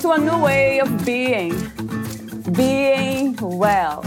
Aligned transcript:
to 0.00 0.12
a 0.12 0.18
new 0.18 0.38
way 0.42 0.80
of 0.80 1.04
being, 1.04 1.52
being 2.52 3.36
well. 3.36 4.02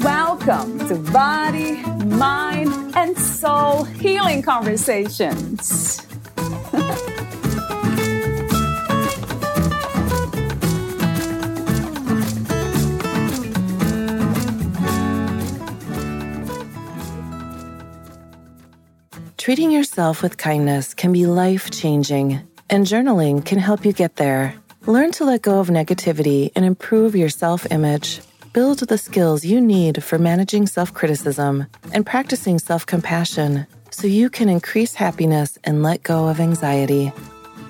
Welcome 0.00 0.78
to 0.86 0.94
Body, 1.12 1.82
Mind, 2.04 2.72
and 2.94 3.18
Soul 3.18 3.82
Healing 3.84 4.42
Conversations. 4.42 6.06
Treating 19.36 19.72
yourself 19.72 20.22
with 20.22 20.36
kindness 20.36 20.94
can 20.94 21.12
be 21.12 21.26
life 21.26 21.70
changing 21.72 22.47
and 22.70 22.86
journaling 22.86 23.44
can 23.44 23.58
help 23.58 23.84
you 23.84 23.92
get 23.92 24.16
there. 24.16 24.54
Learn 24.86 25.12
to 25.12 25.24
let 25.24 25.42
go 25.42 25.60
of 25.60 25.68
negativity 25.68 26.50
and 26.54 26.64
improve 26.64 27.14
your 27.14 27.28
self 27.28 27.66
image. 27.70 28.20
Build 28.52 28.78
the 28.78 28.98
skills 28.98 29.44
you 29.44 29.60
need 29.60 30.02
for 30.02 30.18
managing 30.18 30.66
self 30.66 30.92
criticism 30.94 31.66
and 31.92 32.06
practicing 32.06 32.58
self 32.58 32.86
compassion 32.86 33.66
so 33.90 34.06
you 34.06 34.30
can 34.30 34.48
increase 34.48 34.94
happiness 34.94 35.58
and 35.64 35.82
let 35.82 36.02
go 36.02 36.28
of 36.28 36.40
anxiety. 36.40 37.12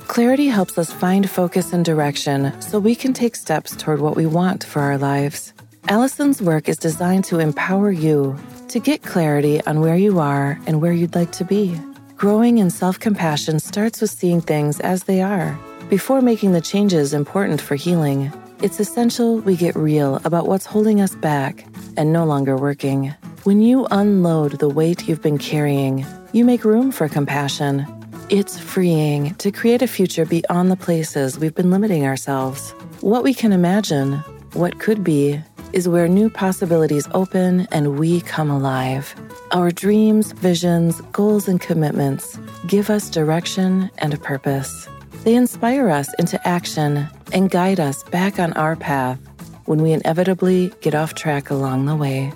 Clarity 0.06 0.46
helps 0.48 0.78
us 0.78 0.92
find 0.92 1.28
focus 1.28 1.72
and 1.72 1.84
direction 1.84 2.58
so 2.60 2.78
we 2.78 2.94
can 2.94 3.12
take 3.12 3.36
steps 3.36 3.76
toward 3.76 4.00
what 4.00 4.16
we 4.16 4.26
want 4.26 4.64
for 4.64 4.80
our 4.80 4.98
lives. 4.98 5.52
Alison's 5.88 6.42
work 6.42 6.68
is 6.68 6.76
designed 6.76 7.24
to 7.24 7.38
empower 7.38 7.90
you 7.90 8.36
to 8.68 8.78
get 8.78 9.02
clarity 9.02 9.60
on 9.64 9.80
where 9.80 9.96
you 9.96 10.18
are 10.18 10.58
and 10.66 10.80
where 10.80 10.92
you'd 10.92 11.14
like 11.14 11.32
to 11.32 11.44
be. 11.44 11.78
Growing 12.18 12.58
in 12.58 12.68
self 12.68 12.98
compassion 12.98 13.60
starts 13.60 14.00
with 14.00 14.10
seeing 14.10 14.40
things 14.40 14.80
as 14.80 15.04
they 15.04 15.22
are. 15.22 15.56
Before 15.88 16.20
making 16.20 16.50
the 16.50 16.60
changes 16.60 17.14
important 17.14 17.60
for 17.60 17.76
healing, 17.76 18.32
it's 18.60 18.80
essential 18.80 19.38
we 19.38 19.54
get 19.54 19.76
real 19.76 20.16
about 20.24 20.48
what's 20.48 20.66
holding 20.66 21.00
us 21.00 21.14
back 21.14 21.64
and 21.96 22.12
no 22.12 22.24
longer 22.24 22.56
working. 22.56 23.14
When 23.44 23.62
you 23.62 23.86
unload 23.92 24.58
the 24.58 24.68
weight 24.68 25.06
you've 25.06 25.22
been 25.22 25.38
carrying, 25.38 26.04
you 26.32 26.44
make 26.44 26.64
room 26.64 26.90
for 26.90 27.08
compassion. 27.08 27.86
It's 28.30 28.58
freeing 28.58 29.36
to 29.36 29.52
create 29.52 29.82
a 29.82 29.86
future 29.86 30.26
beyond 30.26 30.72
the 30.72 30.76
places 30.76 31.38
we've 31.38 31.54
been 31.54 31.70
limiting 31.70 32.04
ourselves. 32.04 32.72
What 33.00 33.22
we 33.22 33.32
can 33.32 33.52
imagine, 33.52 34.14
what 34.54 34.80
could 34.80 35.04
be, 35.04 35.40
is 35.72 35.88
where 35.88 36.08
new 36.08 36.30
possibilities 36.30 37.08
open 37.12 37.68
and 37.70 37.98
we 37.98 38.20
come 38.20 38.50
alive. 38.50 39.14
Our 39.52 39.70
dreams, 39.70 40.32
visions, 40.32 41.00
goals, 41.12 41.48
and 41.48 41.60
commitments 41.60 42.38
give 42.66 42.90
us 42.90 43.10
direction 43.10 43.90
and 43.98 44.14
a 44.14 44.18
purpose. 44.18 44.88
They 45.24 45.34
inspire 45.34 45.90
us 45.90 46.12
into 46.14 46.40
action 46.48 47.06
and 47.32 47.50
guide 47.50 47.80
us 47.80 48.02
back 48.04 48.38
on 48.38 48.52
our 48.54 48.76
path 48.76 49.18
when 49.66 49.82
we 49.82 49.92
inevitably 49.92 50.72
get 50.80 50.94
off 50.94 51.14
track 51.14 51.50
along 51.50 51.86
the 51.86 51.96
way. 51.96 52.32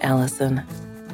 Alison. 0.00 0.62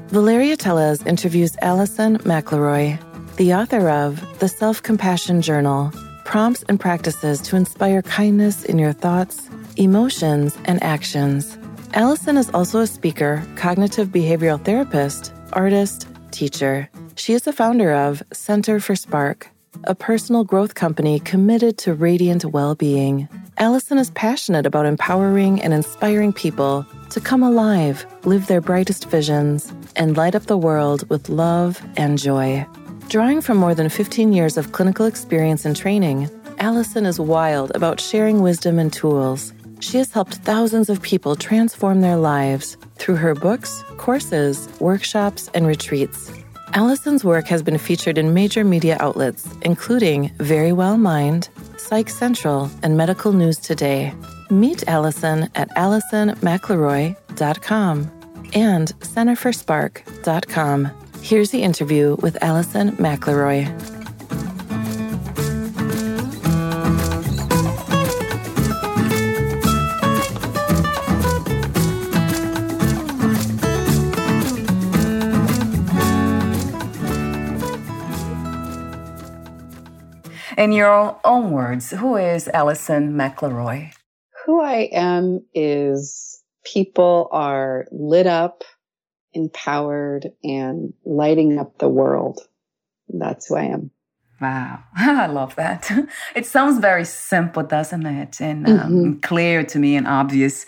Valeria 0.08 0.56
Teles 0.56 1.06
interviews 1.06 1.56
Alison 1.60 2.18
McKleroy, 2.18 2.98
the 3.36 3.54
author 3.54 3.90
of 3.90 4.38
The 4.38 4.48
Self 4.48 4.82
Compassion 4.82 5.42
Journal 5.42 5.92
Prompts 6.24 6.64
and 6.68 6.80
Practices 6.80 7.40
to 7.42 7.56
Inspire 7.56 8.02
Kindness 8.02 8.64
in 8.64 8.78
Your 8.78 8.92
Thoughts 8.92 9.49
emotions, 9.76 10.56
and 10.64 10.82
actions. 10.82 11.58
Alison 11.94 12.36
is 12.36 12.50
also 12.50 12.80
a 12.80 12.86
speaker, 12.86 13.42
cognitive 13.56 14.08
behavioral 14.08 14.64
therapist, 14.64 15.32
artist, 15.52 16.06
teacher. 16.30 16.88
She 17.16 17.32
is 17.32 17.42
the 17.42 17.52
founder 17.52 17.92
of 17.92 18.22
Center 18.32 18.80
for 18.80 18.94
Spark, 18.94 19.48
a 19.84 19.94
personal 19.94 20.44
growth 20.44 20.74
company 20.74 21.18
committed 21.20 21.78
to 21.78 21.94
radiant 21.94 22.44
well 22.44 22.74
being. 22.74 23.28
Alison 23.58 23.98
is 23.98 24.10
passionate 24.10 24.66
about 24.66 24.86
empowering 24.86 25.60
and 25.60 25.74
inspiring 25.74 26.32
people 26.32 26.86
to 27.10 27.20
come 27.20 27.42
alive, 27.42 28.06
live 28.24 28.46
their 28.46 28.60
brightest 28.60 29.10
visions, 29.10 29.72
and 29.96 30.16
light 30.16 30.34
up 30.34 30.46
the 30.46 30.56
world 30.56 31.08
with 31.10 31.28
love 31.28 31.82
and 31.96 32.18
joy. 32.18 32.66
Drawing 33.08 33.40
from 33.40 33.58
more 33.58 33.74
than 33.74 33.88
15 33.88 34.32
years 34.32 34.56
of 34.56 34.72
clinical 34.72 35.06
experience 35.06 35.64
and 35.64 35.76
training, 35.76 36.30
Alison 36.58 37.04
is 37.04 37.18
wild 37.18 37.72
about 37.74 38.00
sharing 38.00 38.40
wisdom 38.40 38.78
and 38.78 38.92
tools 38.92 39.52
she 39.80 39.98
has 39.98 40.12
helped 40.12 40.36
thousands 40.36 40.88
of 40.88 41.02
people 41.02 41.36
transform 41.36 42.00
their 42.00 42.16
lives 42.16 42.78
through 42.96 43.16
her 43.16 43.34
books, 43.34 43.84
courses, 43.96 44.68
workshops, 44.80 45.50
and 45.54 45.66
retreats. 45.66 46.32
Alison's 46.74 47.24
work 47.24 47.46
has 47.46 47.62
been 47.62 47.78
featured 47.78 48.16
in 48.16 48.32
major 48.32 48.64
media 48.64 48.96
outlets, 49.00 49.46
including 49.62 50.30
Verywell 50.38 50.96
Mind, 50.98 51.48
Psych 51.76 52.08
Central, 52.08 52.70
and 52.82 52.96
Medical 52.96 53.32
News 53.32 53.58
Today. 53.58 54.14
Meet 54.50 54.84
Alison 54.86 55.50
at 55.54 55.68
AlisonMcKleroy.com 55.70 58.10
and 58.54 58.88
CenterForSpark.com. 59.00 60.90
Here's 61.22 61.50
the 61.50 61.62
interview 61.62 62.16
with 62.20 62.42
Alison 62.42 62.92
McKleroy. 62.92 63.99
In 80.60 80.72
your 80.72 81.18
own 81.24 81.52
words, 81.52 81.88
who 81.88 82.16
is 82.16 82.46
Alison 82.48 83.14
McKleroy? 83.14 83.94
Who 84.44 84.60
I 84.60 84.90
am 84.92 85.42
is 85.54 86.42
people 86.66 87.30
are 87.32 87.86
lit 87.90 88.26
up, 88.26 88.62
empowered, 89.32 90.32
and 90.44 90.92
lighting 91.06 91.58
up 91.58 91.78
the 91.78 91.88
world. 91.88 92.40
That's 93.08 93.46
who 93.46 93.56
I 93.56 93.64
am. 93.72 93.90
Wow, 94.38 94.80
I 94.96 95.28
love 95.28 95.56
that. 95.56 95.90
It 96.36 96.44
sounds 96.44 96.78
very 96.78 97.06
simple, 97.06 97.62
doesn't 97.62 98.04
it? 98.04 98.38
And 98.42 98.68
um, 98.68 98.74
mm-hmm. 98.74 99.20
clear 99.20 99.64
to 99.64 99.78
me 99.78 99.96
and 99.96 100.06
obvious. 100.06 100.66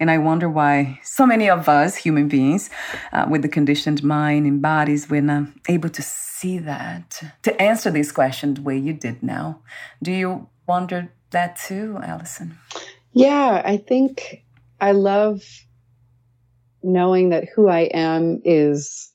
And 0.00 0.10
I 0.10 0.18
wonder 0.18 0.48
why 0.48 1.00
so 1.02 1.26
many 1.26 1.48
of 1.48 1.68
us, 1.68 1.96
human 1.96 2.28
beings, 2.28 2.70
uh, 3.12 3.26
with 3.30 3.42
the 3.42 3.48
conditioned 3.48 4.02
mind 4.02 4.46
and 4.46 4.60
bodies, 4.60 5.08
we're 5.08 5.22
not 5.22 5.48
able 5.68 5.88
to 5.90 6.02
see 6.02 6.58
that, 6.58 7.22
to 7.42 7.62
answer 7.62 7.90
these 7.90 8.12
questions 8.12 8.56
the 8.56 8.62
way 8.62 8.76
you 8.76 8.92
did 8.92 9.22
now. 9.22 9.62
Do 10.02 10.12
you 10.12 10.48
wonder 10.66 11.12
that 11.30 11.56
too, 11.56 11.98
Alison? 12.02 12.58
Yeah, 13.12 13.62
I 13.64 13.76
think 13.76 14.44
I 14.80 14.92
love 14.92 15.42
knowing 16.82 17.30
that 17.30 17.48
who 17.54 17.68
I 17.68 17.82
am 17.94 18.42
is 18.44 19.12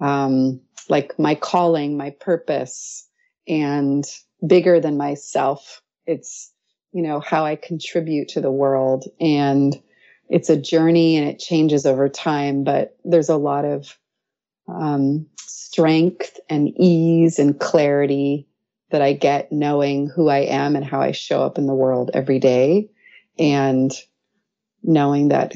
um, 0.00 0.60
like 0.88 1.18
my 1.18 1.34
calling, 1.34 1.96
my 1.96 2.10
purpose, 2.20 3.08
and 3.46 4.04
bigger 4.46 4.80
than 4.80 4.96
myself. 4.96 5.82
It's, 6.06 6.52
you 6.92 7.02
know, 7.02 7.20
how 7.20 7.44
I 7.44 7.56
contribute 7.56 8.28
to 8.28 8.40
the 8.40 8.50
world. 8.50 9.04
And 9.20 9.76
it's 10.28 10.50
a 10.50 10.56
journey 10.56 11.16
and 11.16 11.28
it 11.28 11.38
changes 11.38 11.86
over 11.86 12.08
time, 12.08 12.64
but 12.64 12.96
there's 13.04 13.28
a 13.28 13.36
lot 13.36 13.64
of 13.64 13.96
um, 14.68 15.26
strength 15.36 16.38
and 16.48 16.72
ease 16.76 17.38
and 17.38 17.58
clarity 17.60 18.48
that 18.90 19.02
I 19.02 19.12
get 19.12 19.52
knowing 19.52 20.08
who 20.08 20.28
I 20.28 20.38
am 20.38 20.76
and 20.76 20.84
how 20.84 21.00
I 21.00 21.12
show 21.12 21.42
up 21.42 21.58
in 21.58 21.66
the 21.66 21.74
world 21.74 22.10
every 22.14 22.38
day. 22.38 22.90
And 23.38 23.92
knowing 24.82 25.28
that, 25.28 25.54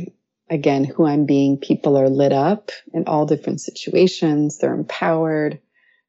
again, 0.48 0.84
who 0.84 1.06
I'm 1.06 1.26
being, 1.26 1.56
people 1.56 1.96
are 1.96 2.08
lit 2.08 2.32
up 2.32 2.70
in 2.92 3.04
all 3.06 3.26
different 3.26 3.60
situations, 3.60 4.58
they're 4.58 4.74
empowered, 4.74 5.60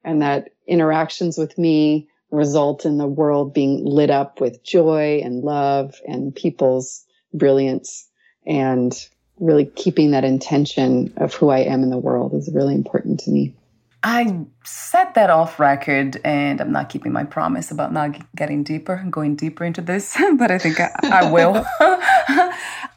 and 0.04 0.22
that 0.22 0.50
interactions 0.66 1.38
with 1.38 1.56
me 1.56 2.08
result 2.30 2.84
in 2.86 2.98
the 2.98 3.06
world 3.06 3.54
being 3.54 3.84
lit 3.84 4.10
up 4.10 4.40
with 4.40 4.64
joy 4.64 5.20
and 5.22 5.44
love 5.44 5.94
and 6.06 6.34
people's 6.34 7.04
brilliance. 7.34 8.08
And 8.46 8.92
really 9.38 9.66
keeping 9.66 10.10
that 10.12 10.24
intention 10.24 11.12
of 11.16 11.34
who 11.34 11.50
I 11.50 11.60
am 11.60 11.82
in 11.82 11.90
the 11.90 11.98
world 11.98 12.34
is 12.34 12.50
really 12.52 12.74
important 12.74 13.20
to 13.20 13.30
me. 13.30 13.54
I 14.04 14.46
said 14.64 15.14
that 15.14 15.30
off 15.30 15.60
record, 15.60 16.20
and 16.24 16.60
I'm 16.60 16.72
not 16.72 16.88
keeping 16.88 17.12
my 17.12 17.22
promise 17.22 17.70
about 17.70 17.92
not 17.92 18.16
getting 18.34 18.64
deeper 18.64 18.94
and 18.94 19.12
going 19.12 19.36
deeper 19.36 19.64
into 19.64 19.80
this, 19.80 20.16
but 20.36 20.50
I 20.50 20.58
think 20.58 20.80
I, 20.80 20.90
I 21.04 21.30
will. 21.30 21.64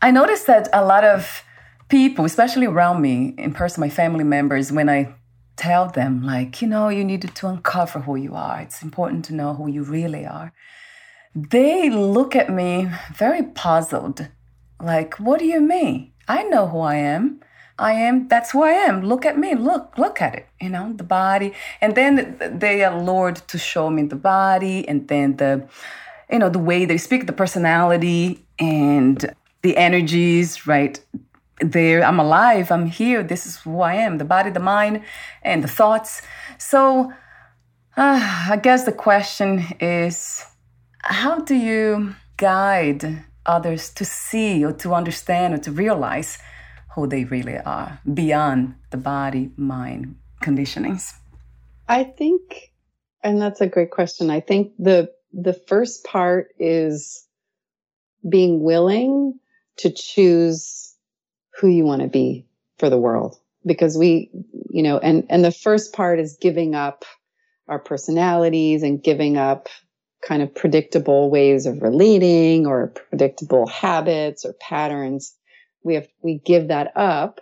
I 0.02 0.12
noticed 0.12 0.48
that 0.48 0.68
a 0.74 0.84
lot 0.84 1.04
of 1.04 1.44
people, 1.90 2.26
especially 2.26 2.66
around 2.66 3.02
me, 3.02 3.36
in 3.38 3.54
person, 3.54 3.82
my 3.82 3.90
family 3.90 4.24
members, 4.24 4.72
when 4.72 4.90
I 4.90 5.14
tell 5.58 5.88
them, 5.88 6.24
like, 6.24 6.62
you 6.62 6.68
know, 6.68 6.90
you 6.90 7.04
needed 7.04 7.36
to 7.36 7.48
uncover 7.48 8.00
who 8.00 8.16
you 8.16 8.34
are, 8.34 8.60
it's 8.62 8.82
important 8.82 9.26
to 9.26 9.36
know 9.36 9.54
who 9.54 9.68
you 9.68 9.84
really 9.84 10.26
are, 10.26 10.54
they 11.36 11.90
look 11.90 12.36
at 12.36 12.50
me 12.50 12.90
very 13.14 13.44
puzzled. 13.44 14.28
Like, 14.86 15.16
what 15.16 15.40
do 15.40 15.46
you 15.46 15.62
mean? 15.62 16.12
I 16.28 16.44
know 16.44 16.68
who 16.68 16.80
I 16.80 16.98
am. 16.98 17.40
I 17.80 17.94
am, 17.94 18.28
that's 18.28 18.52
who 18.52 18.64
I 18.64 18.74
am. 18.88 19.02
Look 19.02 19.26
at 19.26 19.36
me. 19.36 19.56
Look, 19.56 19.98
look 19.98 20.22
at 20.22 20.36
it, 20.36 20.48
you 20.62 20.70
know, 20.70 20.94
the 20.94 21.04
body. 21.04 21.54
And 21.82 21.96
then 21.96 22.38
they 22.40 22.84
are 22.84 23.02
lured 23.02 23.38
to 23.48 23.58
show 23.58 23.90
me 23.90 24.04
the 24.04 24.16
body 24.16 24.88
and 24.88 25.08
then 25.08 25.38
the, 25.38 25.68
you 26.32 26.38
know, 26.38 26.50
the 26.50 26.60
way 26.60 26.86
they 26.86 26.98
speak, 26.98 27.26
the 27.26 27.34
personality 27.34 28.46
and 28.60 29.34
the 29.64 29.76
energies, 29.76 30.68
right? 30.68 31.04
There, 31.60 32.04
I'm 32.04 32.20
alive, 32.20 32.72
I'm 32.72 32.86
here, 32.86 33.24
this 33.24 33.48
is 33.48 33.58
who 33.58 33.82
I 33.82 33.96
am 33.96 34.20
the 34.20 34.26
body, 34.26 34.52
the 34.52 34.60
mind, 34.60 35.02
and 35.42 35.64
the 35.64 35.68
thoughts. 35.68 36.22
So, 36.60 37.12
uh, 37.98 38.46
I 38.54 38.60
guess 38.62 38.84
the 38.84 38.92
question 38.92 39.66
is 39.80 40.46
how 41.00 41.40
do 41.40 41.56
you 41.56 42.16
guide 42.38 43.26
others 43.46 43.90
to 43.92 44.06
see 44.06 44.64
or 44.64 44.74
to 44.74 44.94
understand 44.94 45.54
or 45.54 45.58
to 45.60 45.72
realize 45.72 46.38
who 46.96 47.08
they 47.08 47.26
really 47.26 47.58
are 47.58 48.00
beyond 48.14 48.76
the 48.92 48.98
body 48.98 49.52
mind 49.58 50.16
conditionings? 50.42 51.14
I 51.88 52.04
think, 52.04 52.72
and 53.24 53.42
that's 53.42 53.62
a 53.62 53.68
great 53.68 53.92
question. 53.92 54.30
I 54.30 54.40
think 54.40 54.74
the 54.80 55.12
the 55.34 55.54
first 55.54 56.06
part 56.06 56.48
is 56.58 57.28
being 58.28 58.64
willing 58.64 59.38
to 59.78 59.92
choose 59.92 60.96
who 61.60 61.68
you 61.68 61.84
want 61.84 62.02
to 62.02 62.08
be 62.08 62.48
for 62.80 62.90
the 62.90 62.98
world 62.98 63.38
because 63.66 63.98
we 63.98 64.30
you 64.70 64.84
know 64.84 64.98
and 64.98 65.26
and 65.30 65.44
the 65.44 65.52
first 65.52 65.94
part 65.94 66.20
is 66.20 66.38
giving 66.40 66.76
up 66.76 67.06
our 67.68 67.80
personalities 67.80 68.84
and 68.84 69.04
giving 69.04 69.38
up 69.38 69.68
kind 70.26 70.42
of 70.42 70.54
predictable 70.54 71.30
ways 71.30 71.66
of 71.66 71.82
relating 71.82 72.66
or 72.66 72.88
predictable 72.88 73.68
habits 73.68 74.44
or 74.44 74.54
patterns 74.54 75.36
we 75.86 75.94
have 75.94 76.08
we 76.22 76.42
give 76.44 76.68
that 76.68 76.92
up 76.98 77.40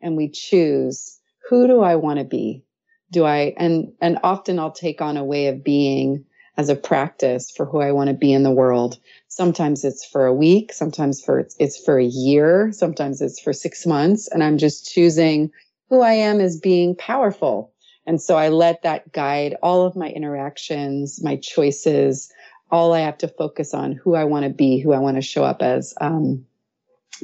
and 0.00 0.16
we 0.16 0.28
choose 0.28 1.20
who 1.48 1.66
do 1.66 1.82
I 1.82 1.96
want 1.96 2.18
to 2.18 2.24
be? 2.24 2.64
Do 3.12 3.24
I 3.24 3.54
and 3.56 3.92
and 4.00 4.18
often 4.24 4.58
I'll 4.58 4.72
take 4.72 5.00
on 5.00 5.16
a 5.16 5.24
way 5.24 5.46
of 5.46 5.62
being 5.62 6.24
as 6.56 6.68
a 6.68 6.76
practice 6.76 7.50
for 7.50 7.66
who 7.66 7.80
I 7.80 7.92
want 7.92 8.08
to 8.08 8.14
be 8.14 8.32
in 8.32 8.44
the 8.44 8.50
world. 8.50 8.98
Sometimes 9.28 9.84
it's 9.84 10.06
for 10.06 10.24
a 10.24 10.32
week, 10.32 10.72
sometimes 10.72 11.20
for 11.22 11.46
it's, 11.58 11.84
for 11.84 11.98
a 11.98 12.04
year, 12.04 12.70
sometimes 12.72 13.20
it's 13.20 13.40
for 13.40 13.52
6 13.52 13.86
months 13.86 14.28
and 14.28 14.42
I'm 14.42 14.56
just 14.56 14.90
choosing 14.90 15.50
who 15.90 16.00
I 16.00 16.12
am 16.12 16.40
as 16.40 16.58
being 16.58 16.96
powerful. 16.96 17.73
And 18.06 18.20
so 18.20 18.36
I 18.36 18.48
let 18.48 18.82
that 18.82 19.12
guide 19.12 19.56
all 19.62 19.86
of 19.86 19.96
my 19.96 20.08
interactions, 20.08 21.22
my 21.22 21.36
choices. 21.36 22.30
All 22.70 22.92
I 22.92 23.00
have 23.00 23.18
to 23.18 23.28
focus 23.28 23.72
on 23.72 23.92
who 23.92 24.14
I 24.14 24.24
want 24.24 24.44
to 24.44 24.50
be, 24.50 24.78
who 24.78 24.92
I 24.92 24.98
want 24.98 25.16
to 25.16 25.22
show 25.22 25.44
up 25.44 25.62
as. 25.62 25.94
Um, 26.00 26.44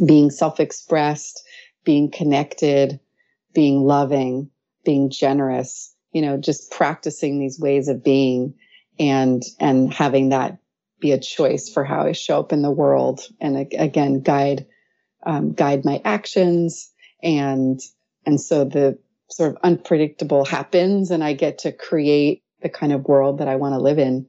being 0.04 0.30
self 0.30 0.60
expressed, 0.60 1.42
being 1.84 2.10
connected, 2.10 3.00
being 3.52 3.82
loving, 3.84 4.50
being 4.84 5.10
generous, 5.10 5.94
you 6.12 6.22
know, 6.22 6.36
just 6.36 6.70
practicing 6.70 7.38
these 7.38 7.58
ways 7.58 7.88
of 7.88 8.04
being 8.04 8.54
and, 8.98 9.42
and 9.58 9.92
having 9.92 10.30
that 10.30 10.58
be 11.00 11.12
a 11.12 11.20
choice 11.20 11.68
for 11.68 11.84
how 11.84 12.02
I 12.02 12.12
show 12.12 12.38
up 12.38 12.52
in 12.52 12.62
the 12.62 12.70
world. 12.70 13.22
And 13.40 13.56
again, 13.56 14.20
guide, 14.20 14.66
um, 15.24 15.52
guide 15.52 15.84
my 15.84 16.00
actions. 16.04 16.90
And, 17.22 17.80
and 18.26 18.40
so 18.40 18.64
the 18.64 18.98
sort 19.30 19.52
of 19.52 19.58
unpredictable 19.62 20.44
happens 20.44 21.10
and 21.10 21.22
I 21.22 21.32
get 21.32 21.58
to 21.58 21.72
create 21.72 22.42
the 22.62 22.68
kind 22.68 22.92
of 22.92 23.04
world 23.04 23.38
that 23.38 23.48
I 23.48 23.56
want 23.56 23.74
to 23.74 23.78
live 23.78 23.98
in. 23.98 24.26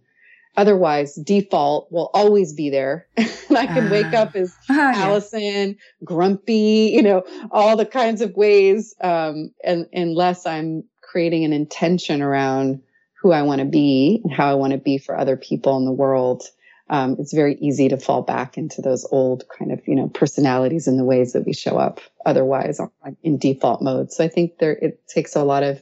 Otherwise, 0.58 1.16
default 1.16 1.92
will 1.92 2.10
always 2.14 2.54
be 2.54 2.70
there. 2.70 3.08
and 3.18 3.58
I 3.58 3.68
can 3.68 3.88
uh, 3.88 3.92
wake 3.92 4.14
up 4.14 4.36
as 4.36 4.54
uh, 4.70 4.94
Alison, 4.96 5.42
yeah. 5.42 5.74
grumpy, 6.04 6.92
you 6.94 7.02
know, 7.02 7.24
all 7.52 7.78
the 7.78 7.86
kinds 7.86 8.22
of 8.22 8.36
ways. 8.36 8.94
Um, 9.02 9.52
and 9.64 9.88
unless 9.94 10.46
I'm 10.46 10.84
creating 11.02 11.46
an 11.46 11.54
intention 11.54 12.22
around 12.22 12.82
who 13.22 13.32
I 13.32 13.44
want 13.44 13.60
to 13.60 13.66
be 13.66 14.22
and 14.24 14.34
how 14.34 14.50
I 14.50 14.56
want 14.56 14.74
to 14.74 14.80
be 14.80 14.98
for 14.98 15.18
other 15.18 15.38
people 15.38 15.78
in 15.78 15.86
the 15.86 15.92
world, 15.92 16.44
um, 16.92 17.16
it's 17.20 17.34
very 17.34 17.56
easy 17.56 17.88
to 17.88 17.98
fall 17.98 18.22
back 18.22 18.58
into 18.58 18.82
those 18.82 19.08
old 19.12 19.46
kind 19.58 19.72
of, 19.72 19.82
you 19.88 19.96
know, 19.96 20.10
personalities 20.10 20.88
and 20.88 21.00
the 21.00 21.06
ways 21.06 21.32
that 21.32 21.46
we 21.46 21.54
show 21.54 21.78
up 21.78 22.02
otherwise 22.26 22.82
in 23.24 23.38
default 23.38 23.82
mode. 23.82 24.12
So 24.12 24.26
I 24.26 24.28
think 24.28 24.58
there, 24.60 24.74
it 24.74 25.02
takes 25.08 25.34
a 25.34 25.44
lot 25.44 25.64
of 25.64 25.82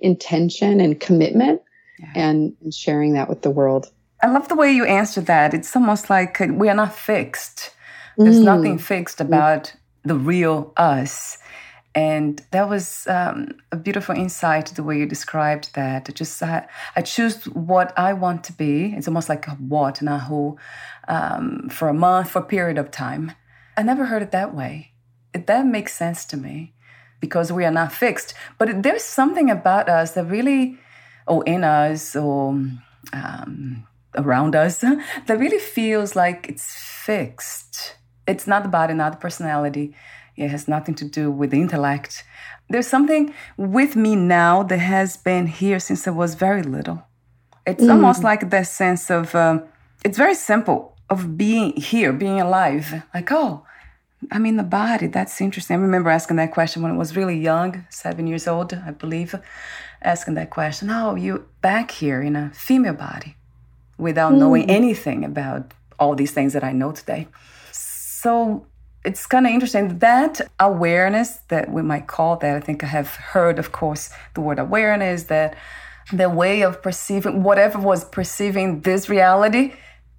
intention 0.00 0.78
and 0.80 1.00
commitment 1.00 1.62
yeah. 1.98 2.12
and, 2.14 2.54
and 2.62 2.74
sharing 2.74 3.14
that 3.14 3.28
with 3.28 3.40
the 3.40 3.50
world. 3.50 3.86
I 4.22 4.26
love 4.26 4.48
the 4.48 4.54
way 4.54 4.70
you 4.70 4.84
answered 4.84 5.26
that. 5.26 5.54
It's 5.54 5.74
almost 5.74 6.10
like 6.10 6.38
we 6.38 6.68
are 6.68 6.74
not 6.74 6.94
fixed. 6.94 7.72
There's 8.18 8.40
mm. 8.40 8.44
nothing 8.44 8.76
fixed 8.76 9.18
about 9.18 9.72
the 10.04 10.14
real 10.14 10.74
us. 10.76 11.38
And 11.94 12.40
that 12.52 12.68
was 12.68 13.06
um, 13.08 13.48
a 13.72 13.76
beautiful 13.76 14.14
insight, 14.14 14.66
the 14.66 14.84
way 14.84 14.98
you 14.98 15.06
described 15.06 15.74
that. 15.74 16.14
Just 16.14 16.40
uh, 16.42 16.62
I 16.94 17.02
choose 17.02 17.44
what 17.46 17.92
I 17.98 18.12
want 18.12 18.44
to 18.44 18.52
be. 18.52 18.94
It's 18.96 19.08
almost 19.08 19.28
like 19.28 19.48
a 19.48 19.52
what, 19.52 20.00
not 20.00 20.22
who, 20.22 20.56
um, 21.08 21.68
for 21.68 21.88
a 21.88 21.94
month, 21.94 22.30
for 22.30 22.40
a 22.40 22.44
period 22.44 22.78
of 22.78 22.90
time. 22.90 23.32
I 23.76 23.82
never 23.82 24.06
heard 24.06 24.22
it 24.22 24.30
that 24.30 24.54
way. 24.54 24.92
It, 25.34 25.46
that 25.48 25.66
makes 25.66 25.94
sense 25.94 26.24
to 26.26 26.36
me 26.36 26.74
because 27.18 27.50
we 27.50 27.64
are 27.64 27.72
not 27.72 27.92
fixed. 27.92 28.34
But 28.56 28.82
there's 28.82 29.04
something 29.04 29.50
about 29.50 29.88
us 29.88 30.12
that 30.12 30.24
really, 30.24 30.78
or 31.26 31.42
in 31.44 31.64
us, 31.64 32.14
or 32.14 32.50
um, 33.12 33.86
around 34.14 34.54
us 34.54 34.78
that 34.80 35.38
really 35.38 35.58
feels 35.58 36.14
like 36.14 36.46
it's 36.48 36.74
fixed. 36.74 37.96
It's 38.30 38.46
not 38.46 38.62
the 38.62 38.68
body, 38.68 38.94
not 38.94 39.12
the 39.12 39.18
personality. 39.26 39.86
It 40.36 40.48
has 40.54 40.68
nothing 40.68 40.94
to 40.96 41.04
do 41.04 41.24
with 41.30 41.50
the 41.50 41.60
intellect. 41.60 42.24
There's 42.70 42.86
something 42.86 43.34
with 43.56 43.92
me 44.04 44.12
now 44.16 44.62
that 44.70 44.78
has 44.78 45.16
been 45.16 45.46
here 45.60 45.80
since 45.80 46.06
I 46.06 46.12
was 46.12 46.34
very 46.46 46.62
little. 46.62 46.98
It's 47.66 47.84
mm. 47.84 47.90
almost 47.90 48.22
like 48.22 48.42
that 48.50 48.68
sense 48.68 49.10
of, 49.10 49.34
um, 49.34 49.64
it's 50.04 50.16
very 50.16 50.34
simple 50.34 50.96
of 51.08 51.36
being 51.36 51.68
here, 51.90 52.12
being 52.12 52.40
alive. 52.40 53.02
Like, 53.12 53.30
oh, 53.32 53.66
I'm 54.30 54.46
in 54.46 54.56
the 54.56 54.62
body. 54.62 55.08
That's 55.08 55.40
interesting. 55.40 55.76
I 55.76 55.80
remember 55.80 56.10
asking 56.10 56.36
that 56.36 56.52
question 56.52 56.82
when 56.82 56.92
I 56.92 56.96
was 56.96 57.16
really 57.16 57.38
young, 57.38 57.84
seven 57.90 58.26
years 58.26 58.46
old, 58.46 58.72
I 58.72 58.92
believe, 58.92 59.34
asking 60.02 60.34
that 60.34 60.50
question. 60.50 60.88
Oh, 60.90 61.16
you 61.16 61.32
back 61.60 61.90
here 61.90 62.22
in 62.22 62.36
a 62.36 62.50
female 62.54 62.94
body 62.94 63.36
without 63.98 64.32
mm. 64.32 64.38
knowing 64.38 64.70
anything 64.70 65.24
about 65.24 65.74
all 65.98 66.14
these 66.14 66.32
things 66.32 66.52
that 66.52 66.64
I 66.64 66.72
know 66.72 66.92
today. 66.92 67.26
So 68.22 68.66
it's 69.02 69.24
kind 69.24 69.46
of 69.46 69.52
interesting 69.52 69.98
that 70.00 70.42
awareness 70.58 71.36
that 71.48 71.72
we 71.72 71.80
might 71.80 72.06
call 72.06 72.36
that. 72.36 72.54
I 72.54 72.60
think 72.60 72.84
I 72.84 72.88
have 72.88 73.08
heard, 73.32 73.58
of 73.58 73.72
course, 73.72 74.10
the 74.34 74.42
word 74.42 74.58
awareness 74.58 75.22
that 75.34 75.56
the 76.12 76.28
way 76.28 76.60
of 76.60 76.82
perceiving 76.82 77.42
whatever 77.42 77.78
was 77.78 78.04
perceiving 78.04 78.82
this 78.82 79.08
reality, 79.08 79.72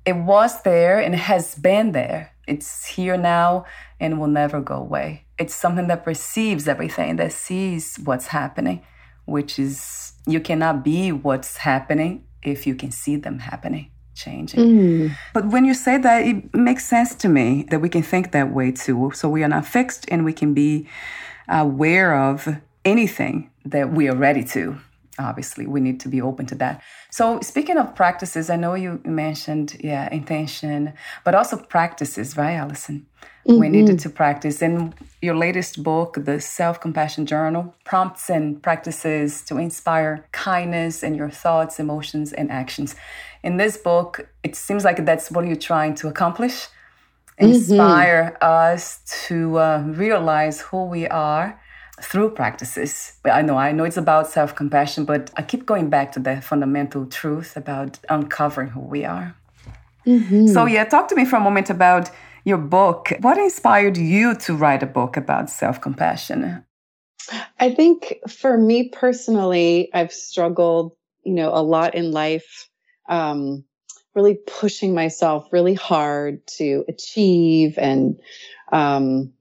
it 0.04 0.16
was 0.16 0.64
there 0.64 1.00
and 1.00 1.14
has 1.14 1.54
been 1.54 1.92
there. 1.92 2.34
It's 2.48 2.88
here 2.88 3.18
now 3.18 3.66
and 4.00 4.20
will 4.20 4.36
never 4.42 4.62
go 4.62 4.78
away. 4.78 5.26
It's 5.38 5.54
something 5.54 5.86
that 5.90 6.04
perceives 6.04 6.68
everything, 6.68 7.18
that 7.18 7.34
sees 7.34 8.00
what's 8.04 8.28
happening, 8.28 8.82
which 9.26 9.60
is 9.60 10.14
you 10.26 10.40
cannot 10.40 10.84
be 10.84 11.12
what's 11.12 11.58
happening 11.58 12.24
if 12.42 12.66
you 12.66 12.74
can 12.74 12.90
see 12.90 13.16
them 13.16 13.38
happening 13.38 13.92
changing. 14.16 14.60
Mm. 14.60 15.18
But 15.34 15.48
when 15.48 15.66
you 15.66 15.74
say 15.74 15.98
that, 15.98 16.26
it 16.26 16.54
makes 16.54 16.86
sense 16.86 17.16
to 17.16 17.30
me 17.30 17.66
that 17.70 17.80
we 17.82 17.90
can 17.90 18.04
think 18.04 18.32
that 18.32 18.54
way 18.54 18.72
too. 18.72 19.12
So 19.14 19.30
we 19.30 19.44
are 19.44 19.48
not 19.48 19.66
fixed 19.66 20.06
and 20.10 20.26
we 20.26 20.34
can 20.34 20.54
be 20.54 20.88
aware 21.48 22.16
of 22.16 22.48
anything 22.86 23.50
that 23.66 23.92
we 23.92 24.10
are 24.10 24.16
ready 24.16 24.44
to. 24.44 24.78
Obviously, 25.20 25.68
we 25.68 25.82
need 25.82 26.00
to 26.00 26.08
be 26.10 26.22
open 26.22 26.46
to 26.48 26.56
that. 26.56 26.82
So, 27.10 27.42
speaking 27.42 27.78
of 27.78 27.96
practices, 27.96 28.50
I 28.50 28.56
know 28.56 28.74
you 28.74 29.02
mentioned, 29.04 29.78
yeah, 29.80 30.12
intention, 30.12 30.94
but 31.24 31.36
also 31.36 31.58
practices, 31.58 32.38
right, 32.38 32.54
Alison? 32.54 33.06
Mm-hmm. 33.48 33.60
We 33.60 33.70
needed 33.70 34.00
to 34.00 34.10
practice. 34.10 34.62
In 34.62 34.94
your 35.22 35.36
latest 35.36 35.84
book, 35.84 36.18
The 36.20 36.40
Self 36.40 36.80
Compassion 36.80 37.26
Journal, 37.26 37.74
prompts 37.86 38.30
and 38.30 38.62
practices 38.62 39.42
to 39.44 39.58
inspire 39.58 40.26
kindness 40.32 41.04
in 41.04 41.16
your 41.16 41.30
thoughts, 41.30 41.80
emotions, 41.80 42.34
and 42.34 42.52
actions. 42.52 42.96
In 43.44 43.58
this 43.58 43.78
book, 43.78 44.30
it 44.44 44.56
seems 44.56 44.84
like 44.84 45.06
that's 45.06 45.32
what 45.32 45.48
you're 45.48 45.56
trying 45.56 45.96
to 45.96 46.08
accomplish 46.08 46.68
mm-hmm. 47.42 47.54
inspire 47.54 48.38
mm-hmm. 48.42 48.44
us 48.44 49.00
to 49.28 49.58
uh, 49.58 49.84
realize 49.86 50.62
who 50.62 50.86
we 50.86 51.08
are 51.08 51.60
through 52.02 52.32
practices. 52.32 53.14
I 53.26 53.42
know, 53.42 53.58
I 53.58 53.72
know 53.72 53.84
it's 53.84 53.98
about 53.98 54.28
self 54.28 54.56
compassion, 54.56 55.06
but 55.06 55.32
I 55.36 55.44
keep 55.44 55.66
going 55.66 55.90
back 55.90 56.12
to 56.14 56.20
the 56.20 56.42
fundamental 56.42 57.06
truth 57.06 57.56
about 57.56 58.00
uncovering 58.10 58.70
who 58.70 58.82
we 58.82 59.06
are. 59.06 59.36
Mm-hmm. 60.06 60.48
So, 60.48 60.66
yeah, 60.66 60.84
talk 60.86 61.08
to 61.10 61.16
me 61.16 61.26
for 61.26 61.36
a 61.36 61.40
moment 61.40 61.70
about 61.70 62.10
your 62.44 62.58
book. 62.58 63.14
What 63.22 63.38
inspired 63.38 63.98
you 63.98 64.36
to 64.36 64.56
write 64.56 64.84
a 64.84 64.88
book 64.88 65.18
about 65.18 65.50
self 65.50 65.82
compassion? 65.82 66.66
I 67.60 67.74
think 67.74 68.20
for 68.28 68.58
me 68.58 68.90
personally, 68.90 69.90
I've 69.94 70.12
struggled, 70.12 70.94
you 71.24 71.34
know, 71.34 71.50
a 71.54 71.62
lot 71.62 71.96
in 71.96 72.12
life, 72.12 72.68
um, 73.08 73.64
really 74.16 74.36
pushing 74.48 74.94
myself 74.94 75.48
really 75.52 75.76
hard 75.76 76.46
to 76.58 76.84
achieve 76.88 77.78
and, 77.78 78.20
um, 78.72 79.34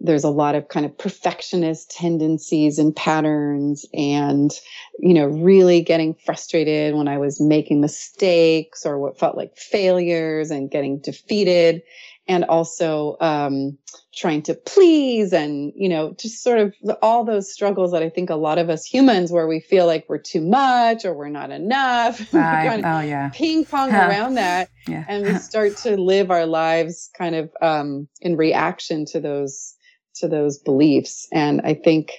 there's 0.00 0.24
a 0.24 0.30
lot 0.30 0.54
of 0.54 0.68
kind 0.68 0.84
of 0.84 0.96
perfectionist 0.98 1.90
tendencies 1.90 2.78
and 2.78 2.94
patterns 2.94 3.86
and 3.94 4.52
you 4.98 5.14
know 5.14 5.26
really 5.26 5.80
getting 5.80 6.14
frustrated 6.14 6.94
when 6.94 7.08
i 7.08 7.16
was 7.16 7.40
making 7.40 7.80
mistakes 7.80 8.84
or 8.84 8.98
what 8.98 9.18
felt 9.18 9.36
like 9.36 9.56
failures 9.56 10.50
and 10.50 10.70
getting 10.70 10.98
defeated 10.98 11.82
and 12.26 12.44
also 12.44 13.16
um, 13.20 13.76
trying 14.14 14.42
to 14.42 14.54
please 14.54 15.32
and 15.32 15.72
you 15.76 15.88
know 15.88 16.14
just 16.18 16.42
sort 16.42 16.58
of 16.58 16.74
all 17.02 17.24
those 17.24 17.52
struggles 17.52 17.92
that 17.92 18.02
i 18.02 18.08
think 18.08 18.30
a 18.30 18.36
lot 18.36 18.58
of 18.58 18.70
us 18.70 18.84
humans 18.84 19.30
where 19.30 19.46
we 19.46 19.60
feel 19.60 19.86
like 19.86 20.04
we're 20.08 20.18
too 20.18 20.40
much 20.40 21.04
or 21.04 21.14
we're 21.14 21.28
not 21.28 21.50
enough 21.50 22.20
right. 22.32 22.82
oh 22.84 23.00
yeah 23.00 23.30
ping 23.32 23.64
pong 23.64 23.90
huh. 23.90 24.06
around 24.08 24.34
that 24.34 24.68
yeah. 24.88 25.04
and 25.08 25.24
we 25.24 25.34
start 25.34 25.76
to 25.76 25.96
live 25.96 26.30
our 26.30 26.46
lives 26.46 27.10
kind 27.16 27.34
of 27.34 27.50
um, 27.60 28.08
in 28.20 28.36
reaction 28.36 29.04
to 29.04 29.20
those 29.20 29.74
to 30.14 30.28
those 30.28 30.58
beliefs 30.58 31.26
and 31.32 31.60
i 31.62 31.74
think 31.74 32.12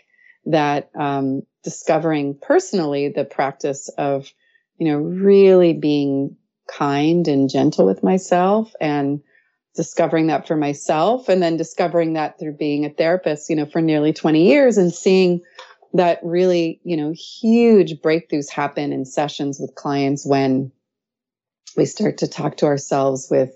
that 0.47 0.91
um, 1.00 1.41
discovering 1.63 2.38
personally 2.39 3.09
the 3.09 3.25
practice 3.25 3.89
of 3.97 4.31
you 4.77 4.88
know 4.88 4.97
really 4.97 5.74
being 5.74 6.35
kind 6.67 7.27
and 7.27 7.50
gentle 7.50 7.85
with 7.85 8.03
myself 8.03 8.74
and 8.81 9.21
discovering 9.75 10.27
that 10.27 10.48
for 10.48 10.55
myself 10.55 11.29
and 11.29 11.44
then 11.44 11.58
discovering 11.58 12.13
that 12.13 12.39
through 12.39 12.53
being 12.53 12.86
a 12.86 12.89
therapist, 12.89 13.50
you 13.50 13.55
know, 13.55 13.65
for 13.65 13.82
nearly 13.82 14.13
20 14.13 14.48
years 14.48 14.77
and 14.77 14.94
seeing 14.94 15.41
that 15.94 16.20
really, 16.24 16.79
you 16.84 16.98
know, 16.98 17.13
huge 17.15 18.00
breakthroughs 18.01 18.50
happen 18.50 18.91
in 18.91 19.05
sessions 19.05 19.60
with 19.60 19.75
clients 19.75 20.25
when 20.25 20.72
we 21.77 21.86
start 21.86 22.17
to 22.17 22.27
talk 22.27 22.58
to 22.58 22.65
ourselves 22.65 23.27
with 23.29 23.55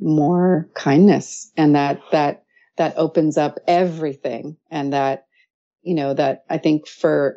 more 0.00 0.68
kindness 0.74 1.50
and 1.56 1.74
that 1.74 2.00
that 2.12 2.44
that 2.78 2.94
opens 2.96 3.36
up 3.36 3.58
everything 3.66 4.56
and 4.70 4.92
that 4.92 5.26
you 5.82 5.94
know 5.94 6.14
that 6.14 6.44
I 6.48 6.58
think 6.58 6.86
for 6.86 7.36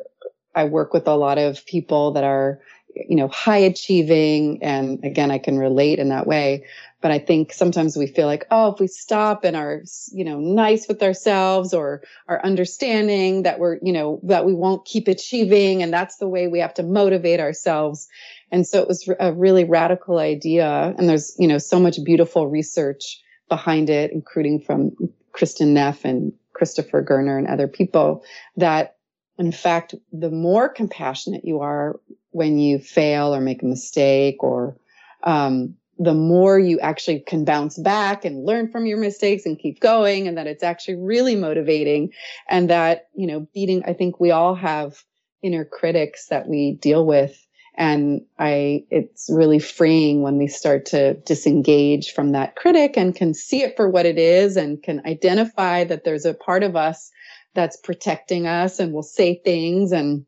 I 0.54 0.64
work 0.64 0.94
with 0.94 1.06
a 1.06 1.16
lot 1.16 1.36
of 1.36 1.64
people 1.66 2.12
that 2.12 2.24
are 2.24 2.60
you 2.94 3.16
know 3.16 3.28
high 3.28 3.58
achieving 3.58 4.62
and 4.62 5.04
again 5.04 5.30
I 5.30 5.38
can 5.38 5.58
relate 5.58 5.98
in 5.98 6.08
that 6.08 6.26
way 6.26 6.64
but 7.06 7.12
I 7.12 7.20
think 7.20 7.52
sometimes 7.52 7.96
we 7.96 8.08
feel 8.08 8.26
like, 8.26 8.48
oh, 8.50 8.72
if 8.72 8.80
we 8.80 8.88
stop 8.88 9.44
and 9.44 9.54
are, 9.54 9.82
you 10.10 10.24
know, 10.24 10.40
nice 10.40 10.88
with 10.88 11.00
ourselves 11.04 11.72
or 11.72 12.02
are 12.26 12.44
understanding 12.44 13.44
that 13.44 13.60
we're, 13.60 13.78
you 13.80 13.92
know, 13.92 14.18
that 14.24 14.44
we 14.44 14.52
won't 14.52 14.84
keep 14.84 15.06
achieving. 15.06 15.84
And 15.84 15.92
that's 15.92 16.16
the 16.16 16.26
way 16.26 16.48
we 16.48 16.58
have 16.58 16.74
to 16.74 16.82
motivate 16.82 17.38
ourselves. 17.38 18.08
And 18.50 18.66
so 18.66 18.82
it 18.82 18.88
was 18.88 19.08
a 19.20 19.32
really 19.32 19.62
radical 19.62 20.18
idea. 20.18 20.96
And 20.98 21.08
there's, 21.08 21.36
you 21.38 21.46
know, 21.46 21.58
so 21.58 21.78
much 21.78 22.02
beautiful 22.02 22.48
research 22.48 23.22
behind 23.48 23.88
it, 23.88 24.10
including 24.10 24.60
from 24.60 24.90
Kristin 25.32 25.68
Neff 25.68 26.04
and 26.04 26.32
Christopher 26.54 27.04
Germer 27.04 27.38
and 27.38 27.46
other 27.46 27.68
people 27.68 28.24
that 28.56 28.96
in 29.38 29.52
fact, 29.52 29.94
the 30.10 30.30
more 30.32 30.68
compassionate 30.68 31.44
you 31.44 31.60
are 31.60 32.00
when 32.32 32.58
you 32.58 32.80
fail 32.80 33.32
or 33.32 33.40
make 33.40 33.62
a 33.62 33.66
mistake 33.66 34.42
or 34.42 34.76
um, 35.22 35.76
the 35.98 36.14
more 36.14 36.58
you 36.58 36.78
actually 36.80 37.20
can 37.20 37.44
bounce 37.44 37.78
back 37.78 38.24
and 38.24 38.44
learn 38.44 38.70
from 38.70 38.86
your 38.86 38.98
mistakes 38.98 39.46
and 39.46 39.58
keep 39.58 39.80
going 39.80 40.28
and 40.28 40.36
that 40.36 40.46
it's 40.46 40.62
actually 40.62 40.96
really 40.96 41.34
motivating 41.34 42.12
and 42.48 42.68
that 42.70 43.08
you 43.14 43.26
know 43.26 43.46
beating 43.54 43.82
i 43.86 43.92
think 43.92 44.20
we 44.20 44.30
all 44.30 44.54
have 44.54 45.02
inner 45.42 45.64
critics 45.64 46.26
that 46.28 46.48
we 46.48 46.72
deal 46.72 47.06
with 47.06 47.46
and 47.76 48.20
i 48.38 48.84
it's 48.90 49.28
really 49.30 49.58
freeing 49.58 50.22
when 50.22 50.36
we 50.36 50.46
start 50.46 50.84
to 50.84 51.14
disengage 51.20 52.12
from 52.12 52.32
that 52.32 52.56
critic 52.56 52.96
and 52.96 53.14
can 53.14 53.32
see 53.32 53.62
it 53.62 53.76
for 53.76 53.88
what 53.88 54.06
it 54.06 54.18
is 54.18 54.56
and 54.56 54.82
can 54.82 55.00
identify 55.06 55.84
that 55.84 56.04
there's 56.04 56.26
a 56.26 56.34
part 56.34 56.62
of 56.62 56.76
us 56.76 57.10
that's 57.54 57.76
protecting 57.78 58.46
us 58.46 58.78
and 58.78 58.92
will 58.92 59.02
say 59.02 59.40
things 59.44 59.92
and 59.92 60.26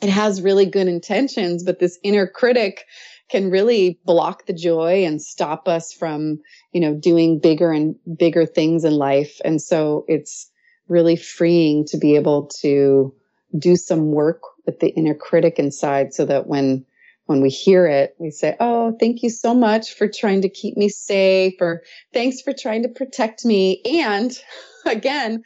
it 0.00 0.08
has 0.08 0.42
really 0.42 0.66
good 0.66 0.86
intentions 0.86 1.64
but 1.64 1.80
this 1.80 1.98
inner 2.04 2.26
critic 2.26 2.84
can 3.32 3.50
really 3.50 3.98
block 4.04 4.44
the 4.44 4.52
joy 4.52 5.06
and 5.06 5.22
stop 5.22 5.66
us 5.66 5.90
from, 5.90 6.38
you 6.72 6.80
know, 6.82 6.94
doing 6.94 7.38
bigger 7.38 7.72
and 7.72 7.96
bigger 8.18 8.44
things 8.44 8.84
in 8.84 8.92
life. 8.92 9.40
And 9.42 9.60
so 9.60 10.04
it's 10.06 10.50
really 10.86 11.16
freeing 11.16 11.86
to 11.86 11.96
be 11.96 12.14
able 12.14 12.48
to 12.60 13.14
do 13.58 13.74
some 13.74 14.12
work 14.12 14.42
with 14.66 14.80
the 14.80 14.88
inner 14.88 15.14
critic 15.14 15.58
inside 15.58 16.12
so 16.12 16.26
that 16.26 16.46
when 16.46 16.84
when 17.26 17.40
we 17.40 17.48
hear 17.48 17.86
it, 17.86 18.14
we 18.18 18.30
say, 18.30 18.54
Oh, 18.60 18.94
thank 19.00 19.22
you 19.22 19.30
so 19.30 19.54
much 19.54 19.94
for 19.94 20.08
trying 20.08 20.42
to 20.42 20.50
keep 20.50 20.76
me 20.76 20.90
safe, 20.90 21.54
or 21.58 21.82
thanks 22.12 22.42
for 22.42 22.52
trying 22.52 22.82
to 22.82 22.88
protect 22.90 23.46
me. 23.46 23.80
And 23.86 24.38
again, 24.86 25.42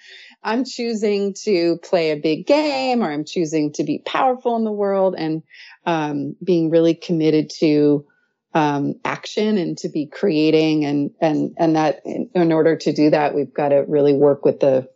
I'm 0.47 0.65
choosing 0.65 1.35
to 1.43 1.79
play 1.79 2.13
a 2.13 2.17
big 2.17 2.47
game 2.47 3.03
or 3.03 3.11
I'm 3.11 3.25
choosing 3.25 3.73
to 3.73 3.85
be 3.85 3.99
powerful 3.99 4.55
in 4.57 4.63
the 4.63 4.71
world. 4.71 5.17
And 5.19 5.43
um, 5.85 6.37
being 6.43 6.71
really 6.71 6.95
committed 6.95 7.51
to 7.59 8.07
um, 8.55 8.95
action 9.05 9.59
and 9.59 9.77
to 9.79 9.89
be 9.89 10.07
creating 10.07 10.85
and 10.85 11.11
and 11.21 11.55
and 11.59 11.77
that 11.77 12.01
in, 12.07 12.31
in, 12.35 12.53
order 12.53 12.75
to 12.75 12.93
do 12.93 13.11
that 13.11 13.35
we've 13.35 13.53
got 13.53 13.69
to 13.69 13.85
really 13.87 14.15
work 14.15 14.47
with 14.47 14.61
the 14.61 14.89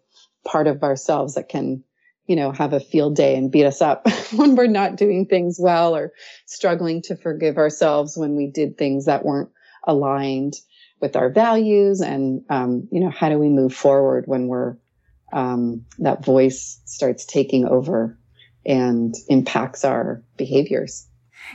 part 0.47 0.66
of 0.66 0.83
ourselves 0.83 1.35
that 1.35 1.50
can 1.50 1.85
you 2.26 2.37
know 2.37 2.52
have 2.52 2.73
a 2.73 2.80
field 2.80 3.16
day 3.16 3.37
and 3.37 3.52
beat 3.52 3.66
us 3.66 3.83
up 3.83 4.09
when 4.35 4.57
we're 4.57 4.66
not 4.66 4.97
doing 4.97 5.26
things 5.26 5.59
well 5.61 5.95
or 5.95 6.12
struggling 6.47 7.02
to 7.02 7.16
forgive 7.16 7.59
ourselves 7.59 8.16
when 8.16 8.35
we 8.35 8.47
did 8.47 8.78
things 8.78 9.04
that 9.04 9.26
weren't 9.26 9.50
aligned 9.87 10.54
with 11.02 11.14
our 11.14 11.28
values 11.28 12.00
and 12.00 12.42
um, 12.49 12.88
you 12.90 13.00
know 13.00 13.11
how 13.11 13.28
do 13.28 13.38
we 13.38 13.50
move 13.50 13.75
forward 13.75 14.25
when 14.26 14.47
we're 14.47 14.76
um, 15.33 15.85
that 15.99 16.25
voice 16.25 16.81
starts 16.85 17.25
taking 17.25 17.67
over 17.67 18.17
and 18.67 19.15
impacts 19.29 19.85
our 19.85 20.23
behaviors. 20.37 21.07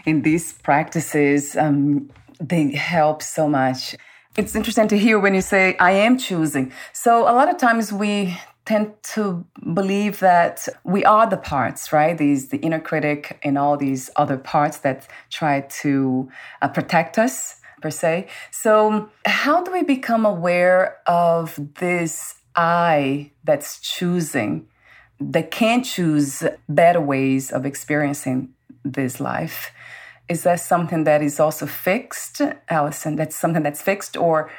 In 0.06 0.24
these 0.24 0.54
practices, 0.54 1.56
um, 1.56 2.10
they 2.40 2.72
help 2.72 3.22
so 3.22 3.48
much. 3.48 3.96
It's 4.36 4.56
interesting 4.56 4.88
to 4.90 4.98
hear 4.98 5.20
when 5.20 5.34
you 5.34 5.42
say, 5.42 5.78
I 5.78 5.92
am 5.92 6.18
choosing. 6.18 6.74
So, 6.92 7.22
a 7.24 7.34
lot 7.34 7.48
of 7.50 7.58
times 7.58 7.94
we 7.94 8.38
tend 8.66 8.92
to 9.04 9.46
believe 9.74 10.20
that 10.20 10.68
we 10.84 11.06
are 11.06 11.30
the 11.30 11.38
parts, 11.38 11.94
right? 11.94 12.18
These, 12.18 12.50
the 12.50 12.58
inner 12.58 12.80
critic 12.80 13.40
and 13.44 13.58
all 13.58 13.78
these 13.78 14.10
other 14.16 14.38
parts 14.38 14.80
that 14.80 15.08
try 15.30 15.62
to 15.82 16.30
uh, 16.62 16.68
protect 16.68 17.18
us, 17.20 17.62
per 17.82 17.92
se. 17.92 18.28
So, 18.52 19.10
how 19.26 19.64
do 19.64 19.72
we 19.72 19.84
become 19.84 20.26
aware 20.26 20.98
of 21.06 21.60
this 21.80 22.36
I 22.56 23.32
that's 23.44 23.80
choosing? 23.80 24.68
that 25.20 25.52
can 25.52 25.84
choose 25.84 26.44
better 26.68 27.02
ways 27.02 27.52
of 27.52 27.66
experiencing 27.66 28.50
this 28.84 29.20
life. 29.20 29.72
Is 30.28 30.44
that 30.44 30.60
something 30.60 31.04
that 31.04 31.22
is 31.22 31.40
also 31.40 31.66
fixed, 31.66 32.42
Alison? 32.70 33.16
That's 33.16 33.36
something 33.36 33.64
that's 33.64 33.82
fixed, 33.82 34.18
or 34.18 34.50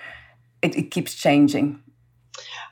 it, 0.63 0.77
it 0.77 0.91
keeps 0.91 1.15
changing? 1.15 1.83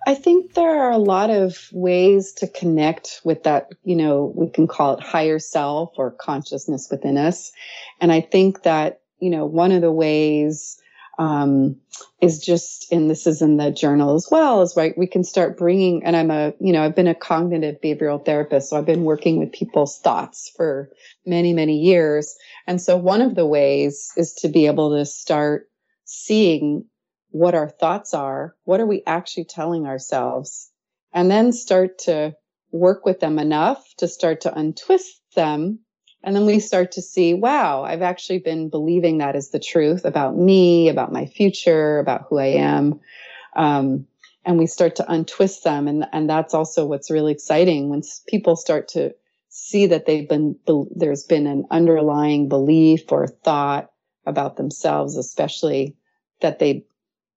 I 0.07 0.15
think 0.15 0.55
there 0.55 0.79
are 0.83 0.93
a 0.93 0.99
lot 0.99 1.31
of 1.31 1.69
ways 1.73 2.33
to 2.35 2.47
connect 2.47 3.21
with 3.25 3.43
that, 3.45 3.71
you 3.85 3.97
know, 3.97 4.33
we 4.37 4.49
can 4.49 4.67
call 4.67 4.95
it 4.95 5.03
higher 5.03 5.39
self 5.39 5.93
or 5.97 6.11
consciousness 6.11 6.89
within 6.91 7.17
us. 7.17 7.51
And 8.01 8.13
I 8.13 8.21
think 8.21 8.63
that, 8.63 9.01
you 9.19 9.31
know, 9.31 9.47
one 9.47 9.73
of 9.73 9.81
the 9.81 9.93
ways 9.93 10.79
um, 11.19 11.77
is 12.21 12.39
just, 12.39 12.91
and 12.93 13.11
this 13.11 13.27
is 13.27 13.43
in 13.43 13.57
the 13.57 13.71
journal 13.71 14.15
as 14.15 14.29
well, 14.31 14.63
is 14.63 14.75
right. 14.77 14.97
We 14.97 15.07
can 15.07 15.25
start 15.25 15.57
bringing, 15.57 16.05
and 16.05 16.17
I'm 16.17 16.31
a, 16.31 16.53
you 16.61 16.73
know, 16.73 16.83
I've 16.83 16.97
been 16.97 17.07
a 17.07 17.15
cognitive 17.15 17.81
behavioral 17.81 18.25
therapist, 18.25 18.71
so 18.71 18.77
I've 18.77 18.87
been 18.87 19.05
working 19.05 19.39
with 19.39 19.53
people's 19.53 19.99
thoughts 20.01 20.51
for 20.57 20.91
many, 21.27 21.53
many 21.53 21.79
years. 21.79 22.35
And 22.67 22.81
so 22.81 22.97
one 22.97 23.23
of 23.23 23.35
the 23.35 23.47
ways 23.47 24.11
is 24.17 24.33
to 24.35 24.49
be 24.49 24.67
able 24.67 24.97
to 24.97 25.05
start 25.05 25.69
seeing 26.05 26.85
what 27.31 27.55
our 27.55 27.69
thoughts 27.69 28.15
are. 28.15 28.55
What 28.65 28.81
are 28.81 28.87
we 28.87 29.03
actually 29.07 29.45
telling 29.45 29.87
ourselves? 29.87 30.71
And 31.13 31.31
then 31.31 31.53
start 31.53 31.99
to 32.01 32.35
work 32.73 33.07
with 33.07 33.21
them 33.21 33.39
enough 33.39 33.85
to 33.99 34.09
start 34.09 34.41
to 34.43 34.59
untwist 34.59 35.21
them 35.37 35.79
and 36.25 36.35
then 36.35 36.47
we 36.47 36.59
start 36.59 36.93
to 36.93 37.03
see, 37.03 37.35
wow, 37.35 37.83
I've 37.85 38.03
actually 38.03 38.39
been 38.39 38.71
believing 38.71 39.19
that 39.19 39.37
is 39.37 39.51
the 39.51 39.59
truth 39.59 40.05
about 40.05 40.37
me, 40.37 40.89
about 40.89 41.13
my 41.13 41.27
future, 41.27 41.99
about 41.99 42.27
who 42.29 42.39
I 42.39 42.47
am. 42.47 43.01
Um, 43.55 44.07
and 44.45 44.59
we 44.59 44.67
start 44.67 44.97
to 44.97 45.11
untwist 45.11 45.65
them. 45.65 45.87
And 45.87 46.07
and 46.13 46.29
that's 46.29 46.55
also 46.55 46.87
what's 46.87 47.11
really 47.11 47.33
exciting 47.33 47.89
when 47.89 48.03
people 48.27 48.57
start 48.57 48.89
to 48.89 49.15
see 49.51 49.87
that 49.87 50.07
they've 50.07 50.29
been 50.29 50.57
there's 50.97 51.25
been 51.25 51.47
an 51.47 51.65
underlying 51.71 52.49
belief 52.49 53.13
or 53.13 53.29
thought 53.29 53.91
about 54.27 54.57
themselves 54.57 55.17
especially 55.17 55.95
that 56.41 56.59
they 56.59 56.85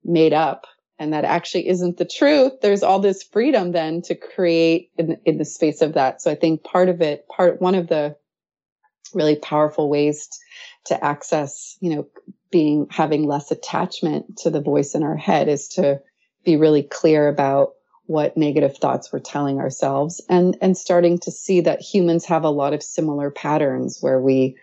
made 0.04 0.34
up 0.34 0.66
and 0.98 1.14
that 1.14 1.26
actually 1.26 1.68
isn't 1.68 1.98
the 1.98 2.06
truth. 2.06 2.54
There's 2.62 2.82
all 2.82 3.00
this 3.00 3.22
freedom 3.22 3.72
then 3.72 4.02
to 4.04 4.16
create 4.16 4.90
in, 4.98 5.20
in 5.26 5.38
the 5.38 5.46
space 5.46 5.82
of 5.82 5.94
that. 5.94 6.22
So 6.22 6.32
i 6.32 6.36
think 6.36 6.64
part 6.64 6.90
of 6.90 7.02
it 7.02 7.28
part 7.28 7.62
one 7.62 7.76
of 7.76 7.88
the 7.88 8.16
really 9.14 9.36
powerful 9.36 9.90
ways 9.90 10.30
to 10.86 11.04
access 11.04 11.78
you 11.82 11.96
know 11.96 12.08
being 12.50 12.88
having 12.90 13.26
less 13.26 13.52
attachment 13.52 14.38
to 14.38 14.50
the 14.50 14.62
voice 14.62 14.96
in 14.96 15.04
our 15.04 15.18
head 15.18 15.48
is 15.48 15.68
to 15.68 16.02
be 16.44 16.56
really 16.56 16.84
clear 16.84 17.28
about 17.28 17.74
what 18.06 18.38
negative 18.38 18.78
thoughts 18.78 19.12
we're 19.12 19.20
telling 19.20 19.60
ourselves 19.60 20.22
and 20.30 20.58
and 20.62 20.78
starting 20.78 21.18
to 21.20 21.32
see 21.32 21.62
that 21.62 21.82
humans 21.82 22.26
have 22.26 22.44
a 22.44 22.50
lot 22.50 22.74
of 22.74 22.82
similar 22.82 23.30
patterns 23.30 24.00
where 24.00 24.20
we 24.20 24.56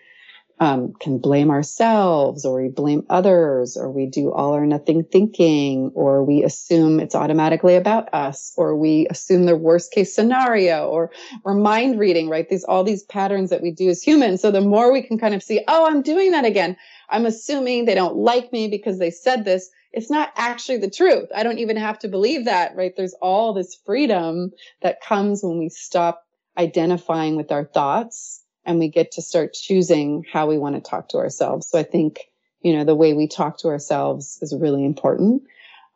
um, 0.60 0.94
can 1.00 1.18
blame 1.18 1.50
ourselves 1.50 2.44
or 2.44 2.62
we 2.62 2.68
blame 2.68 3.04
others 3.10 3.76
or 3.76 3.90
we 3.90 4.06
do 4.06 4.32
all 4.32 4.54
or 4.54 4.64
nothing 4.64 5.02
thinking 5.02 5.90
or 5.94 6.22
we 6.22 6.44
assume 6.44 7.00
it's 7.00 7.16
automatically 7.16 7.74
about 7.74 8.12
us 8.14 8.52
or 8.56 8.76
we 8.76 9.06
assume 9.10 9.46
the 9.46 9.56
worst 9.56 9.90
case 9.92 10.14
scenario 10.14 10.88
or 10.88 11.10
we're 11.42 11.54
mind 11.54 11.98
reading 11.98 12.28
right? 12.28 12.48
These 12.48 12.64
all 12.64 12.84
these 12.84 13.02
patterns 13.02 13.50
that 13.50 13.62
we 13.62 13.72
do 13.72 13.88
as 13.88 14.02
humans. 14.02 14.42
So 14.42 14.52
the 14.52 14.60
more 14.60 14.92
we 14.92 15.02
can 15.02 15.18
kind 15.18 15.34
of 15.34 15.42
see 15.42 15.60
oh 15.66 15.86
i'm 15.86 16.02
doing 16.02 16.30
that 16.30 16.44
again. 16.44 16.76
I'm 17.08 17.26
assuming 17.26 17.84
they 17.84 17.94
don't 17.94 18.16
like 18.16 18.52
me 18.52 18.68
because 18.68 18.98
they 18.98 19.10
said 19.10 19.44
this. 19.44 19.70
It's 19.92 20.10
not 20.10 20.32
actually 20.36 20.78
the 20.78 20.90
truth. 20.90 21.28
I 21.34 21.42
don't 21.42 21.58
even 21.58 21.76
have 21.76 21.98
to 22.00 22.08
believe 22.08 22.44
that 22.44 22.76
right? 22.76 22.92
There's 22.96 23.14
all 23.20 23.54
this 23.54 23.76
freedom 23.84 24.52
that 24.82 25.02
comes 25.02 25.42
when 25.42 25.58
we 25.58 25.68
stop 25.68 26.24
identifying 26.56 27.34
with 27.34 27.50
our 27.50 27.64
thoughts 27.64 28.43
and 28.64 28.78
we 28.78 28.88
get 28.88 29.12
to 29.12 29.22
start 29.22 29.52
choosing 29.52 30.24
how 30.30 30.46
we 30.46 30.58
want 30.58 30.74
to 30.74 30.80
talk 30.80 31.08
to 31.10 31.18
ourselves. 31.18 31.68
So 31.68 31.78
I 31.78 31.82
think, 31.82 32.20
you 32.62 32.76
know, 32.76 32.84
the 32.84 32.94
way 32.94 33.12
we 33.12 33.28
talk 33.28 33.58
to 33.58 33.68
ourselves 33.68 34.38
is 34.42 34.56
really 34.58 34.84
important. 34.84 35.42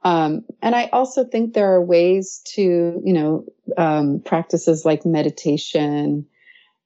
Um, 0.04 0.44
and 0.62 0.75
I 0.75 0.87
also 0.92 1.25
think 1.25 1.54
there 1.54 1.72
are 1.75 1.82
ways 1.82 2.40
to, 2.54 3.02
you 3.04 3.12
know, 3.12 3.44
um, 3.76 4.20
practices 4.25 4.84
like 4.84 5.04
meditation 5.04 6.26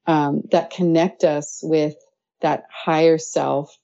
um, 0.06 0.42
that 0.50 0.70
connect 0.70 1.24
us 1.24 1.60
with 1.62 1.94
that 2.40 2.64
higher 2.70 3.18
self 3.18 3.76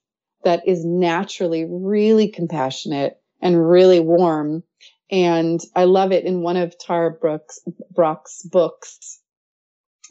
that 0.43 0.67
is 0.67 0.85
naturally 0.85 1.65
really 1.69 2.27
compassionate 2.27 3.19
and 3.41 3.69
really 3.69 3.99
warm. 3.99 4.63
And 5.11 5.59
I 5.75 5.85
love 5.85 6.11
it 6.11 6.25
in 6.25 6.41
one 6.41 6.57
of 6.57 6.77
Tara 6.77 7.11
Brooks, 7.11 7.59
Brach's 7.93 8.43
books. 8.43 9.19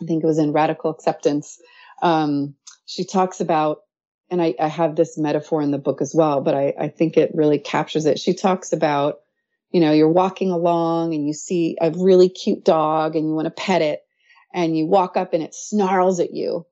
I 0.02 0.06
think 0.06 0.22
it 0.22 0.26
was 0.26 0.38
in 0.38 0.52
Radical 0.52 0.90
Acceptance 0.90 1.60
um, 2.02 2.54
she 2.86 3.04
talks 3.04 3.40
about, 3.40 3.78
and 4.30 4.40
I, 4.40 4.54
I, 4.60 4.68
have 4.68 4.96
this 4.96 5.18
metaphor 5.18 5.62
in 5.62 5.70
the 5.70 5.78
book 5.78 6.00
as 6.00 6.14
well, 6.14 6.40
but 6.40 6.54
I, 6.54 6.74
I 6.78 6.88
think 6.88 7.16
it 7.16 7.30
really 7.34 7.58
captures 7.58 8.06
it. 8.06 8.18
She 8.18 8.34
talks 8.34 8.72
about, 8.72 9.20
you 9.70 9.80
know, 9.80 9.92
you're 9.92 10.08
walking 10.08 10.50
along 10.50 11.14
and 11.14 11.26
you 11.26 11.32
see 11.32 11.76
a 11.80 11.90
really 11.90 12.28
cute 12.28 12.64
dog 12.64 13.16
and 13.16 13.26
you 13.26 13.34
want 13.34 13.46
to 13.46 13.50
pet 13.50 13.82
it 13.82 14.00
and 14.54 14.76
you 14.76 14.86
walk 14.86 15.16
up 15.16 15.34
and 15.34 15.42
it 15.42 15.54
snarls 15.54 16.20
at 16.20 16.34
you 16.34 16.66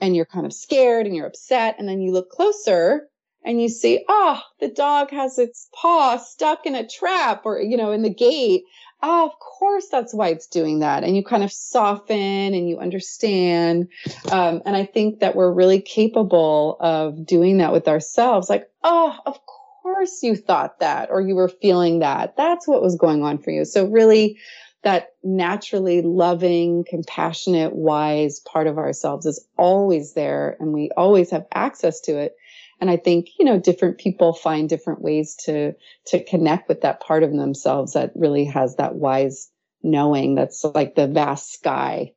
and 0.00 0.16
you're 0.16 0.24
kind 0.24 0.46
of 0.46 0.52
scared 0.52 1.06
and 1.06 1.14
you're 1.14 1.26
upset. 1.26 1.76
And 1.78 1.88
then 1.88 2.00
you 2.00 2.12
look 2.12 2.30
closer 2.30 3.08
and 3.44 3.60
you 3.60 3.68
see, 3.68 4.04
oh, 4.08 4.40
the 4.60 4.68
dog 4.68 5.10
has 5.10 5.38
its 5.38 5.68
paw 5.74 6.16
stuck 6.16 6.66
in 6.66 6.74
a 6.74 6.86
trap 6.86 7.42
or, 7.44 7.60
you 7.60 7.76
know, 7.76 7.92
in 7.92 8.02
the 8.02 8.14
gate 8.14 8.64
oh, 9.04 9.26
of 9.26 9.38
course 9.38 9.88
that's 9.88 10.14
why 10.14 10.28
it's 10.28 10.46
doing 10.46 10.80
that. 10.80 11.04
And 11.04 11.14
you 11.14 11.22
kind 11.22 11.44
of 11.44 11.52
soften 11.52 12.54
and 12.54 12.68
you 12.68 12.78
understand. 12.78 13.88
Um, 14.32 14.62
and 14.64 14.74
I 14.74 14.86
think 14.86 15.20
that 15.20 15.36
we're 15.36 15.52
really 15.52 15.80
capable 15.80 16.78
of 16.80 17.26
doing 17.26 17.58
that 17.58 17.72
with 17.72 17.86
ourselves. 17.86 18.48
Like, 18.48 18.70
oh, 18.82 19.16
of 19.26 19.38
course 19.44 20.22
you 20.22 20.34
thought 20.34 20.80
that 20.80 21.10
or 21.10 21.20
you 21.20 21.34
were 21.34 21.48
feeling 21.48 21.98
that. 21.98 22.36
That's 22.36 22.66
what 22.66 22.82
was 22.82 22.96
going 22.96 23.22
on 23.22 23.38
for 23.38 23.50
you. 23.50 23.66
So 23.66 23.86
really, 23.86 24.38
that 24.82 25.12
naturally 25.22 26.02
loving, 26.02 26.84
compassionate, 26.88 27.74
wise 27.74 28.40
part 28.40 28.66
of 28.66 28.78
ourselves 28.78 29.24
is 29.24 29.46
always 29.56 30.12
there 30.12 30.56
and 30.60 30.72
we 30.72 30.90
always 30.96 31.30
have 31.30 31.46
access 31.52 32.00
to 32.00 32.18
it 32.18 32.36
and 32.80 32.90
i 32.90 32.96
think 32.96 33.28
you 33.38 33.44
know 33.44 33.58
different 33.58 33.98
people 33.98 34.32
find 34.32 34.68
different 34.68 35.00
ways 35.00 35.34
to 35.34 35.72
to 36.06 36.22
connect 36.24 36.68
with 36.68 36.82
that 36.82 37.00
part 37.00 37.22
of 37.22 37.32
themselves 37.32 37.92
that 37.92 38.12
really 38.14 38.44
has 38.44 38.76
that 38.76 38.94
wise 38.94 39.50
knowing 39.82 40.34
that's 40.34 40.64
like 40.64 40.94
the 40.94 41.06
vast 41.06 41.52
sky 41.52 42.12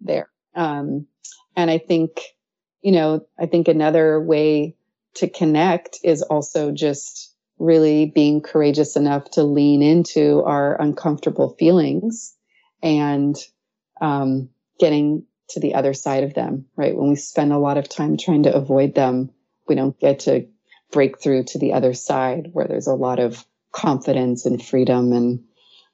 there. 0.00 0.28
Um, 0.54 1.06
and 1.56 1.70
i 1.70 1.78
think 1.78 2.20
you 2.82 2.92
know 2.92 3.26
i 3.38 3.46
think 3.46 3.68
another 3.68 4.20
way 4.20 4.76
to 5.14 5.28
connect 5.28 5.98
is 6.02 6.22
also 6.22 6.72
just 6.72 7.34
really 7.58 8.06
being 8.06 8.40
courageous 8.40 8.96
enough 8.96 9.30
to 9.30 9.44
lean 9.44 9.82
into 9.82 10.42
our 10.42 10.80
uncomfortable 10.80 11.54
feelings 11.58 12.34
and 12.82 13.36
um, 14.00 14.48
getting 14.80 15.24
to 15.50 15.60
the 15.60 15.74
other 15.74 15.94
side 15.94 16.24
of 16.24 16.34
them 16.34 16.66
right? 16.76 16.96
When 16.96 17.10
we 17.10 17.16
spend 17.16 17.52
a 17.52 17.58
lot 17.58 17.78
of 17.78 17.88
time 17.88 18.16
trying 18.16 18.44
to 18.44 18.54
avoid 18.54 18.94
them 18.94 19.30
we 19.68 19.74
don't 19.74 19.98
get 19.98 20.20
to 20.20 20.46
break 20.90 21.20
through 21.20 21.44
to 21.44 21.58
the 21.58 21.72
other 21.72 21.94
side 21.94 22.50
where 22.52 22.66
there's 22.66 22.86
a 22.86 22.94
lot 22.94 23.18
of 23.18 23.44
confidence 23.72 24.44
and 24.44 24.62
freedom 24.62 25.12
and 25.12 25.42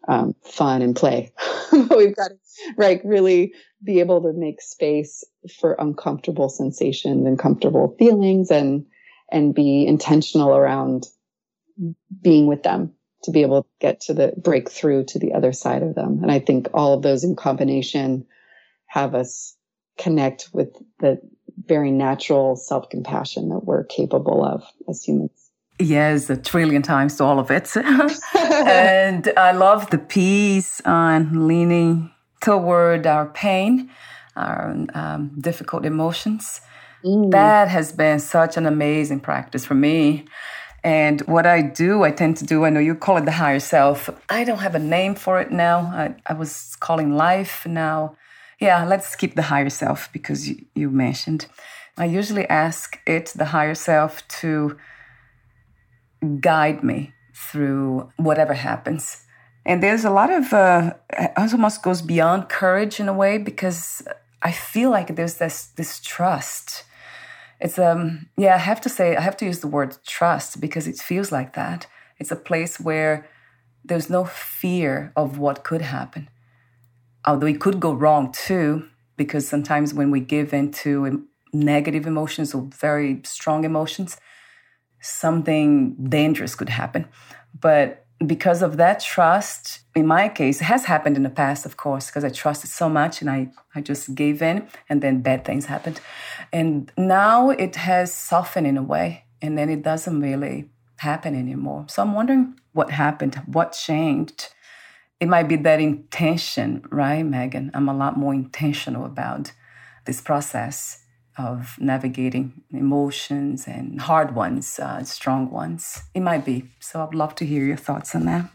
um, 0.09 0.35
fun 0.43 0.83
and 0.83 0.97
play. 0.97 1.33
We've 1.73 2.17
got 2.17 2.31
to, 2.31 2.39
right, 2.77 3.01
really 3.05 3.53
be 3.85 4.01
able 4.01 4.23
to 4.23 4.33
make 4.33 4.61
space 4.61 5.23
for 5.61 5.77
uncomfortable 5.79 6.49
sensations 6.49 7.27
and 7.27 7.39
comfortable 7.39 7.95
feelings 7.99 8.51
and, 8.51 8.87
and 9.31 9.55
be 9.55 9.87
intentional 9.87 10.55
around 10.55 11.07
being 12.23 12.47
with 12.47 12.63
them 12.63 12.93
to 13.23 13.31
be 13.31 13.43
able 13.43 13.63
to 13.63 13.69
get 13.81 14.01
to 14.01 14.15
the 14.15 14.33
breakthrough 14.37 15.05
to 15.05 15.19
the 15.19 15.33
other 15.33 15.53
side 15.53 15.83
of 15.83 15.95
them. 15.95 16.21
And 16.23 16.31
I 16.31 16.39
think 16.39 16.69
all 16.73 16.95
of 16.95 17.03
those 17.03 17.25
in 17.25 17.37
combination 17.37 18.27
have 18.87 19.15
us 19.15 19.57
connect 19.99 20.49
with 20.53 20.77
the 21.01 21.21
very 21.67 21.91
natural 21.91 22.57
self 22.57 22.89
compassion 22.89 23.49
that 23.51 23.65
we're 23.65 23.85
capable 23.85 24.45
of 24.45 24.65
as 24.89 25.03
humans. 25.03 25.51
Yes, 25.81 26.29
a 26.29 26.37
trillion 26.37 26.83
times 26.83 27.17
to 27.17 27.25
all 27.25 27.39
of 27.39 27.51
it. 27.51 27.77
and 27.77 29.33
I 29.37 29.53
love 29.53 29.91
the 29.91 29.99
peace 29.99 30.81
on 30.85 31.47
leaning 31.47 32.11
toward 32.41 33.07
our 33.07 33.27
pain, 33.27 33.91
our 34.37 34.75
um, 34.95 35.33
difficult 35.41 35.85
emotions. 35.85 36.61
Mm. 37.05 37.31
That 37.31 37.69
has 37.69 37.93
been 37.93 38.19
such 38.19 38.57
an 38.57 38.67
amazing 38.67 39.21
practice 39.21 39.65
for 39.65 39.75
me. 39.75 40.25
And 40.85 41.21
what 41.23 41.47
I 41.47 41.61
do, 41.63 42.03
I 42.05 42.11
tend 42.11 42.37
to 42.39 42.45
do, 42.45 42.65
I 42.65 42.71
know 42.71 42.81
you 42.81 42.95
call 42.95 43.17
it 43.17 43.25
the 43.25 43.33
higher 43.33 43.61
self. 43.61 44.09
I 44.29 44.45
don't 44.45 44.59
have 44.59 44.75
a 44.75 44.81
name 44.81 45.15
for 45.15 45.41
it 45.41 45.51
now. 45.51 45.81
I, 45.81 46.15
I 46.27 46.35
was 46.35 46.77
calling 46.81 47.17
life 47.17 47.67
now. 47.67 48.17
Yeah, 48.61 48.85
let's 48.85 49.09
skip 49.09 49.35
the 49.35 49.43
higher 49.43 49.71
self 49.71 50.13
because 50.13 50.49
you, 50.75 50.91
mentioned. 50.91 51.47
I 51.97 52.07
usually 52.07 52.49
ask 52.49 53.01
it, 53.07 53.33
the 53.35 53.47
higher 53.47 53.75
self, 53.75 54.27
to 54.41 54.77
guide 56.41 56.83
me 56.83 57.13
through 57.35 58.13
whatever 58.17 58.55
happens. 58.55 59.23
And 59.65 59.83
there's 59.83 60.05
a 60.05 60.11
lot 60.11 60.31
of, 60.31 60.53
uh, 60.53 60.95
it 61.11 61.33
almost 61.37 61.83
goes 61.83 62.03
beyond 62.03 62.49
courage 62.49 62.99
in 62.99 63.09
a 63.09 63.13
way 63.13 63.39
because 63.39 64.03
I 64.43 64.51
feel 64.51 64.91
like 64.91 65.15
there's 65.15 65.35
this, 65.35 65.67
this 65.77 66.01
trust. 66.01 66.85
It's, 67.61 67.79
um, 67.79 68.29
yeah, 68.37 68.55
I 68.55 68.59
have 68.59 68.81
to 68.83 68.89
say, 68.89 69.15
I 69.15 69.21
have 69.21 69.37
to 69.39 69.45
use 69.45 69.61
the 69.61 69.69
word 69.69 69.99
trust 70.05 70.61
because 70.61 70.89
it 70.89 70.97
feels 70.97 71.31
like 71.31 71.55
that. 71.55 71.87
It's 72.19 72.33
a 72.33 72.37
place 72.37 72.81
where 72.81 73.29
there's 73.85 74.11
no 74.11 74.25
fear 74.25 75.13
of 75.17 75.39
what 75.39 75.63
could 75.63 75.83
happen 75.83 76.29
although 77.29 77.47
it 77.47 77.61
could 77.61 77.79
go 77.79 77.93
wrong 77.93 78.33
too, 78.33 78.89
because 79.17 79.47
sometimes 79.47 79.93
when 79.93 80.11
we 80.11 80.21
give 80.21 80.55
into 80.55 81.27
negative 81.53 82.07
emotions 82.07 82.55
or 82.55 82.63
very 82.81 83.21
strong 83.25 83.65
emotions, 83.65 84.17
something 85.01 85.95
dangerous 86.09 86.55
could 86.55 86.71
happen. 86.71 87.07
But 87.61 88.07
because 88.27 88.63
of 88.63 88.79
that 88.79 89.01
trust, 89.01 89.81
in 89.95 90.07
my 90.07 90.29
case, 90.29 90.61
it 90.61 90.65
has 90.65 90.87
happened 90.87 91.17
in 91.17 91.23
the 91.23 91.31
past, 91.31 91.67
of 91.67 91.77
course, 91.77 92.07
because 92.07 92.25
I 92.25 92.31
trusted 92.31 92.71
so 92.71 92.89
much 92.89 93.21
and 93.21 93.31
I, 93.31 93.49
I 93.75 93.83
just 93.83 94.15
gave 94.15 94.41
in 94.43 94.67
and 94.89 95.03
then 95.03 95.21
bad 95.21 95.45
things 95.45 95.67
happened. 95.67 96.01
And 96.53 96.91
now 96.97 97.51
it 97.51 97.77
has 97.77 98.13
softened 98.13 98.67
in 98.67 98.77
a 98.77 98.83
way 98.83 99.25
and 99.43 99.57
then 99.57 99.69
it 99.69 99.83
doesn't 99.83 100.21
really 100.21 100.71
happen 100.97 101.35
anymore. 101.35 101.85
So 101.89 102.03
I'm 102.03 102.15
wondering 102.15 102.59
what 102.73 102.91
happened, 102.91 103.37
what 103.47 103.73
changed 103.73 104.49
it 105.21 105.27
might 105.27 105.49
be 105.49 105.57
that 105.57 105.81
intention, 105.81 106.85
right, 106.91 107.25
Megan? 107.25 107.71
I'm 107.75 107.89
a 107.89 107.97
lot 107.97 108.17
more 108.17 108.33
intentional 108.33 109.05
about 109.05 109.53
this 110.07 110.21
process 110.21 111.05
of 111.37 111.77
navigating 111.79 112.63
emotions 112.71 113.67
and 113.67 114.01
hard 114.01 114.35
ones, 114.35 114.79
uh, 114.79 115.03
strong 115.05 115.51
ones. 115.51 116.03
It 116.15 116.21
might 116.21 116.45
be. 116.45 116.71
So 116.81 117.03
I'd 117.03 117.15
love 117.15 117.35
to 117.37 117.47
hear 117.47 117.65
your 117.65 117.77
thoughts 117.77 118.15
on 118.15 118.27
that. 118.27 118.51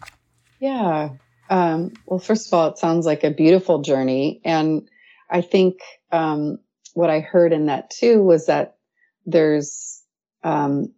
Yeah. 0.59 1.09
Um, 1.49 1.93
well, 2.05 2.19
first 2.19 2.47
of 2.47 2.53
all, 2.53 2.69
it 2.69 2.77
sounds 2.77 3.05
like 3.05 3.23
a 3.23 3.31
beautiful 3.31 3.81
journey. 3.81 4.41
And 4.43 4.89
I 5.29 5.41
think 5.41 5.79
um, 6.11 6.59
what 6.93 7.09
I 7.09 7.19
heard 7.19 7.53
in 7.53 7.67
that 7.67 7.89
too 7.89 8.21
was 8.21 8.45
that 8.47 8.77
there's 9.25 10.01
um, 10.43 10.93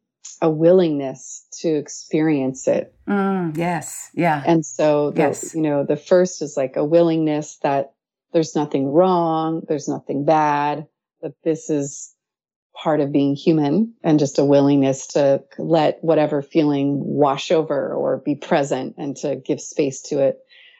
a 0.46 0.50
willingness 0.50 1.44
to 1.52 1.70
experience 1.70 2.68
it. 2.68 2.94
Mm, 3.10 3.58
yes. 3.58 4.12
Yeah. 4.14 4.44
And 4.46 4.64
so, 4.64 5.10
the, 5.10 5.22
yes. 5.22 5.56
you 5.56 5.62
know, 5.62 5.84
the 5.84 5.98
first 5.98 6.44
is 6.44 6.56
like 6.56 6.76
a 6.76 6.86
willingness 6.86 7.58
that 7.64 7.94
there's 8.32 8.56
nothing 8.56 8.92
wrong, 8.92 9.64
there's 9.68 9.88
nothing 9.88 10.24
bad, 10.24 10.86
that 11.24 11.34
this 11.44 11.72
is 11.72 12.14
part 12.76 13.00
of 13.00 13.12
being 13.12 13.36
human 13.36 13.96
and 14.04 14.20
just 14.20 14.38
a 14.38 14.46
willingness 14.46 15.08
to 15.08 15.44
let 15.58 15.98
whatever 16.04 16.44
feeling 16.44 17.00
wash 17.04 17.50
over 17.50 17.92
or 17.92 18.18
be 18.18 18.36
present 18.36 18.94
and 19.00 19.18
to 19.18 19.36
give 19.36 19.60
space 19.60 20.00
to 20.04 20.20
it 20.20 20.38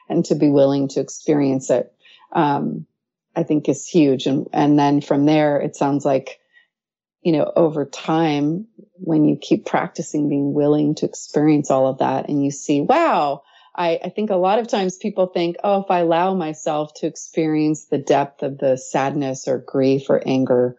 and 0.08 0.24
to 0.26 0.36
be 0.36 0.48
willing 0.48 0.86
to 0.86 1.00
experience 1.00 1.70
it. 1.70 1.92
Um, 2.30 2.86
I 3.34 3.42
think 3.42 3.68
is 3.68 3.84
huge. 3.84 4.26
And, 4.26 4.46
and 4.52 4.78
then 4.78 5.00
from 5.00 5.26
there, 5.26 5.60
it 5.60 5.74
sounds 5.74 6.04
like, 6.04 6.38
you 7.26 7.32
know, 7.32 7.52
over 7.56 7.84
time, 7.84 8.68
when 8.98 9.24
you 9.24 9.36
keep 9.36 9.66
practicing 9.66 10.28
being 10.28 10.54
willing 10.54 10.94
to 10.94 11.06
experience 11.06 11.72
all 11.72 11.88
of 11.88 11.98
that 11.98 12.28
and 12.28 12.44
you 12.44 12.52
see, 12.52 12.80
wow, 12.80 13.42
I, 13.74 13.98
I, 14.04 14.10
think 14.10 14.30
a 14.30 14.36
lot 14.36 14.60
of 14.60 14.68
times 14.68 14.96
people 14.96 15.26
think, 15.26 15.56
oh, 15.64 15.80
if 15.80 15.90
I 15.90 15.98
allow 15.98 16.34
myself 16.34 16.94
to 16.98 17.08
experience 17.08 17.86
the 17.86 17.98
depth 17.98 18.44
of 18.44 18.58
the 18.58 18.76
sadness 18.76 19.48
or 19.48 19.58
grief 19.58 20.08
or 20.08 20.22
anger, 20.24 20.76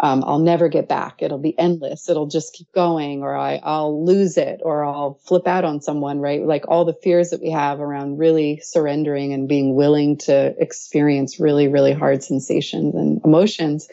um, 0.00 0.24
I'll 0.26 0.40
never 0.40 0.68
get 0.68 0.88
back. 0.88 1.22
It'll 1.22 1.38
be 1.38 1.56
endless. 1.56 2.08
It'll 2.08 2.26
just 2.26 2.54
keep 2.54 2.72
going, 2.72 3.22
or 3.22 3.36
I, 3.36 3.60
I'll 3.62 4.04
lose 4.04 4.36
it, 4.36 4.62
or 4.64 4.84
I'll 4.84 5.20
flip 5.24 5.46
out 5.46 5.64
on 5.64 5.80
someone, 5.80 6.18
right? 6.18 6.44
Like 6.44 6.64
all 6.66 6.84
the 6.84 6.98
fears 7.04 7.30
that 7.30 7.40
we 7.40 7.52
have 7.52 7.78
around 7.78 8.18
really 8.18 8.58
surrendering 8.64 9.32
and 9.32 9.48
being 9.48 9.76
willing 9.76 10.16
to 10.18 10.60
experience 10.60 11.38
really, 11.38 11.68
really 11.68 11.92
hard 11.92 12.24
sensations 12.24 12.96
and 12.96 13.20
emotions. 13.24 13.88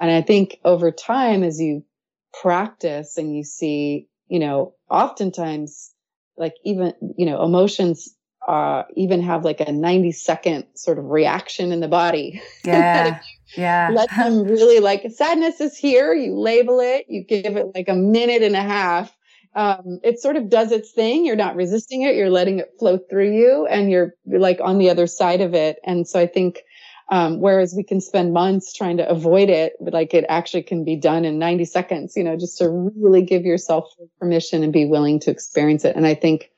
And 0.00 0.10
I 0.10 0.22
think 0.22 0.58
over 0.64 0.90
time, 0.90 1.42
as 1.42 1.60
you 1.60 1.84
practice 2.40 3.16
and 3.16 3.34
you 3.34 3.44
see, 3.44 4.08
you 4.28 4.38
know, 4.38 4.74
oftentimes, 4.90 5.92
like 6.36 6.54
even, 6.64 6.92
you 7.16 7.24
know, 7.24 7.42
emotions 7.42 8.14
uh, 8.46 8.84
even 8.94 9.22
have 9.22 9.44
like 9.44 9.60
a 9.60 9.72
90 9.72 10.12
second 10.12 10.64
sort 10.74 10.98
of 10.98 11.06
reaction 11.06 11.72
in 11.72 11.80
the 11.80 11.88
body. 11.88 12.40
Yeah. 12.64 13.20
yeah. 13.56 13.90
Let 13.92 14.10
them 14.10 14.42
really 14.44 14.80
like 14.80 15.08
sadness 15.12 15.60
is 15.60 15.76
here. 15.76 16.12
You 16.12 16.36
label 16.38 16.80
it, 16.80 17.06
you 17.08 17.24
give 17.24 17.56
it 17.56 17.74
like 17.74 17.88
a 17.88 17.94
minute 17.94 18.42
and 18.42 18.56
a 18.56 18.62
half. 18.62 19.16
Um, 19.54 20.00
it 20.02 20.20
sort 20.20 20.36
of 20.36 20.50
does 20.50 20.72
its 20.72 20.92
thing. 20.92 21.24
You're 21.24 21.36
not 21.36 21.56
resisting 21.56 22.02
it. 22.02 22.16
You're 22.16 22.28
letting 22.28 22.58
it 22.58 22.72
flow 22.78 22.98
through 23.08 23.32
you 23.32 23.66
and 23.70 23.90
you're, 23.90 24.14
you're 24.24 24.40
like 24.40 24.58
on 24.60 24.78
the 24.78 24.90
other 24.90 25.06
side 25.06 25.40
of 25.40 25.54
it. 25.54 25.78
And 25.84 26.06
so 26.06 26.20
I 26.20 26.26
think, 26.26 26.60
um, 27.08 27.40
whereas 27.40 27.74
we 27.76 27.84
can 27.84 28.00
spend 28.00 28.32
months 28.32 28.72
trying 28.72 28.96
to 28.96 29.08
avoid 29.08 29.48
it, 29.48 29.74
but 29.80 29.92
like 29.92 30.14
it 30.14 30.24
actually 30.28 30.62
can 30.62 30.84
be 30.84 30.96
done 30.96 31.24
in 31.24 31.38
90 31.38 31.64
seconds, 31.64 32.16
you 32.16 32.24
know, 32.24 32.36
just 32.36 32.58
to 32.58 32.68
really 32.68 33.22
give 33.22 33.42
yourself 33.42 33.92
permission 34.18 34.62
and 34.62 34.72
be 34.72 34.86
willing 34.86 35.20
to 35.20 35.30
experience 35.30 35.84
it. 35.84 35.96
And 35.96 36.06
I 36.06 36.14
think, 36.14 36.50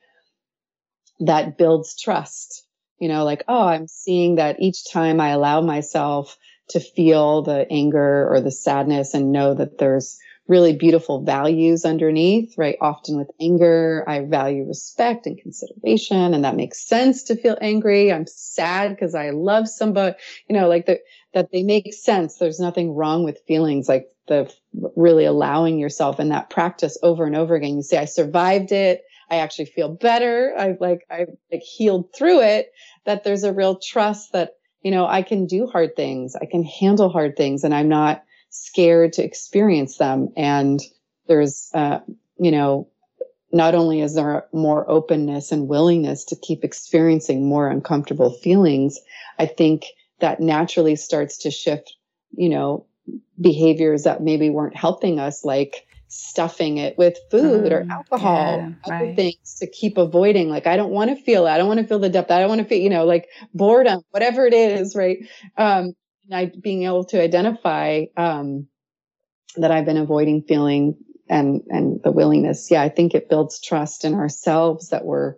that 1.21 1.59
builds 1.59 1.97
trust. 1.97 2.65
You 2.99 3.09
know, 3.09 3.25
like, 3.25 3.45
oh, 3.49 3.67
I'm 3.67 3.87
seeing 3.87 4.37
that 4.37 4.61
each 4.61 4.91
time 4.91 5.21
I 5.21 5.31
allow 5.31 5.61
myself 5.61 6.37
to 6.71 6.81
feel 6.81 7.43
the 7.43 7.67
anger 7.71 8.29
or 8.31 8.41
the 8.41 8.51
sadness 8.51 9.15
and 9.15 9.33
know 9.33 9.55
that 9.55 9.79
there's 9.79 10.19
really 10.49 10.75
beautiful 10.75 11.23
values 11.23 11.85
underneath, 11.85 12.57
right? 12.57 12.77
Often 12.81 13.19
with 13.19 13.31
anger, 13.41 14.03
I 14.09 14.21
value 14.21 14.65
respect 14.65 15.27
and 15.27 15.39
consideration, 15.39 16.33
and 16.35 16.45
that 16.45 16.57
makes 16.57 16.81
sense 16.81 17.23
to 17.25 17.37
feel 17.37 17.59
angry. 17.61 18.11
I'm 18.11 18.27
sad 18.27 18.91
because 18.91 19.15
I 19.15 19.31
love 19.31 19.69
somebody, 19.69 20.17
you 20.49 20.57
know, 20.57 20.67
like 20.67 20.87
the, 20.87 21.01
that 21.35 21.53
they 21.53 21.63
make 21.63 21.93
sense. 21.93 22.37
There's 22.37 22.59
nothing 22.59 22.95
wrong 22.95 23.25
with 23.25 23.43
feelings 23.47 23.89
like 23.89 24.09
the 24.27 24.53
really 24.97 25.27
allowing 25.27 25.79
yourself 25.79 26.19
in 26.19 26.31
that 26.31 26.51
practice 26.51 26.99
over 27.03 27.27
and 27.27 27.37
over 27.37 27.55
again. 27.55 27.77
You 27.77 27.83
say, 27.83 27.99
I 27.99 28.07
survived 28.07 28.73
it. 28.73 29.03
I 29.31 29.37
actually 29.37 29.67
feel 29.67 29.91
better. 29.91 30.55
I've 30.57 30.81
like, 30.81 31.07
I've 31.11 31.29
like 31.53 31.61
healed 31.61 32.15
through 32.15 32.41
it, 32.41 32.73
that 33.05 33.25
there's 33.25 33.45
a 33.45 33.53
real 33.53 33.79
trust 33.79 34.33
that, 34.33 34.53
you 34.83 34.91
know, 34.91 35.07
I 35.07 35.21
can 35.23 35.47
do 35.47 35.67
hard 35.67 35.97
things. 35.97 36.35
I 36.35 36.47
can 36.47 36.65
handle 36.65 37.11
hard 37.11 37.37
things 37.37 37.65
and 37.65 37.75
I'm 37.75 37.89
not 37.89 38.23
scared 38.51 39.13
to 39.15 39.25
experience 39.25 39.99
them. 39.99 40.29
And 40.37 40.81
there's, 41.27 41.71
uh, 41.75 42.01
you 42.39 42.51
know, 42.51 42.89
not 43.53 43.75
only 43.75 44.01
is 44.01 44.15
there 44.15 44.47
more 44.53 44.89
openness 44.91 45.53
and 45.53 45.69
willingness 45.69 46.25
to 46.27 46.37
keep 46.37 46.65
experiencing 46.65 47.49
more 47.49 47.69
uncomfortable 47.69 48.33
feelings, 48.33 48.99
I 49.39 49.47
think 49.47 49.87
that 50.21 50.41
naturally 50.41 50.97
starts 50.97 51.39
to 51.39 51.51
shift, 51.51 51.97
you 52.33 52.49
know, 52.49 52.87
behaviors 53.41 54.03
that 54.03 54.23
maybe 54.23 54.51
weren't 54.51 54.77
helping 54.77 55.19
us, 55.19 55.45
like 55.45 55.87
stuffing 56.09 56.79
it 56.79 56.97
with 56.99 57.17
food 57.31 57.71
mm, 57.71 57.73
or 57.73 57.87
alcohol, 57.91 58.59
yeah, 58.59 58.75
other 58.85 59.07
right. 59.07 59.17
things 59.17 59.57
to 59.61 59.67
keep 59.67 59.97
avoiding. 59.99 60.49
Like, 60.49 60.67
I 60.67 60.77
don't 60.77 60.91
want 60.91 61.11
to 61.11 61.23
feel 61.23 61.47
it. 61.47 61.51
I 61.51 61.59
don't 61.59 61.69
want 61.69 61.81
to 61.81 61.87
feel 61.87 61.99
the 61.99 62.09
depth. 62.09 62.31
I 62.31 62.41
don't 62.41 62.49
want 62.49 62.61
to 62.61 62.67
feel, 62.67 62.79
you 62.79 62.91
know, 62.91 63.05
like 63.05 63.29
boredom, 63.55 64.03
whatever 64.11 64.47
it 64.47 64.55
is, 64.55 64.97
right? 64.97 65.19
Um, 65.57 65.95
I 66.33 66.53
being 66.61 66.85
able 66.85 67.05
to 67.05 67.23
identify 67.23 68.07
um, 68.17 68.69
that 69.57 69.71
I've 69.71 69.85
been 69.85 69.97
avoiding 69.97 70.43
feeling 70.43 70.97
and 71.29 71.63
and 71.69 72.01
the 72.03 72.11
willingness. 72.11 72.71
Yeah, 72.71 72.83
I 72.83 72.89
think 72.89 73.15
it 73.15 73.29
builds 73.29 73.61
trust 73.61 74.05
in 74.05 74.15
ourselves 74.15 74.89
that 74.89 75.05
we're 75.05 75.35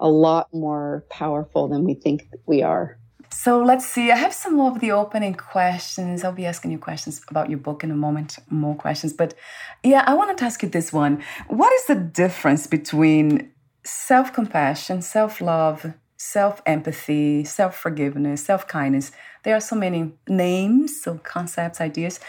a 0.00 0.08
lot 0.08 0.48
more 0.52 1.04
powerful 1.10 1.68
than 1.68 1.84
we 1.84 1.94
think 1.94 2.28
we 2.46 2.62
are. 2.62 2.98
So 3.30 3.62
let's 3.62 3.86
see. 3.86 4.10
I 4.10 4.16
have 4.16 4.34
some 4.34 4.60
of 4.60 4.80
the 4.80 4.92
opening 4.92 5.34
questions. 5.34 6.22
I'll 6.22 6.32
be 6.32 6.44
asking 6.44 6.70
you 6.70 6.78
questions 6.78 7.22
about 7.28 7.48
your 7.48 7.58
book 7.58 7.82
in 7.82 7.90
a 7.90 7.96
moment, 7.96 8.38
more 8.50 8.74
questions. 8.74 9.14
But 9.14 9.34
yeah, 9.82 10.04
I 10.06 10.12
wanted 10.14 10.36
to 10.38 10.44
ask 10.44 10.62
you 10.62 10.68
this 10.68 10.92
one. 10.92 11.22
What 11.48 11.72
is 11.72 11.86
the 11.86 11.94
difference 11.94 12.66
between 12.66 13.50
self 13.84 14.32
compassion, 14.34 15.00
self 15.00 15.40
love, 15.40 15.94
self 16.18 16.60
empathy, 16.66 17.44
self 17.44 17.76
forgiveness, 17.76 18.44
self 18.44 18.66
kindness? 18.66 19.12
There 19.42 19.56
are 19.56 19.60
so 19.60 19.76
many 19.76 20.12
names, 20.28 21.02
so 21.02 21.18
concepts, 21.18 21.80
ideas. 21.80 22.20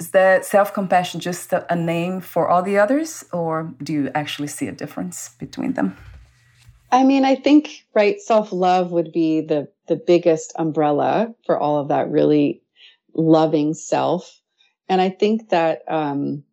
Is 0.00 0.10
the 0.10 0.42
self 0.42 0.72
compassion 0.72 1.20
just 1.20 1.52
a, 1.52 1.70
a 1.72 1.76
name 1.76 2.20
for 2.20 2.48
all 2.48 2.62
the 2.62 2.78
others, 2.78 3.24
or 3.32 3.72
do 3.82 3.92
you 3.92 4.10
actually 4.14 4.48
see 4.48 4.68
a 4.68 4.72
difference 4.72 5.30
between 5.38 5.74
them? 5.74 5.96
I 6.90 7.04
mean, 7.04 7.24
I 7.24 7.36
think, 7.36 7.86
right, 7.94 8.20
self 8.20 8.52
love 8.52 8.90
would 8.92 9.12
be 9.12 9.40
the, 9.40 9.68
the 9.88 9.96
biggest 9.96 10.52
umbrella 10.56 11.34
for 11.46 11.58
all 11.58 11.78
of 11.78 11.88
that 11.88 12.10
really 12.10 12.62
loving 13.14 13.74
self. 13.74 14.40
And 14.88 15.00
I 15.00 15.08
think 15.08 15.50
that, 15.50 15.82
um, 15.88 16.44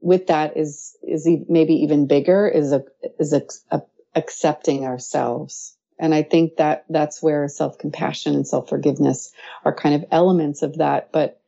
with 0.00 0.26
that 0.26 0.56
is, 0.56 0.96
is 1.02 1.28
maybe 1.48 1.74
even 1.74 2.06
bigger 2.06 2.48
is 2.48 2.72
a, 2.72 2.82
is 3.20 3.32
a, 3.32 3.42
a 3.70 3.82
accepting 4.14 4.84
ourselves. 4.84 5.76
And 6.02 6.16
I 6.16 6.24
think 6.24 6.56
that 6.56 6.84
that's 6.90 7.22
where 7.22 7.46
self 7.46 7.78
compassion 7.78 8.34
and 8.34 8.46
self 8.46 8.68
forgiveness 8.68 9.32
are 9.64 9.72
kind 9.72 9.94
of 9.94 10.04
elements 10.10 10.62
of 10.62 10.78
that. 10.78 11.12
But 11.12 11.40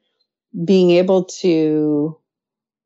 being 0.64 0.92
able 0.92 1.24
to 1.40 2.16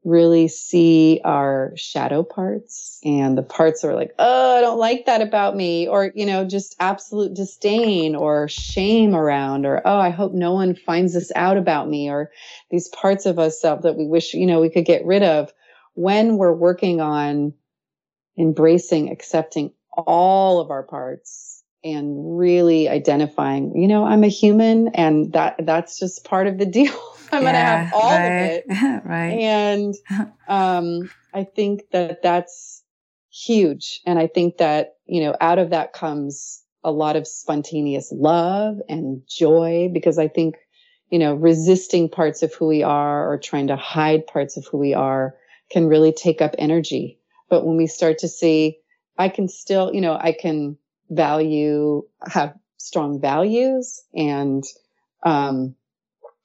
really 0.02 0.48
see 0.48 1.20
our 1.24 1.72
shadow 1.76 2.22
parts 2.22 2.98
and 3.04 3.36
the 3.36 3.42
parts 3.42 3.82
that 3.82 3.88
are 3.88 3.94
like, 3.94 4.14
oh, 4.18 4.56
I 4.56 4.62
don't 4.62 4.78
like 4.78 5.04
that 5.04 5.20
about 5.20 5.56
me, 5.56 5.86
or, 5.86 6.10
you 6.14 6.24
know, 6.24 6.46
just 6.46 6.74
absolute 6.80 7.34
disdain 7.34 8.16
or 8.16 8.48
shame 8.48 9.14
around, 9.14 9.66
or, 9.66 9.82
oh, 9.84 9.98
I 9.98 10.08
hope 10.08 10.32
no 10.32 10.54
one 10.54 10.74
finds 10.74 11.12
this 11.12 11.30
out 11.36 11.58
about 11.58 11.86
me, 11.86 12.08
or 12.08 12.30
these 12.70 12.88
parts 12.88 13.26
of 13.26 13.38
us 13.38 13.60
that 13.60 13.96
we 13.98 14.06
wish, 14.06 14.32
you 14.32 14.46
know, 14.46 14.62
we 14.62 14.70
could 14.70 14.86
get 14.86 15.04
rid 15.04 15.22
of 15.22 15.52
when 15.92 16.38
we're 16.38 16.50
working 16.50 17.02
on 17.02 17.52
embracing, 18.38 19.10
accepting 19.10 19.72
all 19.92 20.60
of 20.60 20.70
our 20.70 20.84
parts 20.84 21.47
and 21.84 22.38
really 22.38 22.88
identifying, 22.88 23.76
you 23.76 23.86
know, 23.86 24.04
I'm 24.04 24.24
a 24.24 24.28
human 24.28 24.88
and 24.88 25.32
that 25.32 25.56
that's 25.60 25.98
just 25.98 26.24
part 26.24 26.46
of 26.46 26.58
the 26.58 26.66
deal. 26.66 26.92
I'm 27.32 27.42
yeah, 27.42 27.52
going 27.52 27.54
to 27.54 27.60
have 27.60 27.94
all 27.94 28.10
right. 28.10 28.24
of 28.24 28.32
it. 28.32 28.64
right. 29.04 29.38
And 29.38 29.94
um, 30.48 31.10
I 31.34 31.44
think 31.44 31.82
that 31.92 32.22
that's 32.22 32.82
huge. 33.30 34.00
And 34.06 34.18
I 34.18 34.26
think 34.26 34.56
that, 34.58 34.94
you 35.06 35.22
know, 35.22 35.36
out 35.40 35.58
of 35.58 35.70
that 35.70 35.92
comes 35.92 36.62
a 36.84 36.90
lot 36.90 37.16
of 37.16 37.26
spontaneous 37.26 38.10
love 38.12 38.78
and 38.88 39.22
joy 39.28 39.90
because 39.92 40.18
I 40.18 40.28
think, 40.28 40.56
you 41.10 41.18
know, 41.18 41.34
resisting 41.34 42.08
parts 42.08 42.42
of 42.42 42.54
who 42.54 42.66
we 42.66 42.82
are 42.82 43.30
or 43.30 43.38
trying 43.38 43.66
to 43.68 43.76
hide 43.76 44.26
parts 44.26 44.56
of 44.56 44.66
who 44.66 44.78
we 44.78 44.94
are 44.94 45.34
can 45.70 45.86
really 45.86 46.12
take 46.12 46.40
up 46.40 46.54
energy. 46.58 47.18
But 47.50 47.66
when 47.66 47.76
we 47.76 47.86
start 47.86 48.18
to 48.18 48.28
see, 48.28 48.78
I 49.18 49.28
can 49.28 49.48
still, 49.48 49.92
you 49.92 50.00
know, 50.00 50.16
I 50.18 50.32
can 50.32 50.78
value, 51.10 52.02
have 52.26 52.54
strong 52.76 53.20
values 53.20 54.02
and, 54.14 54.64
um, 55.22 55.74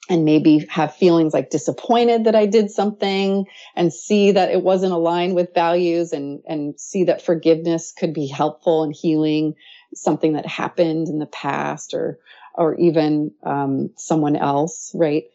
and 0.10 0.26
maybe 0.26 0.65
have 0.69 0.95
feelings 0.95 1.34
like 1.34 1.49
disappointed 1.49 2.26
that 2.26 2.36
I 2.36 2.45
did 2.45 2.69
something 2.71 3.45
and 3.76 3.93
see 3.93 4.32
that 4.32 4.52
it 4.52 4.62
wasn't 4.62 4.91
aligned 4.91 5.36
with 5.36 5.54
values 5.54 6.12
and, 6.12 6.41
and 6.45 6.78
see 6.80 7.06
that 7.06 7.21
forgiveness 7.21 7.93
could 7.97 8.13
be 8.13 8.28
helpful 8.28 8.84
in 8.84 8.91
healing 8.91 9.56
something 9.95 10.34
that 10.34 10.45
happened 10.45 11.08
in 11.08 11.19
the 11.19 11.26
past 11.28 11.93
or, 11.93 12.19
or 12.56 12.76
even, 12.76 13.32
um, 13.43 13.91
someone 13.95 14.36
else, 14.36 14.91
right? 14.93 15.26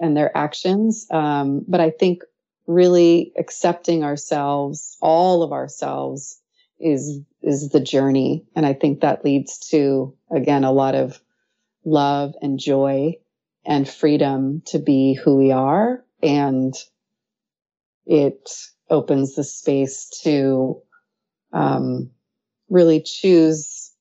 And 0.00 0.16
their 0.16 0.36
actions. 0.36 1.06
Um, 1.10 1.64
but 1.66 1.80
I 1.80 1.90
think 1.90 2.22
really 2.66 3.32
accepting 3.38 4.04
ourselves, 4.04 4.96
all 5.00 5.42
of 5.42 5.52
ourselves 5.52 6.38
is, 6.80 7.20
is 7.42 7.70
the 7.70 7.80
journey. 7.80 8.44
And 8.54 8.66
I 8.66 8.74
think 8.74 9.00
that 9.00 9.24
leads 9.24 9.58
to, 9.70 10.14
again, 10.30 10.64
a 10.64 10.72
lot 10.72 10.94
of 10.94 11.20
love 11.84 12.34
and 12.42 12.58
joy 12.58 13.14
and 13.64 13.88
freedom 13.88 14.62
to 14.66 14.78
be 14.78 15.14
who 15.14 15.36
we 15.36 15.52
are. 15.52 16.04
And 16.22 16.74
it 18.06 18.50
opens 18.90 19.34
the 19.34 19.44
space 19.44 20.08
to 20.22 20.80
um, 21.52 22.10
really 22.68 23.02
choose, 23.02 23.92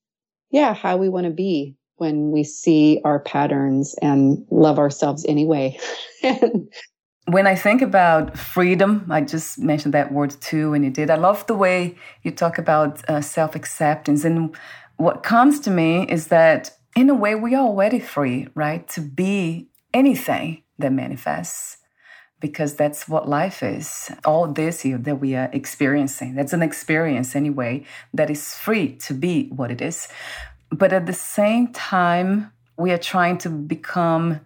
yeah, 0.51 0.73
how 0.73 0.97
we 0.97 1.09
want 1.09 1.25
to 1.25 1.31
be 1.31 1.75
when 1.97 2.31
we 2.31 2.43
see 2.43 3.01
our 3.03 3.19
patterns 3.19 3.95
and 4.01 4.45
love 4.49 4.79
ourselves 4.79 5.25
anyway. 5.27 5.79
when 7.27 7.45
I 7.45 7.55
think 7.55 7.81
about 7.81 8.37
freedom, 8.37 9.05
I 9.09 9.19
just 9.21 9.59
mentioned 9.59 9.93
that 9.93 10.13
word 10.13 10.31
too 10.39 10.71
when 10.71 10.83
you 10.83 10.89
did. 10.89 11.09
I 11.09 11.15
love 11.15 11.45
the 11.47 11.55
way 11.55 11.97
you 12.23 12.31
talk 12.31 12.57
about 12.57 13.07
uh, 13.09 13.19
self 13.19 13.53
acceptance. 13.53 14.23
And 14.23 14.55
what 14.95 15.23
comes 15.23 15.59
to 15.61 15.69
me 15.69 16.07
is 16.07 16.27
that 16.27 16.71
in 16.95 17.09
a 17.09 17.13
way, 17.13 17.35
we 17.35 17.53
are 17.53 17.65
already 17.65 17.99
free, 17.99 18.47
right? 18.55 18.87
To 18.89 19.01
be 19.01 19.69
anything 19.93 20.63
that 20.79 20.93
manifests, 20.93 21.77
because 22.39 22.75
that's 22.75 23.09
what 23.09 23.27
life 23.27 23.61
is. 23.61 24.09
All 24.25 24.47
this 24.47 24.81
here 24.81 24.97
that 24.97 25.19
we 25.19 25.35
are 25.35 25.49
experiencing, 25.51 26.35
that's 26.35 26.53
an 26.53 26.63
experience 26.63 27.35
anyway, 27.35 27.85
that 28.13 28.29
is 28.29 28.53
free 28.55 28.95
to 28.99 29.13
be 29.13 29.49
what 29.49 29.69
it 29.69 29.81
is. 29.81 30.07
But 30.71 30.93
at 30.93 31.05
the 31.05 31.13
same 31.13 31.73
time, 31.73 32.53
we 32.77 32.91
are 32.91 32.97
trying 32.97 33.37
to 33.39 33.49
become 33.49 34.39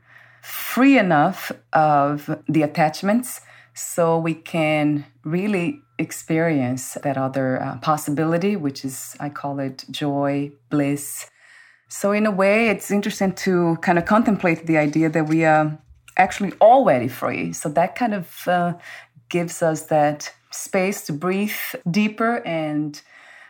free 0.51 0.97
enough 0.97 1.51
of 1.73 2.29
the 2.47 2.61
attachments 2.61 3.41
so 3.73 4.17
we 4.17 4.33
can 4.33 5.05
really 5.23 5.79
experience 5.97 6.97
that 7.03 7.17
other 7.17 7.61
uh, 7.61 7.77
possibility, 7.77 8.55
which 8.55 8.83
is, 8.83 9.15
I 9.19 9.29
call 9.29 9.59
it 9.59 9.85
joy, 9.89 10.51
bliss, 10.69 11.29
so, 11.93 12.13
in 12.13 12.25
a 12.25 12.31
way, 12.31 12.69
it's 12.69 12.89
interesting 12.89 13.33
to 13.43 13.75
kind 13.81 13.97
of 13.97 14.05
contemplate 14.05 14.65
the 14.65 14.77
idea 14.77 15.09
that 15.09 15.27
we 15.27 15.43
are 15.43 15.77
actually 16.15 16.53
already 16.61 17.09
free. 17.09 17.51
So, 17.51 17.67
that 17.67 17.95
kind 17.95 18.13
of 18.13 18.47
uh, 18.47 18.75
gives 19.27 19.61
us 19.61 19.87
that 19.87 20.33
space 20.51 21.05
to 21.07 21.13
breathe 21.13 21.59
deeper 21.89 22.37
and 22.47 23.01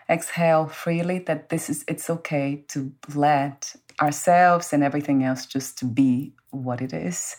exhale 0.10 0.66
freely 0.66 1.20
that 1.20 1.50
this 1.50 1.70
is 1.70 1.86
it's 1.88 2.10
okay 2.10 2.66
to 2.70 2.92
let 3.14 3.76
ourselves 4.02 4.74
and 4.74 4.84
everything 4.84 5.24
else 5.24 5.46
just 5.46 5.78
to 5.78 5.86
be 5.86 6.34
what 6.50 6.82
it 6.82 6.94
is 6.94 7.36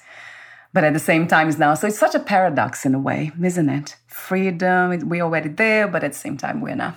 but 0.72 0.84
at 0.84 0.94
the 0.94 0.98
same 0.98 1.26
time 1.26 1.48
is 1.48 1.58
now 1.58 1.74
so 1.74 1.86
it's 1.86 1.98
such 1.98 2.14
a 2.14 2.20
paradox 2.20 2.84
in 2.84 2.94
a 2.94 2.98
way 2.98 3.30
isn't 3.42 3.68
it 3.68 3.96
freedom 4.06 5.08
we're 5.08 5.22
already 5.22 5.48
there 5.48 5.86
but 5.88 6.02
at 6.04 6.12
the 6.12 6.18
same 6.18 6.36
time 6.36 6.60
we're 6.60 6.74
not 6.74 6.96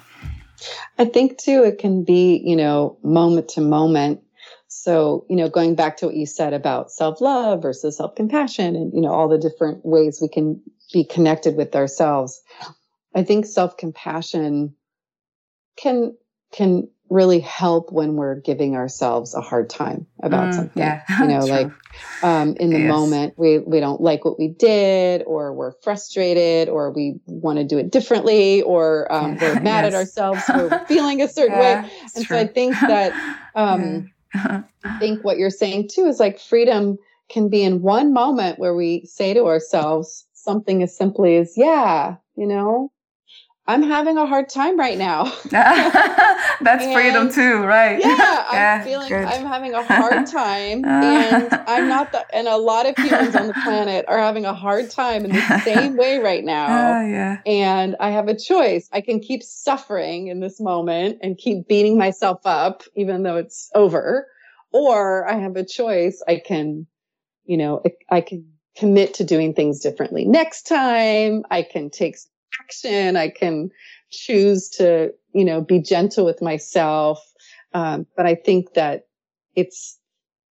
I 0.98 1.06
think 1.06 1.38
too, 1.38 1.64
it 1.64 1.80
can 1.80 2.04
be, 2.04 2.42
you 2.44 2.56
know, 2.56 2.98
moment 3.04 3.50
to 3.50 3.62
moment. 3.62 4.22
So, 4.68 5.26
you 5.30 5.36
know, 5.36 5.50
going 5.50 5.76
back 5.76 5.98
to 5.98 6.08
what 6.08 6.16
you 6.16 6.26
said 6.26 6.54
about 6.54 6.92
self 6.92 7.22
love 7.22 7.62
versus 7.62 7.98
self 7.98 8.16
compassion 8.16 8.76
and, 8.76 8.94
you 8.94 9.02
know, 9.02 9.12
all 9.12 9.28
the 9.28 9.38
different 9.38 9.86
ways 9.86 10.20
we 10.22 10.28
can 10.28 10.62
be 10.94 11.04
connected 11.04 11.56
with 11.56 11.76
ourselves. 11.76 12.42
I 13.14 13.24
think 13.24 13.46
self 13.46 13.78
compassion 13.78 14.76
can, 15.78 16.16
can 16.52 16.90
really 17.10 17.40
help 17.40 17.92
when 17.92 18.16
we're 18.16 18.36
giving 18.36 18.76
ourselves 18.76 19.36
a 19.36 19.42
hard 19.42 19.70
time 19.70 20.08
about 20.22 20.50
mm, 20.50 20.56
something. 20.56 20.82
Yeah, 20.82 21.04
you 21.20 21.28
know, 21.28 21.46
like 21.46 21.72
um, 22.24 22.56
in 22.60 22.72
the 22.72 22.80
yes. 22.80 22.90
moment 22.90 23.34
we 23.38 23.60
we 23.60 23.80
don't 23.80 24.02
like 24.02 24.26
what 24.26 24.40
we 24.40 24.48
did, 24.48 25.24
or 25.26 25.54
we're 25.54 25.74
frustrated, 25.84 26.70
or 26.70 26.92
we 26.92 27.20
want 27.26 27.60
to 27.60 27.64
do 27.64 27.78
it 27.78 27.92
differently, 27.92 28.62
or 28.64 29.12
um, 29.12 29.38
we're 29.38 29.60
mad 29.62 29.86
yes. 29.86 29.94
at 29.94 29.94
ourselves 29.94 30.44
for 30.44 30.84
feeling 30.88 31.22
a 31.22 31.28
certain 31.28 31.58
yeah, 31.58 31.84
way. 31.84 31.92
And 32.16 32.26
true. 32.26 32.38
so 32.38 32.42
I 32.42 32.48
think 32.48 32.76
that 32.80 33.40
um, 33.56 34.12
I 34.34 34.64
think 35.00 35.24
what 35.24 35.38
you're 35.38 35.50
saying 35.50 35.90
too 35.92 36.06
is 36.06 36.20
like 36.20 36.40
freedom 36.40 36.98
can 37.30 37.50
be 37.50 37.64
in 37.64 37.82
one 37.82 38.14
moment 38.14 38.60
where 38.60 38.76
we 38.76 39.06
say 39.06 39.34
to 39.34 39.46
ourselves 39.46 40.26
something 40.34 40.84
as 40.84 40.96
simply 40.96 41.38
as, 41.38 41.54
"Yeah, 41.56 42.16
you 42.36 42.48
know, 42.48 42.92
I'm 43.68 43.82
having 43.82 44.18
a 44.18 44.28
hard 44.28 44.48
time 44.48 44.78
right 44.78 44.98
now. 44.98 45.24
That's 45.50 46.84
and, 46.84 46.94
freedom 46.94 47.32
too, 47.32 47.64
right? 47.64 48.00
Yeah, 48.00 48.46
I'm 48.80 48.84
feeling 48.84 49.10
good. 49.10 49.26
I'm 49.26 49.46
having 49.46 49.74
a 49.74 49.84
hard 49.84 50.28
time 50.32 50.86
and 50.86 51.52
I'm 51.68 51.90
not 51.90 52.12
the 52.12 52.26
and 52.36 52.48
a 52.48 52.58
lot 52.58 52.86
of 52.86 52.96
humans 52.96 53.36
on 53.36 53.48
the 53.48 53.54
planet 53.54 54.06
are 54.08 54.20
having 54.20 54.46
a 54.46 54.54
hard 54.54 54.92
time 54.92 55.26
in 55.26 55.32
the 55.32 55.60
same 55.64 55.98
way 55.98 56.20
right 56.20 56.44
now. 56.44 56.66
Uh, 56.66 57.08
yeah. 57.08 57.38
And 57.48 57.96
I 58.00 58.12
have 58.12 58.28
a 58.28 58.38
choice. 58.38 58.88
I 58.92 59.02
can 59.02 59.20
keep 59.20 59.42
suffering 59.42 60.28
in 60.28 60.42
this 60.42 60.60
moment 60.60 61.18
and 61.24 61.36
keep 61.36 61.68
beating 61.68 61.98
myself 61.98 62.42
up 62.46 62.84
even 62.96 63.24
though 63.24 63.38
it's 63.38 63.72
over, 63.74 64.28
or 64.72 65.28
I 65.28 65.40
have 65.40 65.56
a 65.56 65.66
choice. 65.66 66.22
I 66.28 66.40
can, 66.46 66.86
you 67.46 67.58
know, 67.58 67.82
I 68.12 68.22
can 68.22 68.46
commit 68.78 69.16
to 69.16 69.24
doing 69.24 69.56
things 69.56 69.80
differently 69.80 70.26
next 70.26 70.68
time. 70.68 71.44
I 71.50 71.64
can 71.64 71.90
take 71.90 72.18
action. 72.60 73.18
I 73.18 73.30
can 73.30 73.70
choose 74.10 74.70
to, 74.70 75.14
you 75.34 75.46
know, 75.46 75.62
be 75.62 75.80
gentle 75.80 76.26
with 76.26 76.42
myself. 76.42 77.20
Um, 77.74 78.08
but 78.16 78.26
I 78.26 78.36
think 78.36 78.74
that 78.74 79.08
it's 79.56 80.00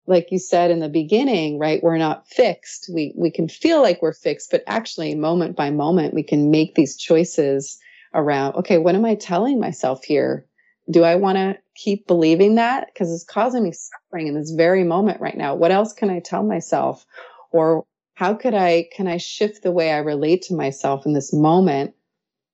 like 0.07 0.31
you 0.31 0.39
said 0.39 0.71
in 0.71 0.79
the 0.79 0.89
beginning, 0.89 1.59
right? 1.59 1.81
We're 1.83 1.97
not 1.97 2.27
fixed. 2.27 2.89
We, 2.93 3.13
we 3.15 3.31
can 3.31 3.47
feel 3.47 3.81
like 3.81 4.01
we're 4.01 4.13
fixed, 4.13 4.51
but 4.51 4.63
actually 4.67 5.13
moment 5.15 5.55
by 5.55 5.69
moment, 5.69 6.13
we 6.13 6.23
can 6.23 6.51
make 6.51 6.75
these 6.75 6.97
choices 6.97 7.79
around, 8.13 8.55
okay, 8.55 8.77
what 8.77 8.95
am 8.95 9.05
I 9.05 9.15
telling 9.15 9.59
myself 9.59 10.03
here? 10.03 10.45
Do 10.89 11.03
I 11.03 11.15
want 11.15 11.37
to 11.37 11.57
keep 11.75 12.07
believing 12.07 12.55
that? 12.55 12.87
Because 12.87 13.13
it's 13.13 13.23
causing 13.23 13.63
me 13.63 13.71
suffering 13.71 14.27
in 14.27 14.35
this 14.35 14.51
very 14.51 14.83
moment 14.83 15.21
right 15.21 15.37
now. 15.37 15.55
What 15.55 15.71
else 15.71 15.93
can 15.93 16.09
I 16.09 16.19
tell 16.19 16.43
myself? 16.43 17.05
Or 17.51 17.85
how 18.13 18.33
could 18.33 18.53
I, 18.53 18.87
can 18.95 19.07
I 19.07 19.17
shift 19.17 19.63
the 19.63 19.71
way 19.71 19.91
I 19.91 19.97
relate 19.97 20.43
to 20.43 20.55
myself 20.55 21.05
in 21.05 21.13
this 21.13 21.33
moment 21.33 21.93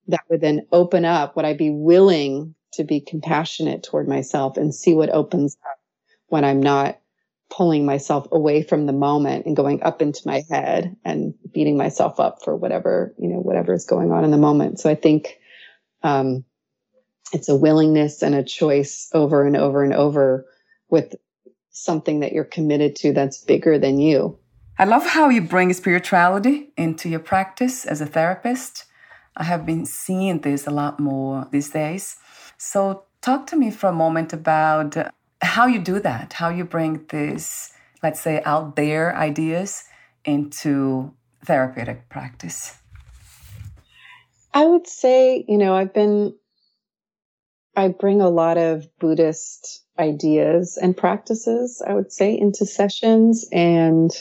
that 0.07 0.21
would 0.29 0.41
then 0.41 0.67
open 0.71 1.05
up? 1.05 1.35
Would 1.35 1.45
I 1.45 1.53
be 1.53 1.69
willing 1.69 2.55
to 2.73 2.83
be 2.83 3.01
compassionate 3.01 3.83
toward 3.83 4.07
myself 4.07 4.57
and 4.57 4.73
see 4.73 4.93
what 4.93 5.09
opens 5.09 5.57
up 5.65 5.79
when 6.27 6.43
I'm 6.43 6.61
not 6.61 6.99
pulling 7.49 7.85
myself 7.85 8.27
away 8.31 8.61
from 8.61 8.85
the 8.85 8.93
moment 8.93 9.45
and 9.45 9.55
going 9.55 9.81
up 9.83 10.01
into 10.01 10.21
my 10.25 10.43
head 10.49 10.95
and 11.05 11.33
beating 11.53 11.77
myself 11.77 12.19
up 12.19 12.43
for 12.43 12.55
whatever, 12.55 13.15
you 13.17 13.29
know, 13.29 13.39
whatever 13.39 13.73
is 13.73 13.85
going 13.85 14.11
on 14.11 14.25
in 14.25 14.31
the 14.31 14.37
moment. 14.37 14.79
So 14.79 14.89
I 14.89 14.95
think, 14.95 15.39
um, 16.03 16.43
it's 17.33 17.49
a 17.49 17.55
willingness 17.55 18.21
and 18.21 18.35
a 18.35 18.43
choice 18.43 19.09
over 19.13 19.45
and 19.45 19.57
over 19.57 19.83
and 19.83 19.93
over 19.93 20.45
with 20.89 21.15
something 21.71 22.21
that 22.21 22.31
you're 22.31 22.43
committed 22.43 22.95
to 22.97 23.13
that's 23.13 23.43
bigger 23.43 23.77
than 23.77 23.99
you. 23.99 24.37
I 24.79 24.85
love 24.85 25.07
how 25.07 25.29
you 25.29 25.41
bring 25.41 25.73
spirituality 25.73 26.69
into 26.77 27.09
your 27.09 27.19
practice 27.19 27.83
as 27.83 27.99
a 27.99 28.05
therapist. 28.05 28.85
I 29.35 29.43
have 29.43 29.65
been 29.65 29.87
seeing 29.87 30.41
this 30.41 30.67
a 30.67 30.71
lot 30.71 30.99
more 30.99 31.47
these 31.49 31.71
days. 31.71 32.17
So, 32.59 33.05
talk 33.21 33.47
to 33.47 33.55
me 33.55 33.71
for 33.71 33.87
a 33.87 33.93
moment 33.93 34.33
about 34.33 34.95
how 35.41 35.65
you 35.65 35.79
do 35.79 35.99
that, 36.01 36.33
how 36.33 36.49
you 36.49 36.63
bring 36.63 37.07
this, 37.09 37.73
let's 38.03 38.21
say, 38.21 38.43
out 38.45 38.75
there 38.75 39.15
ideas 39.15 39.83
into 40.25 41.11
therapeutic 41.43 42.07
practice. 42.07 42.77
I 44.53 44.65
would 44.65 44.85
say, 44.85 45.43
you 45.47 45.57
know, 45.57 45.73
I've 45.73 45.93
been, 45.93 46.35
I 47.75 47.87
bring 47.87 48.21
a 48.21 48.29
lot 48.29 48.59
of 48.59 48.85
Buddhist 48.99 49.85
ideas 49.97 50.77
and 50.79 50.95
practices, 50.95 51.81
I 51.81 51.95
would 51.95 52.11
say, 52.11 52.37
into 52.37 52.67
sessions. 52.67 53.47
And 53.51 54.11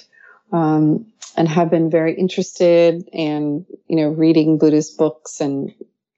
um, 0.52 1.12
and 1.36 1.48
have 1.48 1.70
been 1.70 1.90
very 1.90 2.14
interested 2.14 3.08
in, 3.12 3.66
you 3.88 3.96
know, 3.96 4.08
reading 4.08 4.58
Buddhist 4.58 4.96
books 4.96 5.40
and, 5.40 5.74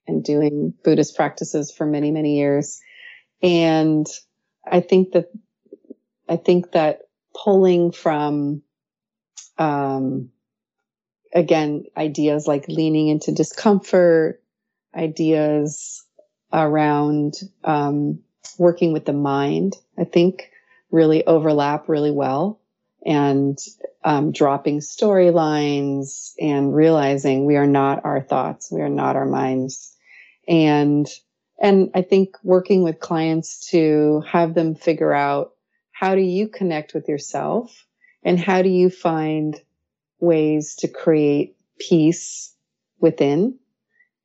and 0.07 0.23
doing 0.23 0.75
Buddhist 0.85 1.17
practices 1.17 1.71
for 1.71 1.87
many, 1.87 2.11
many 2.11 2.37
years. 2.37 2.81
And 3.43 4.07
I 4.71 4.81
think 4.81 5.13
that, 5.13 5.31
I 6.29 6.37
think 6.37 6.73
that 6.73 7.03
pulling 7.35 7.93
from, 7.93 8.63
um, 9.57 10.31
again, 11.35 11.85
ideas 11.97 12.47
like 12.47 12.69
leaning 12.69 13.09
into 13.09 13.33
discomfort, 13.33 14.43
ideas 14.95 16.05
around, 16.53 17.35
um, 17.65 18.21
working 18.59 18.93
with 18.93 19.05
the 19.05 19.13
mind, 19.13 19.77
I 19.99 20.05
think 20.05 20.51
really 20.91 21.27
overlap 21.27 21.89
really 21.89 22.11
well 22.11 22.61
and 23.05 23.59
um, 24.05 24.33
dropping 24.33 24.81
storylines 24.81 26.33
and 26.41 26.75
realizing 26.75 27.45
we 27.47 27.57
are 27.57 27.67
not 27.67 28.05
our 28.05 28.23
thoughts, 28.23 28.71
we 28.71 28.81
are 28.81 28.89
not 28.89 29.17
our 29.17 29.27
minds, 29.27 29.95
and 30.47 31.07
and 31.61 31.91
I 31.95 32.03
think 32.03 32.37
working 32.43 32.83
with 32.83 33.01
clients 33.01 33.71
to 33.71 34.23
have 34.29 34.55
them 34.55 34.75
figure 34.75 35.13
out 35.13 35.53
how 35.91 36.15
do 36.15 36.21
you 36.21 36.49
connect 36.49 36.95
with 36.95 37.09
yourself 37.09 37.85
and 38.23 38.39
how 38.39 38.63
do 38.63 38.69
you 38.69 38.91
find 38.91 39.61
ways 40.21 40.77
to 40.77 40.89
create 40.89 41.57
peace 41.79 42.55
within. 43.01 43.59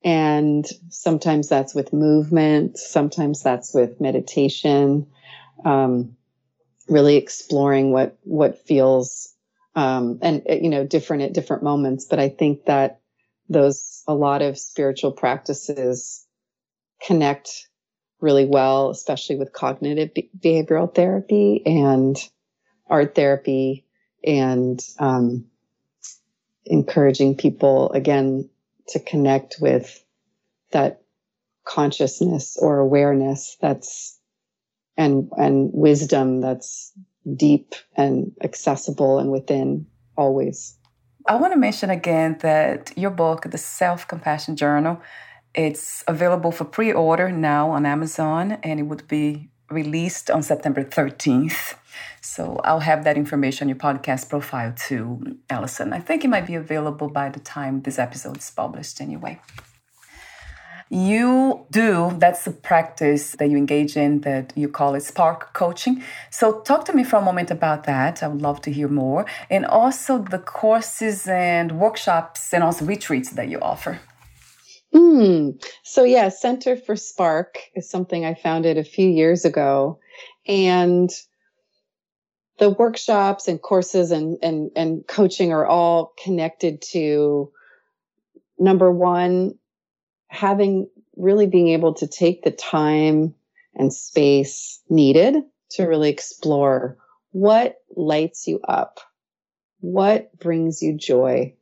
And 0.04 0.66
sometimes 0.90 1.48
that's 1.48 1.74
with 1.74 1.92
movement. 1.92 2.78
Sometimes 2.78 3.42
that's 3.42 3.74
with 3.74 4.00
meditation. 4.00 5.06
Um, 5.64 6.16
really 6.88 7.16
exploring 7.16 7.90
what, 7.90 8.18
what 8.22 8.64
feels, 8.66 9.33
um, 9.74 10.18
and, 10.22 10.42
you 10.48 10.68
know, 10.68 10.86
different 10.86 11.22
at 11.22 11.32
different 11.32 11.62
moments. 11.62 12.04
But 12.04 12.18
I 12.18 12.28
think 12.28 12.66
that 12.66 13.00
those, 13.48 14.02
a 14.06 14.14
lot 14.14 14.42
of 14.42 14.58
spiritual 14.58 15.12
practices 15.12 16.26
connect 17.06 17.68
really 18.20 18.46
well, 18.46 18.90
especially 18.90 19.36
with 19.36 19.52
cognitive 19.52 20.14
be- 20.14 20.30
behavioral 20.38 20.92
therapy 20.92 21.62
and 21.66 22.16
art 22.88 23.14
therapy 23.14 23.84
and 24.24 24.80
um, 24.98 25.44
encouraging 26.64 27.36
people 27.36 27.92
again 27.92 28.48
to 28.88 29.00
connect 29.00 29.56
with 29.60 30.02
that 30.72 31.02
consciousness 31.64 32.56
or 32.60 32.78
awareness 32.78 33.56
that's 33.60 34.18
and 34.96 35.30
and 35.36 35.70
wisdom 35.72 36.40
that's 36.40 36.92
deep 37.36 37.74
and 37.96 38.32
accessible 38.42 39.18
and 39.18 39.30
within 39.30 39.86
always. 40.16 40.76
I 41.26 41.36
want 41.36 41.52
to 41.54 41.58
mention 41.58 41.90
again 41.90 42.36
that 42.40 42.92
your 42.96 43.10
book, 43.10 43.50
The 43.50 43.58
Self 43.58 44.06
Compassion 44.06 44.56
Journal, 44.56 45.00
it's 45.54 46.04
available 46.06 46.52
for 46.52 46.64
pre 46.64 46.92
order 46.92 47.30
now 47.30 47.70
on 47.70 47.86
Amazon 47.86 48.52
and 48.62 48.80
it 48.80 48.84
would 48.84 49.08
be 49.08 49.48
released 49.70 50.30
on 50.30 50.42
September 50.42 50.84
13th. 50.84 51.76
So 52.20 52.60
I'll 52.64 52.80
have 52.80 53.04
that 53.04 53.16
information 53.16 53.66
on 53.66 53.68
your 53.68 53.78
podcast 53.78 54.28
profile 54.28 54.74
too, 54.76 55.38
Alison. 55.48 55.92
I 55.92 56.00
think 56.00 56.24
it 56.24 56.28
might 56.28 56.46
be 56.46 56.54
available 56.54 57.08
by 57.08 57.28
the 57.28 57.40
time 57.40 57.82
this 57.82 57.98
episode 57.98 58.38
is 58.38 58.50
published 58.50 59.00
anyway. 59.00 59.40
You 60.90 61.66
do, 61.70 62.12
that's 62.18 62.44
the 62.44 62.50
practice 62.50 63.32
that 63.32 63.48
you 63.50 63.56
engage 63.56 63.96
in 63.96 64.20
that 64.20 64.52
you 64.54 64.68
call 64.68 64.94
it 64.94 65.02
spark 65.02 65.52
coaching. 65.54 66.02
So 66.30 66.60
talk 66.60 66.84
to 66.86 66.92
me 66.92 67.04
for 67.04 67.16
a 67.16 67.22
moment 67.22 67.50
about 67.50 67.84
that. 67.84 68.22
I 68.22 68.28
would 68.28 68.42
love 68.42 68.60
to 68.62 68.70
hear 68.70 68.88
more. 68.88 69.24
And 69.50 69.64
also 69.64 70.18
the 70.18 70.38
courses 70.38 71.26
and 71.26 71.80
workshops 71.80 72.52
and 72.52 72.62
also 72.62 72.84
retreats 72.84 73.30
that 73.30 73.48
you 73.48 73.58
offer. 73.60 73.98
Mm. 74.94 75.60
So 75.82 76.04
yeah, 76.04 76.28
Center 76.28 76.76
for 76.76 76.96
Spark 76.96 77.58
is 77.74 77.90
something 77.90 78.24
I 78.24 78.34
founded 78.34 78.78
a 78.78 78.84
few 78.84 79.08
years 79.08 79.44
ago. 79.44 79.98
And 80.46 81.10
the 82.58 82.70
workshops 82.70 83.48
and 83.48 83.60
courses 83.60 84.12
and, 84.12 84.38
and, 84.42 84.70
and 84.76 85.04
coaching 85.08 85.52
are 85.52 85.66
all 85.66 86.12
connected 86.22 86.82
to 86.92 87.50
number 88.58 88.92
one, 88.92 89.54
having 90.34 90.88
really 91.16 91.46
being 91.46 91.68
able 91.68 91.94
to 91.94 92.06
take 92.06 92.42
the 92.42 92.50
time 92.50 93.34
and 93.74 93.92
space 93.92 94.80
needed 94.88 95.36
to 95.70 95.84
really 95.84 96.10
explore 96.10 96.98
what 97.30 97.76
lights 97.96 98.46
you 98.46 98.60
up, 98.68 99.00
what 99.80 100.36
brings 100.38 100.82
you 100.82 100.96
joy. 100.96 101.54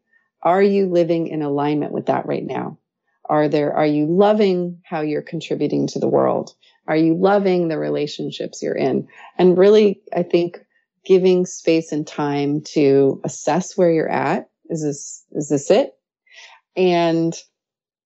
Are 0.43 0.63
you 0.63 0.87
living 0.87 1.29
in 1.29 1.43
alignment 1.43 1.93
with 1.93 2.07
that 2.07 2.27
right 2.27 2.45
now? 2.45 2.79
Are 3.27 3.49
there, 3.49 3.73
are 3.75 3.87
you 3.87 4.07
loving 4.07 4.81
how 4.85 5.03
you're 5.03 5.23
contributing 5.23 5.87
to 5.89 5.99
the 5.99 6.09
world? 6.09 6.55
Are 6.89 6.97
you 6.97 7.15
loving 7.15 7.69
the 7.69 7.79
relationships 7.79 8.63
you're 8.63 8.77
in? 8.77 9.07
And 9.39 9.57
really, 9.57 10.03
I 10.15 10.23
think 10.23 10.59
giving 11.05 11.47
space 11.47 11.93
and 11.93 12.07
time 12.07 12.63
to 12.73 13.21
assess 13.25 13.77
where 13.77 13.91
you're 13.91 14.09
at. 14.09 14.49
Is 14.69 14.83
this, 14.83 15.25
is 15.33 15.49
this 15.49 15.71
it? 15.71 15.95
And, 16.77 17.35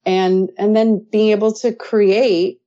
and, 0.07 0.51
and 0.57 0.75
then 0.75 1.05
being 1.11 1.31
able 1.31 1.53
to 1.53 1.75
create 1.75 2.61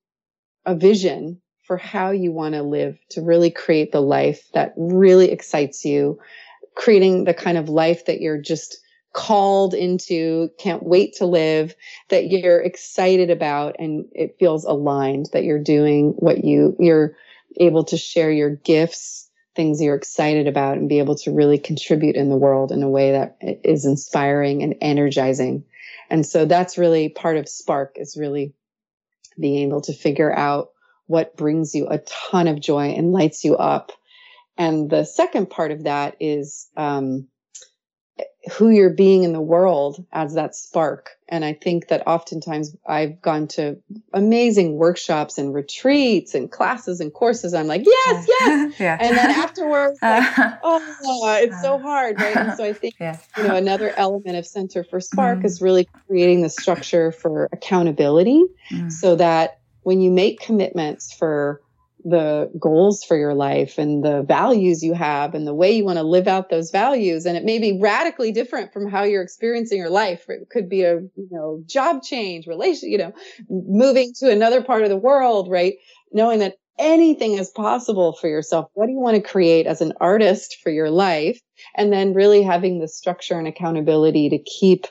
a 0.65 0.75
vision 0.75 1.41
for 1.63 1.77
how 1.77 2.11
you 2.11 2.31
want 2.31 2.53
to 2.55 2.61
live 2.61 2.99
to 3.11 3.21
really 3.21 3.49
create 3.49 3.91
the 3.91 4.01
life 4.01 4.49
that 4.53 4.73
really 4.75 5.31
excites 5.31 5.85
you, 5.85 6.19
creating 6.75 7.23
the 7.23 7.33
kind 7.33 7.57
of 7.57 7.69
life 7.69 8.05
that 8.05 8.19
you're 8.19 8.41
just 8.41 8.77
called 9.13 9.73
into, 9.73 10.49
can't 10.59 10.83
wait 10.83 11.15
to 11.15 11.25
live, 11.25 11.73
that 12.09 12.29
you're 12.29 12.61
excited 12.61 13.29
about 13.29 13.75
and 13.79 14.05
it 14.11 14.35
feels 14.37 14.65
aligned 14.65 15.27
that 15.31 15.43
you're 15.43 15.63
doing 15.63 16.13
what 16.17 16.43
you, 16.43 16.75
you're 16.79 17.15
able 17.59 17.83
to 17.83 17.97
share 17.97 18.31
your 18.31 18.55
gifts, 18.55 19.29
things 19.55 19.81
you're 19.81 19.95
excited 19.95 20.47
about 20.47 20.77
and 20.77 20.89
be 20.89 20.99
able 20.99 21.15
to 21.15 21.31
really 21.31 21.57
contribute 21.57 22.15
in 22.15 22.29
the 22.29 22.37
world 22.37 22.71
in 22.71 22.83
a 22.83 22.89
way 22.89 23.11
that 23.11 23.37
is 23.41 23.85
inspiring 23.85 24.61
and 24.63 24.75
energizing. 24.81 25.63
And 26.09 26.25
so 26.25 26.45
that's 26.45 26.77
really 26.77 27.09
part 27.09 27.37
of 27.37 27.49
Spark 27.49 27.95
is 27.95 28.17
really 28.17 28.53
being 29.39 29.67
able 29.67 29.81
to 29.81 29.93
figure 29.93 30.33
out 30.33 30.69
what 31.07 31.35
brings 31.35 31.73
you 31.73 31.87
a 31.87 31.99
ton 31.99 32.47
of 32.47 32.59
joy 32.59 32.89
and 32.89 33.11
lights 33.11 33.43
you 33.43 33.55
up. 33.55 33.91
And 34.57 34.89
the 34.89 35.05
second 35.05 35.49
part 35.49 35.71
of 35.71 35.83
that 35.83 36.17
is, 36.19 36.67
um, 36.75 37.27
who 38.51 38.69
you're 38.69 38.89
being 38.89 39.23
in 39.23 39.33
the 39.33 39.41
world 39.41 40.05
adds 40.13 40.33
that 40.33 40.55
spark. 40.55 41.11
And 41.27 41.43
I 41.45 41.53
think 41.53 41.89
that 41.89 42.07
oftentimes 42.07 42.75
I've 42.87 43.21
gone 43.21 43.47
to 43.49 43.77
amazing 44.13 44.75
workshops 44.75 45.37
and 45.37 45.53
retreats 45.53 46.33
and 46.33 46.49
classes 46.49 46.99
and 46.99 47.13
courses. 47.13 47.53
I'm 47.53 47.67
like, 47.67 47.83
yes, 47.85 48.25
yes. 48.27 48.73
yeah. 48.79 48.97
And 48.99 49.17
then 49.17 49.29
afterwards, 49.29 49.99
like, 50.01 50.59
oh, 50.63 51.37
it's 51.41 51.61
so 51.61 51.77
hard, 51.79 52.19
right? 52.19 52.35
And 52.35 52.57
so 52.57 52.63
I 52.63 52.73
think, 52.73 52.95
yeah. 52.99 53.17
you 53.37 53.43
know, 53.43 53.55
another 53.55 53.93
element 53.97 54.37
of 54.37 54.47
Center 54.47 54.83
for 54.83 54.99
Spark 54.99 55.39
mm. 55.39 55.45
is 55.45 55.61
really 55.61 55.87
creating 56.07 56.41
the 56.41 56.49
structure 56.49 57.11
for 57.11 57.49
accountability 57.51 58.43
mm. 58.71 58.91
so 58.91 59.15
that 59.17 59.59
when 59.83 60.01
you 60.01 60.11
make 60.11 60.39
commitments 60.39 61.13
for 61.13 61.61
the 62.05 62.49
goals 62.59 63.03
for 63.03 63.17
your 63.17 63.33
life 63.33 63.77
and 63.77 64.03
the 64.03 64.21
values 64.23 64.83
you 64.83 64.93
have 64.93 65.35
and 65.35 65.45
the 65.45 65.53
way 65.53 65.71
you 65.71 65.83
want 65.83 65.97
to 65.97 66.03
live 66.03 66.27
out 66.27 66.49
those 66.49 66.71
values. 66.71 67.25
And 67.25 67.35
it 67.35 67.43
may 67.43 67.59
be 67.59 67.79
radically 67.79 68.31
different 68.31 68.71
from 68.71 68.89
how 68.89 69.03
you're 69.03 69.21
experiencing 69.21 69.77
your 69.77 69.89
life. 69.89 70.25
It 70.29 70.49
could 70.49 70.69
be 70.69 70.83
a 70.83 70.95
you 70.95 71.27
know 71.31 71.63
job 71.65 72.03
change 72.03 72.47
relation 72.47 72.89
you 72.89 72.97
know 72.97 73.13
moving 73.49 74.13
to 74.19 74.31
another 74.31 74.63
part 74.63 74.83
of 74.83 74.89
the 74.89 74.97
world 74.97 75.49
right? 75.49 75.75
Knowing 76.11 76.39
that 76.39 76.55
anything 76.77 77.33
is 77.33 77.49
possible 77.49 78.13
for 78.13 78.27
yourself. 78.27 78.69
What 78.73 78.87
do 78.87 78.93
you 78.93 78.99
want 78.99 79.15
to 79.15 79.29
create 79.29 79.67
as 79.67 79.81
an 79.81 79.93
artist 79.99 80.57
for 80.63 80.71
your 80.71 80.89
life? 80.89 81.39
And 81.75 81.91
then 81.91 82.13
really 82.13 82.41
having 82.41 82.79
the 82.79 82.87
structure 82.87 83.37
and 83.37 83.47
accountability 83.47 84.29
to 84.29 84.39
keep 84.39 84.87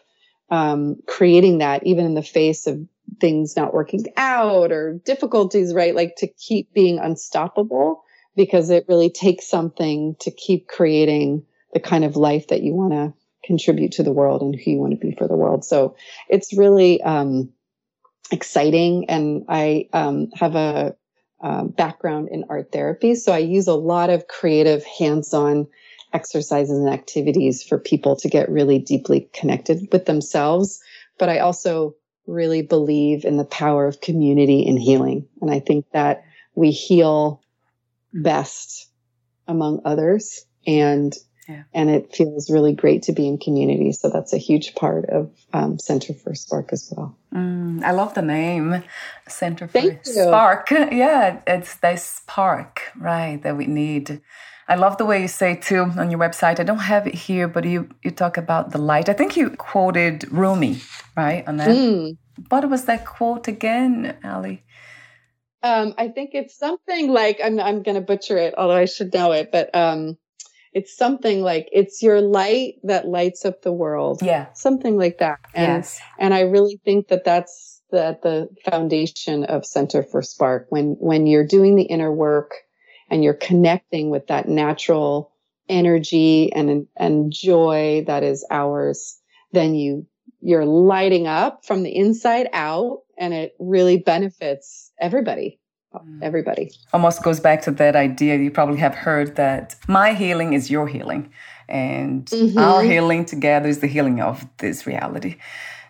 um, 0.50 0.96
creating 1.06 1.58
that 1.58 1.86
even 1.86 2.04
in 2.04 2.14
the 2.14 2.22
face 2.22 2.66
of 2.66 2.78
things 3.20 3.56
not 3.56 3.74
working 3.74 4.04
out 4.16 4.72
or 4.72 5.00
difficulties, 5.04 5.74
right? 5.74 5.94
Like 5.94 6.16
to 6.18 6.26
keep 6.26 6.72
being 6.72 6.98
unstoppable 6.98 8.02
because 8.36 8.70
it 8.70 8.86
really 8.88 9.10
takes 9.10 9.48
something 9.48 10.16
to 10.20 10.30
keep 10.30 10.68
creating 10.68 11.44
the 11.72 11.80
kind 11.80 12.04
of 12.04 12.16
life 12.16 12.48
that 12.48 12.62
you 12.62 12.72
want 12.72 12.92
to 12.92 13.12
contribute 13.44 13.92
to 13.92 14.02
the 14.02 14.12
world 14.12 14.42
and 14.42 14.54
who 14.54 14.70
you 14.70 14.78
want 14.78 14.92
to 14.92 14.98
be 14.98 15.14
for 15.16 15.26
the 15.26 15.36
world. 15.36 15.64
So 15.64 15.96
it's 16.28 16.56
really 16.56 17.02
um, 17.02 17.50
exciting. 18.30 19.08
And 19.08 19.44
I 19.48 19.88
um, 19.92 20.28
have 20.34 20.54
a, 20.54 20.96
a 21.40 21.64
background 21.64 22.28
in 22.30 22.44
art 22.48 22.72
therapy. 22.72 23.14
So 23.14 23.32
I 23.32 23.38
use 23.38 23.66
a 23.66 23.74
lot 23.74 24.10
of 24.10 24.28
creative 24.28 24.84
hands 24.84 25.34
on 25.34 25.66
exercises 26.12 26.78
and 26.78 26.88
activities 26.88 27.62
for 27.62 27.78
people 27.78 28.16
to 28.16 28.28
get 28.28 28.48
really 28.50 28.78
deeply 28.78 29.28
connected 29.32 29.88
with 29.92 30.06
themselves. 30.06 30.80
But 31.18 31.28
I 31.28 31.40
also 31.40 31.96
really 32.28 32.62
believe 32.62 33.24
in 33.24 33.36
the 33.36 33.44
power 33.44 33.86
of 33.86 34.00
community 34.00 34.68
and 34.68 34.78
healing. 34.78 35.26
And 35.40 35.50
I 35.50 35.60
think 35.60 35.86
that 35.92 36.24
we 36.54 36.70
heal 36.70 37.42
best 38.12 38.88
among 39.46 39.80
others 39.84 40.44
and 40.66 41.14
yeah. 41.48 41.62
and 41.72 41.88
it 41.88 42.14
feels 42.14 42.50
really 42.50 42.74
great 42.74 43.04
to 43.04 43.12
be 43.12 43.26
in 43.26 43.38
community. 43.38 43.92
So 43.92 44.10
that's 44.10 44.34
a 44.34 44.38
huge 44.38 44.74
part 44.74 45.06
of 45.06 45.30
um, 45.54 45.78
Center 45.78 46.12
for 46.12 46.34
Spark 46.34 46.72
as 46.72 46.92
well. 46.94 47.16
Mm, 47.34 47.82
I 47.82 47.92
love 47.92 48.12
the 48.12 48.22
name, 48.22 48.84
Center 49.26 49.66
for 49.66 49.98
Spark. 50.02 50.70
Yeah, 50.70 51.40
it's 51.46 51.76
the 51.76 51.96
spark, 51.96 52.82
right, 52.98 53.42
that 53.42 53.56
we 53.56 53.66
need. 53.66 54.20
I 54.68 54.74
love 54.74 54.98
the 54.98 55.06
way 55.06 55.22
you 55.22 55.28
say 55.28 55.56
too 55.56 55.90
on 55.96 56.10
your 56.10 56.20
website. 56.20 56.60
I 56.60 56.64
don't 56.64 56.78
have 56.78 57.06
it 57.06 57.14
here, 57.14 57.48
but 57.48 57.64
you 57.64 57.88
you 58.04 58.10
talk 58.10 58.36
about 58.36 58.70
the 58.70 58.78
light. 58.78 59.08
I 59.08 59.14
think 59.14 59.36
you 59.36 59.50
quoted 59.50 60.30
Rumi, 60.30 60.80
right? 61.16 61.46
On 61.48 61.56
that. 61.56 61.68
Mm. 61.68 62.18
What 62.50 62.68
was 62.68 62.84
that 62.84 63.06
quote 63.06 63.48
again, 63.48 64.16
Ali? 64.22 64.62
Um, 65.62 65.94
I 65.98 66.08
think 66.08 66.30
it's 66.34 66.56
something 66.56 67.10
like 67.10 67.40
I'm 67.42 67.58
I'm 67.58 67.82
going 67.82 67.96
to 67.96 68.00
butcher 68.00 68.36
it, 68.36 68.54
although 68.58 68.76
I 68.76 68.84
should 68.84 69.12
know 69.14 69.32
it, 69.32 69.50
but 69.50 69.74
um, 69.74 70.16
it's 70.72 70.96
something 70.96 71.42
like 71.42 71.68
it's 71.72 72.02
your 72.02 72.20
light 72.20 72.74
that 72.84 73.08
lights 73.08 73.44
up 73.44 73.62
the 73.62 73.72
world. 73.72 74.20
Yeah. 74.22 74.52
Something 74.52 74.96
like 74.96 75.18
that. 75.18 75.38
And, 75.54 75.82
yes. 75.82 76.00
And 76.18 76.34
I 76.34 76.42
really 76.42 76.80
think 76.84 77.08
that 77.08 77.24
that's 77.24 77.82
the, 77.90 78.18
the 78.22 78.48
foundation 78.70 79.44
of 79.44 79.64
Center 79.64 80.02
for 80.02 80.22
Spark. 80.22 80.66
When, 80.68 80.96
when 81.00 81.26
you're 81.26 81.46
doing 81.46 81.74
the 81.76 81.84
inner 81.84 82.12
work 82.12 82.52
and 83.10 83.24
you're 83.24 83.34
connecting 83.34 84.10
with 84.10 84.26
that 84.26 84.48
natural 84.48 85.30
energy 85.68 86.52
and, 86.52 86.86
and 86.96 87.32
joy 87.32 88.04
that 88.06 88.22
is 88.22 88.44
ours, 88.50 89.18
then 89.52 89.74
you, 89.74 90.06
you're 90.40 90.66
lighting 90.66 91.26
up 91.26 91.64
from 91.64 91.82
the 91.82 91.94
inside 91.94 92.48
out 92.52 93.00
and 93.18 93.34
it 93.34 93.54
really 93.58 93.98
benefits 93.98 94.92
everybody 95.00 95.58
mm. 95.94 96.22
everybody. 96.22 96.70
Almost 96.92 97.22
goes 97.22 97.40
back 97.40 97.62
to 97.62 97.70
that 97.72 97.96
idea 97.96 98.36
you 98.36 98.50
probably 98.50 98.78
have 98.78 98.94
heard 98.94 99.36
that 99.36 99.76
my 99.86 100.14
healing 100.14 100.52
is 100.52 100.70
your 100.70 100.86
healing, 100.86 101.32
and 101.68 102.26
mm-hmm. 102.26 102.58
our 102.58 102.82
healing 102.82 103.24
together 103.24 103.68
is 103.68 103.80
the 103.80 103.86
healing 103.86 104.20
of 104.20 104.46
this 104.58 104.86
reality. 104.86 105.36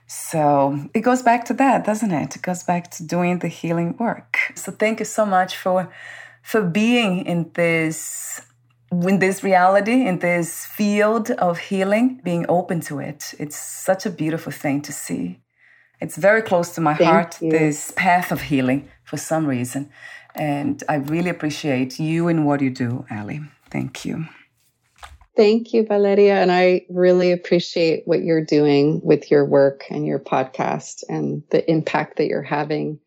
So 0.06 0.88
it 0.94 1.00
goes 1.00 1.22
back 1.22 1.44
to 1.46 1.54
that, 1.54 1.84
doesn't 1.84 2.10
it? 2.10 2.36
It 2.36 2.42
goes 2.42 2.62
back 2.62 2.90
to 2.92 3.04
doing 3.04 3.40
the 3.40 3.48
healing 3.48 3.96
work. 3.98 4.38
So 4.54 4.72
thank 4.72 5.00
you 5.00 5.04
so 5.04 5.26
much 5.26 5.56
for 5.56 5.92
for 6.48 6.62
being 6.62 7.26
in 7.26 7.50
this 7.52 8.40
in 8.90 9.18
this 9.18 9.42
reality, 9.42 10.06
in 10.06 10.18
this 10.20 10.64
field 10.64 11.30
of 11.32 11.58
healing, 11.58 12.22
being 12.24 12.46
open 12.48 12.80
to 12.80 13.00
it. 13.00 13.34
It's 13.38 13.58
such 13.88 14.06
a 14.06 14.10
beautiful 14.10 14.50
thing 14.50 14.80
to 14.82 14.92
see. 14.92 15.40
It's 16.00 16.16
very 16.16 16.40
close 16.40 16.74
to 16.76 16.80
my 16.80 16.94
Thank 16.94 17.10
heart, 17.10 17.42
you. 17.42 17.50
this 17.50 17.92
path 17.96 18.32
of 18.32 18.40
healing 18.40 18.88
for 19.04 19.18
some 19.18 19.44
reason. 19.46 19.90
And 20.34 20.82
I 20.88 20.94
really 20.94 21.28
appreciate 21.28 21.98
you 21.98 22.28
and 22.28 22.46
what 22.46 22.62
you 22.62 22.70
do, 22.70 23.04
Ali. 23.10 23.40
Thank 23.70 24.06
you. 24.06 24.24
Thank 25.36 25.74
you, 25.74 25.84
Valeria. 25.84 26.36
And 26.40 26.50
I 26.50 26.86
really 26.88 27.30
appreciate 27.30 28.04
what 28.06 28.22
you're 28.22 28.44
doing 28.58 29.02
with 29.04 29.30
your 29.30 29.44
work 29.44 29.84
and 29.90 30.06
your 30.06 30.18
podcast 30.18 31.04
and 31.10 31.42
the 31.50 31.62
impact 31.70 32.16
that 32.16 32.28
you're 32.28 32.50
having 32.58 33.00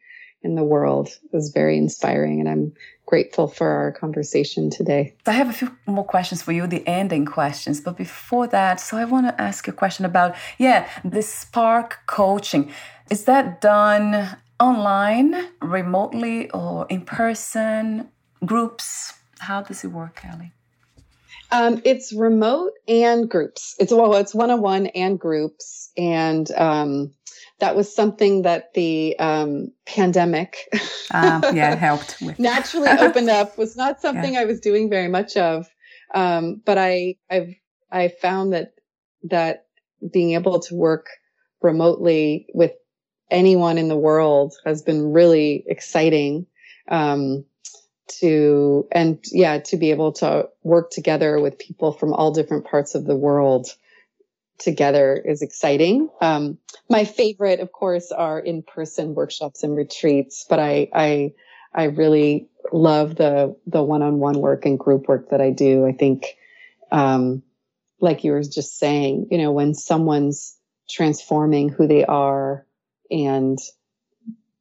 in 0.43 0.55
the 0.55 0.63
world 0.63 1.09
is 1.33 1.51
very 1.53 1.77
inspiring. 1.77 2.39
And 2.39 2.49
I'm 2.49 2.73
grateful 3.11 3.49
for 3.49 3.67
our 3.67 3.91
conversation 3.91 4.69
today. 4.69 5.13
I 5.27 5.33
have 5.33 5.49
a 5.49 5.53
few 5.53 5.69
more 5.85 6.05
questions 6.05 6.41
for 6.41 6.53
you, 6.53 6.65
the 6.65 6.87
ending 6.87 7.25
questions. 7.25 7.81
But 7.81 7.97
before 7.97 8.47
that, 8.47 8.79
so 8.79 8.95
I 8.95 9.03
want 9.03 9.27
to 9.27 9.41
ask 9.47 9.67
you 9.67 9.73
a 9.73 9.75
question 9.75 10.05
about, 10.05 10.33
yeah, 10.57 10.87
the 11.03 11.21
Spark 11.21 11.99
coaching. 12.07 12.71
Is 13.09 13.25
that 13.25 13.59
done 13.59 14.37
online, 14.61 15.35
remotely, 15.61 16.49
or 16.51 16.87
in 16.89 17.01
person, 17.01 18.07
groups? 18.45 19.13
How 19.39 19.61
does 19.61 19.83
it 19.83 19.91
work, 19.91 20.21
Ali? 20.31 20.53
Um, 21.51 21.81
it's 21.83 22.13
remote 22.13 22.71
and 22.87 23.29
groups. 23.29 23.75
It's 23.77 23.91
well, 23.91 24.15
it's 24.15 24.33
one 24.33 24.51
on 24.51 24.61
one 24.61 24.87
and 24.87 25.19
groups, 25.19 25.91
and 25.97 26.49
um, 26.51 27.13
that 27.61 27.75
was 27.75 27.93
something 27.95 28.41
that 28.41 28.73
the 28.73 29.17
um, 29.19 29.71
pandemic 29.85 30.57
um, 31.11 31.41
yeah 31.53 31.75
helped 31.87 32.17
with. 32.21 32.37
naturally 32.37 32.89
opened 32.99 33.29
up 33.29 33.57
was 33.57 33.77
not 33.77 34.01
something 34.01 34.33
yeah. 34.33 34.41
I 34.41 34.45
was 34.45 34.59
doing 34.59 34.89
very 34.89 35.07
much 35.07 35.37
of 35.37 35.67
um, 36.13 36.61
but 36.65 36.77
I 36.77 37.15
I've 37.29 37.55
I 37.89 38.09
found 38.09 38.53
that 38.53 38.73
that 39.23 39.67
being 40.11 40.33
able 40.33 40.59
to 40.59 40.75
work 40.75 41.07
remotely 41.61 42.47
with 42.53 42.71
anyone 43.29 43.77
in 43.77 43.87
the 43.87 43.97
world 43.97 44.55
has 44.65 44.81
been 44.81 45.13
really 45.13 45.63
exciting 45.67 46.47
um, 46.89 47.45
to 48.19 48.87
and 48.91 49.23
yeah 49.31 49.59
to 49.59 49.77
be 49.77 49.91
able 49.91 50.11
to 50.13 50.49
work 50.63 50.89
together 50.89 51.39
with 51.39 51.59
people 51.59 51.93
from 51.93 52.11
all 52.13 52.31
different 52.31 52.65
parts 52.65 52.95
of 52.95 53.05
the 53.05 53.15
world 53.15 53.67
together 54.61 55.21
is 55.25 55.41
exciting. 55.41 56.09
Um, 56.21 56.57
my 56.89 57.03
favorite, 57.03 57.59
of 57.59 57.71
course, 57.71 58.11
are 58.11 58.39
in-person 58.39 59.15
workshops 59.15 59.63
and 59.63 59.75
retreats, 59.75 60.45
but 60.49 60.59
I, 60.59 60.89
I, 60.93 61.33
I 61.73 61.83
really 61.85 62.47
love 62.71 63.15
the, 63.15 63.55
the 63.65 63.83
one-on-one 63.83 64.39
work 64.39 64.65
and 64.65 64.79
group 64.79 65.07
work 65.07 65.29
that 65.31 65.41
I 65.41 65.49
do. 65.49 65.85
I 65.85 65.91
think, 65.91 66.37
um, 66.91 67.43
like 67.99 68.23
you 68.23 68.31
were 68.31 68.43
just 68.43 68.77
saying, 68.77 69.27
you 69.31 69.37
know, 69.37 69.51
when 69.51 69.73
someone's 69.73 70.57
transforming 70.89 71.69
who 71.69 71.87
they 71.87 72.05
are 72.05 72.65
and, 73.09 73.57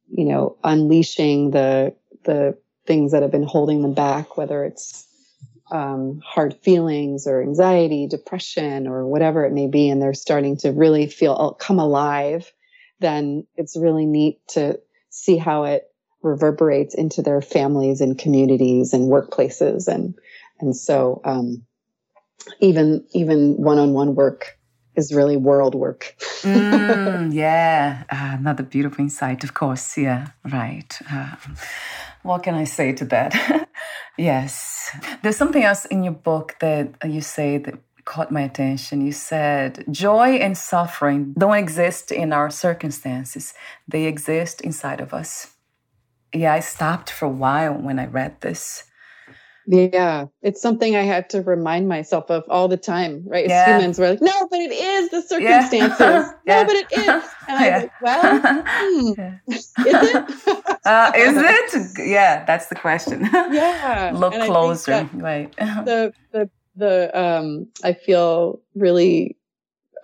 you 0.09 0.25
know, 0.25 0.57
unleashing 0.63 1.51
the, 1.51 1.95
the 2.23 2.57
things 2.85 3.11
that 3.11 3.21
have 3.21 3.31
been 3.31 3.43
holding 3.43 3.81
them 3.81 3.93
back, 3.93 4.37
whether 4.37 4.63
it's 4.63 5.07
um, 5.71 6.21
hard 6.23 6.53
feelings 6.61 7.25
or 7.27 7.41
anxiety, 7.41 8.07
depression, 8.07 8.87
or 8.87 9.07
whatever 9.07 9.45
it 9.45 9.53
may 9.53 9.67
be, 9.67 9.89
and 9.89 10.01
they're 10.01 10.13
starting 10.13 10.57
to 10.57 10.71
really 10.71 11.07
feel 11.07 11.33
uh, 11.33 11.51
come 11.51 11.79
alive, 11.79 12.51
then 12.99 13.47
it's 13.55 13.77
really 13.77 14.05
neat 14.05 14.39
to 14.49 14.79
see 15.09 15.37
how 15.37 15.63
it 15.63 15.83
reverberates 16.21 16.93
into 16.93 17.21
their 17.21 17.41
families 17.41 18.01
and 18.01 18.19
communities 18.19 18.93
and 18.93 19.09
workplaces, 19.09 19.87
and 19.87 20.15
and 20.59 20.75
so 20.75 21.21
um, 21.23 21.65
even 22.59 23.05
even 23.13 23.55
one-on-one 23.55 24.13
work 24.15 24.57
is 24.95 25.13
really 25.13 25.37
world 25.37 25.73
work. 25.73 26.15
mm, 26.43 27.33
yeah, 27.33 28.03
uh, 28.09 28.35
another 28.39 28.63
beautiful 28.63 29.03
insight, 29.03 29.43
of 29.43 29.53
course. 29.53 29.97
Yeah, 29.97 30.27
right. 30.51 30.99
Uh, 31.09 31.35
what 32.23 32.43
can 32.43 32.55
I 32.55 32.65
say 32.65 32.91
to 32.93 33.05
that? 33.05 33.69
yes. 34.21 34.95
There's 35.21 35.37
something 35.37 35.63
else 35.63 35.85
in 35.85 36.03
your 36.03 36.13
book 36.13 36.55
that 36.59 36.95
you 37.05 37.21
say 37.21 37.57
that 37.57 37.75
caught 38.05 38.31
my 38.31 38.41
attention. 38.41 39.05
You 39.05 39.11
said 39.11 39.85
joy 39.91 40.29
and 40.45 40.57
suffering 40.57 41.33
don't 41.37 41.57
exist 41.57 42.11
in 42.11 42.33
our 42.33 42.49
circumstances, 42.49 43.53
they 43.87 44.05
exist 44.05 44.61
inside 44.61 45.01
of 45.01 45.13
us. 45.13 45.55
Yeah, 46.33 46.53
I 46.53 46.61
stopped 46.61 47.09
for 47.09 47.25
a 47.25 47.29
while 47.45 47.73
when 47.73 47.99
I 47.99 48.05
read 48.05 48.41
this. 48.41 48.85
Yeah, 49.67 50.25
it's 50.41 50.61
something 50.61 50.95
I 50.95 51.03
had 51.03 51.29
to 51.31 51.41
remind 51.41 51.87
myself 51.87 52.29
of 52.29 52.43
all 52.49 52.67
the 52.67 52.77
time, 52.77 53.23
right? 53.25 53.45
As 53.45 53.51
yeah. 53.51 53.77
humans, 53.77 53.99
we're 53.99 54.11
like, 54.11 54.21
no, 54.21 54.47
but 54.49 54.59
it 54.59 54.71
is 54.71 55.09
the 55.09 55.21
circumstances. 55.21 55.99
Yeah. 55.99 56.31
yeah. 56.45 56.63
No, 56.63 56.65
but 56.65 56.75
it 56.75 56.91
is. 56.91 57.23
And 57.47 57.59
I 57.59 57.69
was 57.69 57.81
like, 57.83 58.01
well, 58.01 58.63
hmm, 58.65 59.11
is 59.53 59.73
it? 59.77 60.77
uh, 60.85 61.11
is 61.15 61.33
it? 61.35 62.07
Yeah, 62.07 62.45
that's 62.45 62.67
the 62.67 62.75
question. 62.75 63.27
Yeah. 63.31 64.11
Look 64.15 64.33
and 64.33 64.43
closer. 64.43 65.09
Right. 65.13 65.53
the, 65.57 66.13
the, 66.31 66.49
the, 66.75 67.19
um, 67.19 67.67
I 67.83 67.93
feel 67.93 68.61
really, 68.75 69.37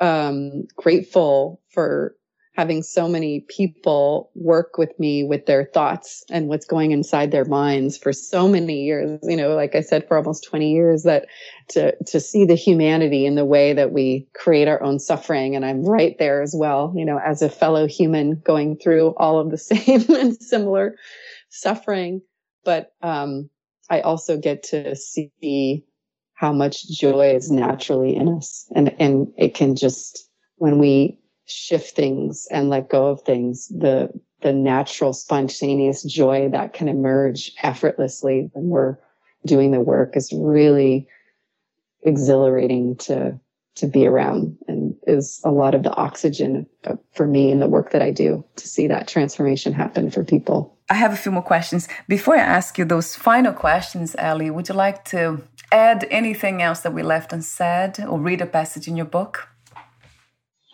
um, 0.01 0.67
grateful 0.75 1.61
for 1.69 2.15
having 2.57 2.81
so 2.81 3.07
many 3.07 3.41
people 3.41 4.31
work 4.33 4.79
with 4.79 4.99
me 4.99 5.23
with 5.23 5.45
their 5.45 5.63
thoughts 5.63 6.23
and 6.31 6.47
what's 6.47 6.65
going 6.65 6.89
inside 6.89 7.29
their 7.29 7.45
minds 7.45 7.95
for 7.95 8.11
so 8.11 8.47
many 8.47 8.81
years 8.83 9.19
you 9.23 9.37
know 9.37 9.55
like 9.55 9.75
i 9.75 9.81
said 9.81 10.05
for 10.07 10.17
almost 10.17 10.43
20 10.43 10.71
years 10.71 11.03
that 11.03 11.27
to 11.69 11.95
to 12.05 12.19
see 12.19 12.45
the 12.45 12.55
humanity 12.55 13.27
in 13.27 13.35
the 13.35 13.45
way 13.45 13.73
that 13.73 13.91
we 13.91 14.27
create 14.33 14.67
our 14.67 14.81
own 14.81 14.99
suffering. 14.99 15.55
And 15.55 15.63
i'm 15.63 15.85
right 15.85 16.17
there 16.17 16.41
as 16.41 16.55
well 16.57 16.91
you 16.95 17.05
know 17.05 17.19
as 17.19 17.41
a 17.41 17.49
fellow 17.49 17.87
human 17.87 18.41
going 18.43 18.77
through 18.77 19.13
all 19.17 19.39
of 19.39 19.51
the 19.51 19.57
same 19.71 20.03
and 20.09 20.35
similar 20.41 20.95
suffering. 21.49 22.21
But 22.65 22.91
um 23.01 23.49
i 23.89 24.01
also 24.01 24.37
get 24.37 24.63
to 24.63 24.95
see 24.95 25.85
how 26.33 26.53
much 26.53 26.87
joy 26.89 27.35
is 27.35 27.51
naturally 27.51 28.15
in 28.15 28.29
us. 28.29 28.67
And 28.75 28.95
and 28.99 29.27
it 29.37 29.53
can 29.53 29.75
just 29.75 30.27
when 30.57 30.79
we 30.79 31.19
shift 31.47 31.95
things 31.95 32.47
and 32.51 32.69
let 32.69 32.89
go 32.89 33.07
of 33.07 33.21
things, 33.21 33.67
the 33.69 34.09
the 34.41 34.53
natural 34.53 35.13
spontaneous 35.13 36.03
joy 36.03 36.47
that 36.49 36.73
can 36.73 36.87
emerge 36.87 37.51
effortlessly 37.63 38.49
when 38.53 38.67
we're 38.67 38.97
doing 39.45 39.71
the 39.71 39.79
work 39.79 40.15
is 40.15 40.31
really 40.31 41.07
exhilarating 42.03 42.95
to 42.97 43.39
to 43.75 43.87
be 43.87 44.07
around 44.07 44.57
and 44.67 44.95
is 45.05 45.39
a 45.43 45.51
lot 45.51 45.75
of 45.75 45.83
the 45.83 45.93
oxygen 45.93 46.65
for 47.13 47.27
me 47.27 47.51
in 47.51 47.59
the 47.59 47.67
work 47.67 47.91
that 47.91 48.01
I 48.01 48.11
do 48.11 48.43
to 48.55 48.67
see 48.67 48.87
that 48.87 49.07
transformation 49.07 49.71
happen 49.71 50.09
for 50.09 50.23
people. 50.23 50.75
I 50.89 50.95
have 50.95 51.13
a 51.13 51.17
few 51.17 51.31
more 51.31 51.43
questions. 51.43 51.87
Before 52.07 52.35
I 52.35 52.39
ask 52.39 52.77
you 52.77 52.85
those 52.85 53.15
final 53.15 53.53
questions, 53.53 54.15
Ali, 54.17 54.49
would 54.49 54.67
you 54.69 54.75
like 54.75 55.05
to 55.05 55.43
add 55.71 56.07
anything 56.09 56.61
else 56.61 56.79
that 56.81 56.93
we 56.93 57.03
left 57.03 57.33
unsaid 57.33 57.99
or 57.99 58.19
read 58.19 58.41
a 58.41 58.47
passage 58.47 58.87
in 58.87 58.97
your 58.97 59.05
book? 59.05 59.47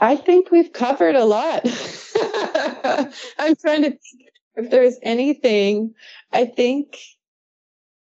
I 0.04 0.18
think 0.18 0.52
we've 0.52 0.74
covered 0.74 1.16
a 1.16 1.24
lot. 1.24 1.62
I'm 3.40 3.56
trying 3.56 3.84
to 3.84 3.92
think 3.92 4.30
if 4.58 4.70
there's 4.70 5.00
anything. 5.02 5.94
I 6.34 6.44
think 6.44 6.98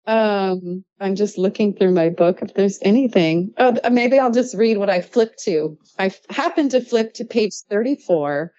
um, 0.08 0.84
I'm 0.98 1.14
just 1.14 1.38
looking 1.38 1.76
through 1.76 1.94
my 1.94 2.08
book. 2.08 2.42
If 2.42 2.54
there's 2.54 2.80
anything, 2.82 3.54
oh, 3.56 3.78
maybe 3.88 4.18
I'll 4.18 4.32
just 4.32 4.56
read 4.56 4.78
what 4.78 4.90
I 4.90 5.00
flipped 5.00 5.44
to. 5.44 5.78
I 6.00 6.12
happened 6.28 6.72
to 6.72 6.80
flip 6.80 7.14
to 7.14 7.24
page 7.24 7.54
34, 7.70 8.52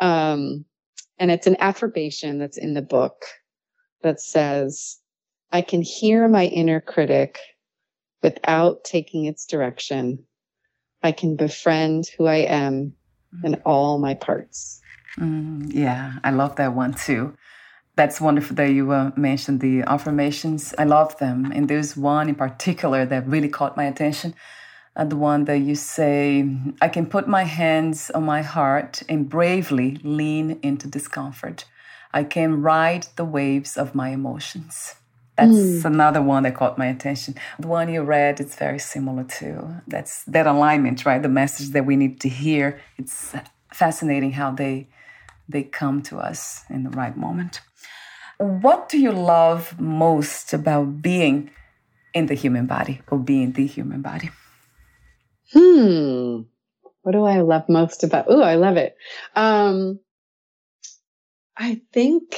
um, 0.00 0.64
and 1.20 1.30
it's 1.30 1.46
an 1.46 1.56
affirmation 1.60 2.38
that's 2.38 2.58
in 2.58 2.74
the 2.74 2.82
book 2.82 3.26
that 4.02 4.20
says, 4.20 4.98
"I 5.52 5.62
can 5.62 5.82
hear 5.82 6.26
my 6.26 6.46
inner 6.46 6.80
critic, 6.80 7.38
without 8.22 8.82
taking 8.82 9.26
its 9.26 9.46
direction. 9.46 10.24
I 11.02 11.12
can 11.12 11.36
befriend 11.36 12.08
who 12.16 12.26
I 12.26 12.38
am 12.38 12.94
and 13.44 13.60
all 13.64 13.98
my 13.98 14.14
parts. 14.14 14.80
Mm, 15.18 15.72
yeah, 15.72 16.18
I 16.24 16.30
love 16.30 16.56
that 16.56 16.74
one 16.74 16.94
too. 16.94 17.34
That's 17.96 18.20
wonderful 18.20 18.54
that 18.56 18.70
you 18.70 18.92
uh, 18.92 19.10
mentioned 19.16 19.60
the 19.60 19.82
affirmations. 19.82 20.74
I 20.78 20.84
love 20.84 21.18
them. 21.18 21.50
And 21.52 21.68
there's 21.68 21.96
one 21.96 22.28
in 22.28 22.36
particular 22.36 23.04
that 23.06 23.26
really 23.26 23.48
caught 23.48 23.76
my 23.76 23.84
attention. 23.84 24.34
Uh, 24.94 25.04
the 25.04 25.16
one 25.16 25.44
that 25.44 25.58
you 25.58 25.74
say, 25.74 26.48
I 26.80 26.88
can 26.88 27.06
put 27.06 27.28
my 27.28 27.44
hands 27.44 28.10
on 28.10 28.24
my 28.24 28.42
heart 28.42 29.02
and 29.08 29.28
bravely 29.28 29.98
lean 30.02 30.58
into 30.62 30.88
discomfort. 30.88 31.64
I 32.12 32.24
can 32.24 32.62
ride 32.62 33.06
the 33.16 33.24
waves 33.24 33.76
of 33.76 33.94
my 33.94 34.10
emotions. 34.10 34.94
That's 35.38 35.54
mm. 35.54 35.84
another 35.84 36.20
one 36.20 36.42
that 36.42 36.56
caught 36.56 36.78
my 36.78 36.86
attention. 36.86 37.36
The 37.60 37.68
one 37.68 37.92
you 37.92 38.02
read, 38.02 38.40
it's 38.40 38.56
very 38.56 38.80
similar 38.80 39.22
to 39.38 39.82
that's 39.86 40.24
that 40.24 40.48
alignment, 40.48 41.06
right? 41.06 41.22
The 41.22 41.28
message 41.28 41.68
that 41.70 41.86
we 41.86 41.94
need 41.94 42.20
to 42.22 42.28
hear. 42.28 42.80
It's 42.96 43.34
fascinating 43.72 44.32
how 44.32 44.50
they 44.50 44.88
they 45.48 45.62
come 45.62 46.02
to 46.02 46.18
us 46.18 46.64
in 46.68 46.82
the 46.82 46.90
right 46.90 47.16
moment. 47.16 47.60
What 48.38 48.88
do 48.88 48.98
you 48.98 49.12
love 49.12 49.78
most 49.78 50.52
about 50.52 51.02
being 51.02 51.50
in 52.14 52.26
the 52.26 52.34
human 52.34 52.66
body 52.66 53.00
or 53.08 53.18
being 53.18 53.52
the 53.52 53.66
human 53.66 54.02
body? 54.02 54.30
Hmm. 55.52 56.42
What 57.02 57.12
do 57.12 57.24
I 57.24 57.42
love 57.42 57.68
most 57.68 58.02
about? 58.02 58.26
Oh, 58.28 58.42
I 58.42 58.56
love 58.56 58.76
it. 58.76 58.96
Um, 59.36 60.00
I 61.56 61.80
think 61.92 62.34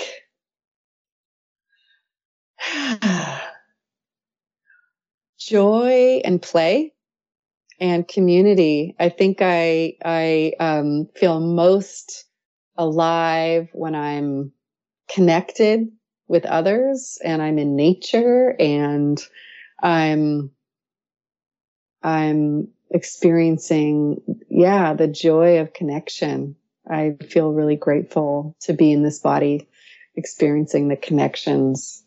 joy 5.39 6.21
and 6.25 6.41
play 6.41 6.93
and 7.81 8.07
community. 8.07 8.95
I 8.99 9.09
think 9.09 9.39
I 9.41 9.95
I 10.05 10.53
um, 10.61 11.09
feel 11.16 11.41
most 11.41 12.27
alive 12.77 13.68
when 13.73 13.95
I'm 13.95 14.53
connected 15.09 15.89
with 16.29 16.47
others 16.47 17.18
and 17.25 17.43
I'm 17.43 17.59
in 17.59 17.77
nature 17.77 18.55
and 18.59 19.21
I'm 19.83 20.51
I'm 22.03 22.68
experiencing 22.91 24.21
yeah 24.49 24.95
the 24.95 25.09
joy 25.09 25.59
of 25.61 25.73
connection. 25.73 26.57
I 26.89 27.16
feel 27.29 27.53
really 27.53 27.77
grateful 27.77 28.57
to 28.61 28.73
be 28.73 28.93
in 28.93 29.03
this 29.03 29.21
body 29.21 29.68
experiencing 30.16 30.89
the 30.89 30.97
connections 30.97 32.03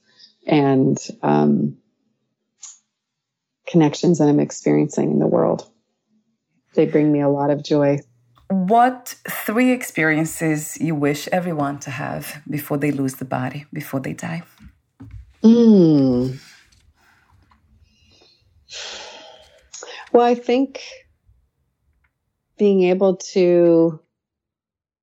and 0.45 0.97
um, 1.21 1.77
connections 3.67 4.19
that 4.19 4.27
I'm 4.27 4.39
experiencing 4.39 5.11
in 5.11 5.19
the 5.19 5.27
world. 5.27 5.69
They 6.75 6.85
bring 6.85 7.11
me 7.11 7.21
a 7.21 7.29
lot 7.29 7.49
of 7.49 7.63
joy. 7.63 7.99
What 8.49 9.15
three 9.29 9.71
experiences 9.71 10.77
you 10.79 10.95
wish 10.95 11.27
everyone 11.31 11.79
to 11.79 11.91
have 11.91 12.41
before 12.49 12.77
they 12.77 12.91
lose 12.91 13.15
the 13.15 13.25
body, 13.25 13.65
before 13.71 13.99
they 13.99 14.13
die? 14.13 14.43
Mm. 15.43 16.39
Well, 20.11 20.25
I 20.25 20.35
think 20.35 20.81
being 22.57 22.83
able 22.83 23.17
to 23.33 23.99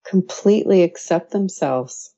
completely 0.04 0.82
accept 0.82 1.30
themselves 1.30 2.14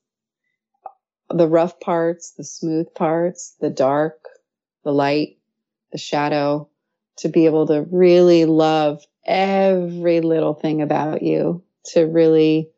the 1.37 1.47
rough 1.47 1.79
parts, 1.79 2.31
the 2.37 2.43
smooth 2.43 2.93
parts, 2.93 3.55
the 3.59 3.69
dark, 3.69 4.19
the 4.83 4.91
light, 4.91 5.37
the 5.91 5.97
shadow, 5.97 6.69
to 7.17 7.29
be 7.29 7.45
able 7.45 7.67
to 7.67 7.85
really 7.91 8.45
love 8.45 9.03
every 9.25 10.21
little 10.21 10.53
thing 10.53 10.81
about 10.81 11.21
you, 11.21 11.63
to 11.85 12.01
really 12.03 12.69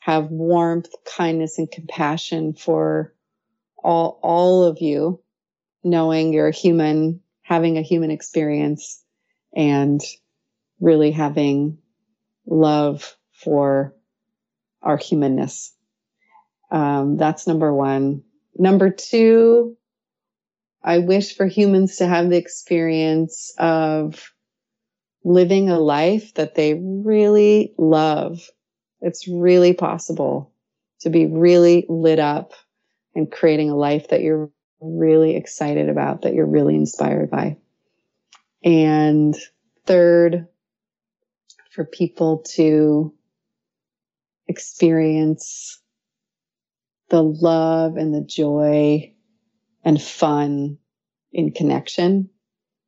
have 0.00 0.30
warmth, 0.30 0.90
kindness, 1.16 1.58
and 1.58 1.70
compassion 1.70 2.54
for 2.54 3.14
all, 3.82 4.18
all 4.22 4.64
of 4.64 4.78
you, 4.80 5.20
knowing 5.84 6.32
you're 6.32 6.48
a 6.48 6.52
human, 6.52 7.20
having 7.42 7.78
a 7.78 7.82
human 7.82 8.10
experience, 8.10 9.02
and 9.54 10.00
really 10.80 11.10
having 11.10 11.78
love 12.46 13.16
for 13.32 13.94
our 14.82 14.96
humanness. 14.96 15.74
Um, 16.72 17.18
that's 17.18 17.46
number 17.46 17.72
one. 17.72 18.24
Number 18.56 18.90
two, 18.90 19.76
I 20.82 20.98
wish 20.98 21.36
for 21.36 21.46
humans 21.46 21.96
to 21.96 22.06
have 22.06 22.30
the 22.30 22.38
experience 22.38 23.54
of 23.58 24.32
living 25.22 25.68
a 25.68 25.78
life 25.78 26.34
that 26.34 26.54
they 26.54 26.74
really 26.74 27.74
love. 27.76 28.48
It's 29.02 29.28
really 29.28 29.74
possible 29.74 30.50
to 31.00 31.10
be 31.10 31.26
really 31.26 31.84
lit 31.88 32.18
up 32.18 32.54
and 33.14 33.30
creating 33.30 33.68
a 33.68 33.76
life 33.76 34.08
that 34.08 34.22
you're 34.22 34.50
really 34.80 35.36
excited 35.36 35.90
about, 35.90 36.22
that 36.22 36.34
you're 36.34 36.46
really 36.46 36.74
inspired 36.74 37.30
by. 37.30 37.58
And 38.64 39.36
third, 39.84 40.46
for 41.70 41.84
people 41.84 42.38
to 42.54 43.12
experience 44.48 45.81
the 47.12 47.22
love 47.22 47.98
and 47.98 48.14
the 48.14 48.22
joy 48.22 49.12
and 49.84 50.00
fun 50.00 50.78
in 51.30 51.52
connection, 51.52 52.30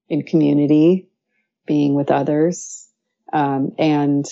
in 0.08 0.22
community, 0.22 1.10
being 1.66 1.94
with 1.94 2.10
others, 2.10 2.88
um, 3.34 3.72
and 3.78 4.24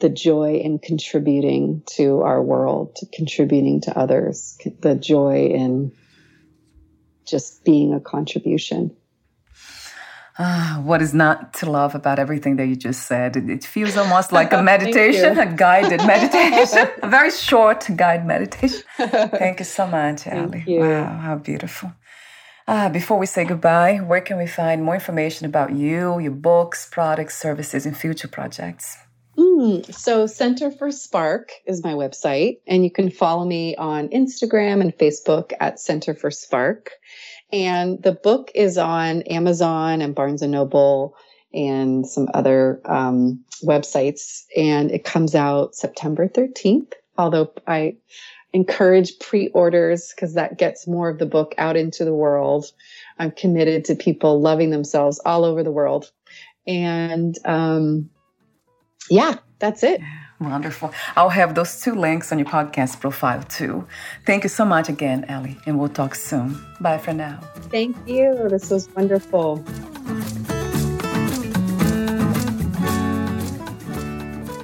the 0.00 0.08
joy 0.08 0.54
in 0.64 0.78
contributing 0.78 1.82
to 1.86 2.22
our 2.22 2.42
world, 2.42 2.96
to 2.96 3.06
contributing 3.12 3.82
to 3.82 3.96
others, 3.96 4.58
the 4.80 4.94
joy 4.94 5.48
in 5.48 5.92
just 7.26 7.62
being 7.66 7.92
a 7.92 8.00
contribution. 8.00 8.96
Ah, 10.38 10.80
what 10.82 11.02
is 11.02 11.12
not 11.12 11.52
to 11.54 11.70
love 11.70 11.94
about 11.94 12.18
everything 12.18 12.56
that 12.56 12.66
you 12.66 12.76
just 12.76 13.06
said? 13.06 13.36
It, 13.36 13.50
it 13.50 13.64
feels 13.64 13.96
almost 13.96 14.32
like 14.38 14.52
a 14.52 14.62
meditation, 14.62 15.38
a 15.38 15.46
guided 15.46 16.06
meditation, 16.06 16.88
a 17.02 17.08
very 17.08 17.30
short 17.30 17.86
guide 17.96 18.26
meditation. 18.26 18.82
Thank 18.96 19.58
you 19.58 19.64
so 19.64 19.86
much, 19.86 20.26
Ali. 20.26 20.64
Wow, 20.66 21.18
how 21.18 21.36
beautiful. 21.36 21.92
Ah, 22.66 22.88
before 22.88 23.18
we 23.18 23.26
say 23.26 23.44
goodbye, 23.44 23.96
where 23.98 24.20
can 24.20 24.38
we 24.38 24.46
find 24.46 24.84
more 24.84 24.94
information 24.94 25.46
about 25.46 25.72
you, 25.72 26.18
your 26.18 26.30
books, 26.30 26.88
products, 26.90 27.36
services, 27.36 27.84
and 27.84 27.96
future 27.96 28.28
projects? 28.28 28.96
Mm, 29.36 29.92
so, 29.92 30.26
Center 30.26 30.70
for 30.70 30.90
Spark 30.90 31.50
is 31.66 31.82
my 31.82 31.94
website, 31.94 32.58
and 32.66 32.84
you 32.84 32.90
can 32.90 33.10
follow 33.10 33.44
me 33.44 33.74
on 33.76 34.08
Instagram 34.08 34.80
and 34.80 34.96
Facebook 34.96 35.52
at 35.58 35.80
Center 35.80 36.14
for 36.14 36.30
Spark. 36.30 36.90
And 37.52 38.02
the 38.02 38.12
book 38.12 38.50
is 38.54 38.78
on 38.78 39.22
Amazon 39.22 40.00
and 40.00 40.14
Barnes 40.14 40.42
and 40.42 40.52
Noble 40.52 41.14
and 41.52 42.06
some 42.06 42.28
other 42.32 42.80
um, 42.86 43.44
websites. 43.62 44.44
And 44.56 44.90
it 44.90 45.04
comes 45.04 45.34
out 45.34 45.74
September 45.74 46.28
13th. 46.28 46.92
Although 47.18 47.52
I 47.66 47.96
encourage 48.52 49.18
pre 49.18 49.48
orders 49.48 50.12
because 50.14 50.34
that 50.34 50.58
gets 50.58 50.86
more 50.86 51.08
of 51.08 51.18
the 51.18 51.26
book 51.26 51.54
out 51.58 51.76
into 51.76 52.04
the 52.04 52.14
world. 52.14 52.66
I'm 53.18 53.30
committed 53.30 53.84
to 53.86 53.94
people 53.94 54.40
loving 54.40 54.70
themselves 54.70 55.20
all 55.24 55.44
over 55.44 55.62
the 55.62 55.70
world. 55.70 56.10
And 56.66 57.36
um, 57.44 58.10
yeah, 59.10 59.36
that's 59.58 59.82
it. 59.82 60.00
Wonderful. 60.42 60.92
I'll 61.16 61.28
have 61.28 61.54
those 61.54 61.80
two 61.80 61.94
links 61.94 62.32
on 62.32 62.38
your 62.38 62.48
podcast 62.48 63.00
profile 63.00 63.42
too. 63.44 63.86
Thank 64.26 64.42
you 64.44 64.48
so 64.48 64.64
much 64.64 64.88
again, 64.88 65.24
Ali, 65.28 65.58
and 65.66 65.78
we'll 65.78 65.88
talk 65.88 66.14
soon. 66.14 66.58
Bye 66.80 66.98
for 66.98 67.12
now. 67.12 67.40
Thank 67.70 67.96
you. 68.06 68.48
This 68.48 68.70
was 68.70 68.88
wonderful. 68.94 69.58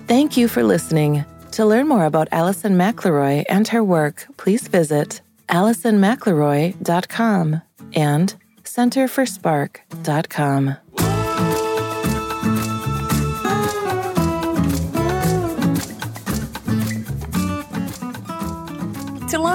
Thank 0.08 0.36
you 0.36 0.48
for 0.48 0.62
listening. 0.64 1.24
To 1.52 1.64
learn 1.66 1.88
more 1.88 2.04
about 2.04 2.28
Alison 2.32 2.76
McKleroy 2.76 3.44
and 3.48 3.66
her 3.68 3.82
work, 3.84 4.26
please 4.36 4.68
visit 4.68 5.20
AlisonMcKleroy.com 5.48 7.62
and 7.94 8.34
CenterForSpark.com. 8.64 10.76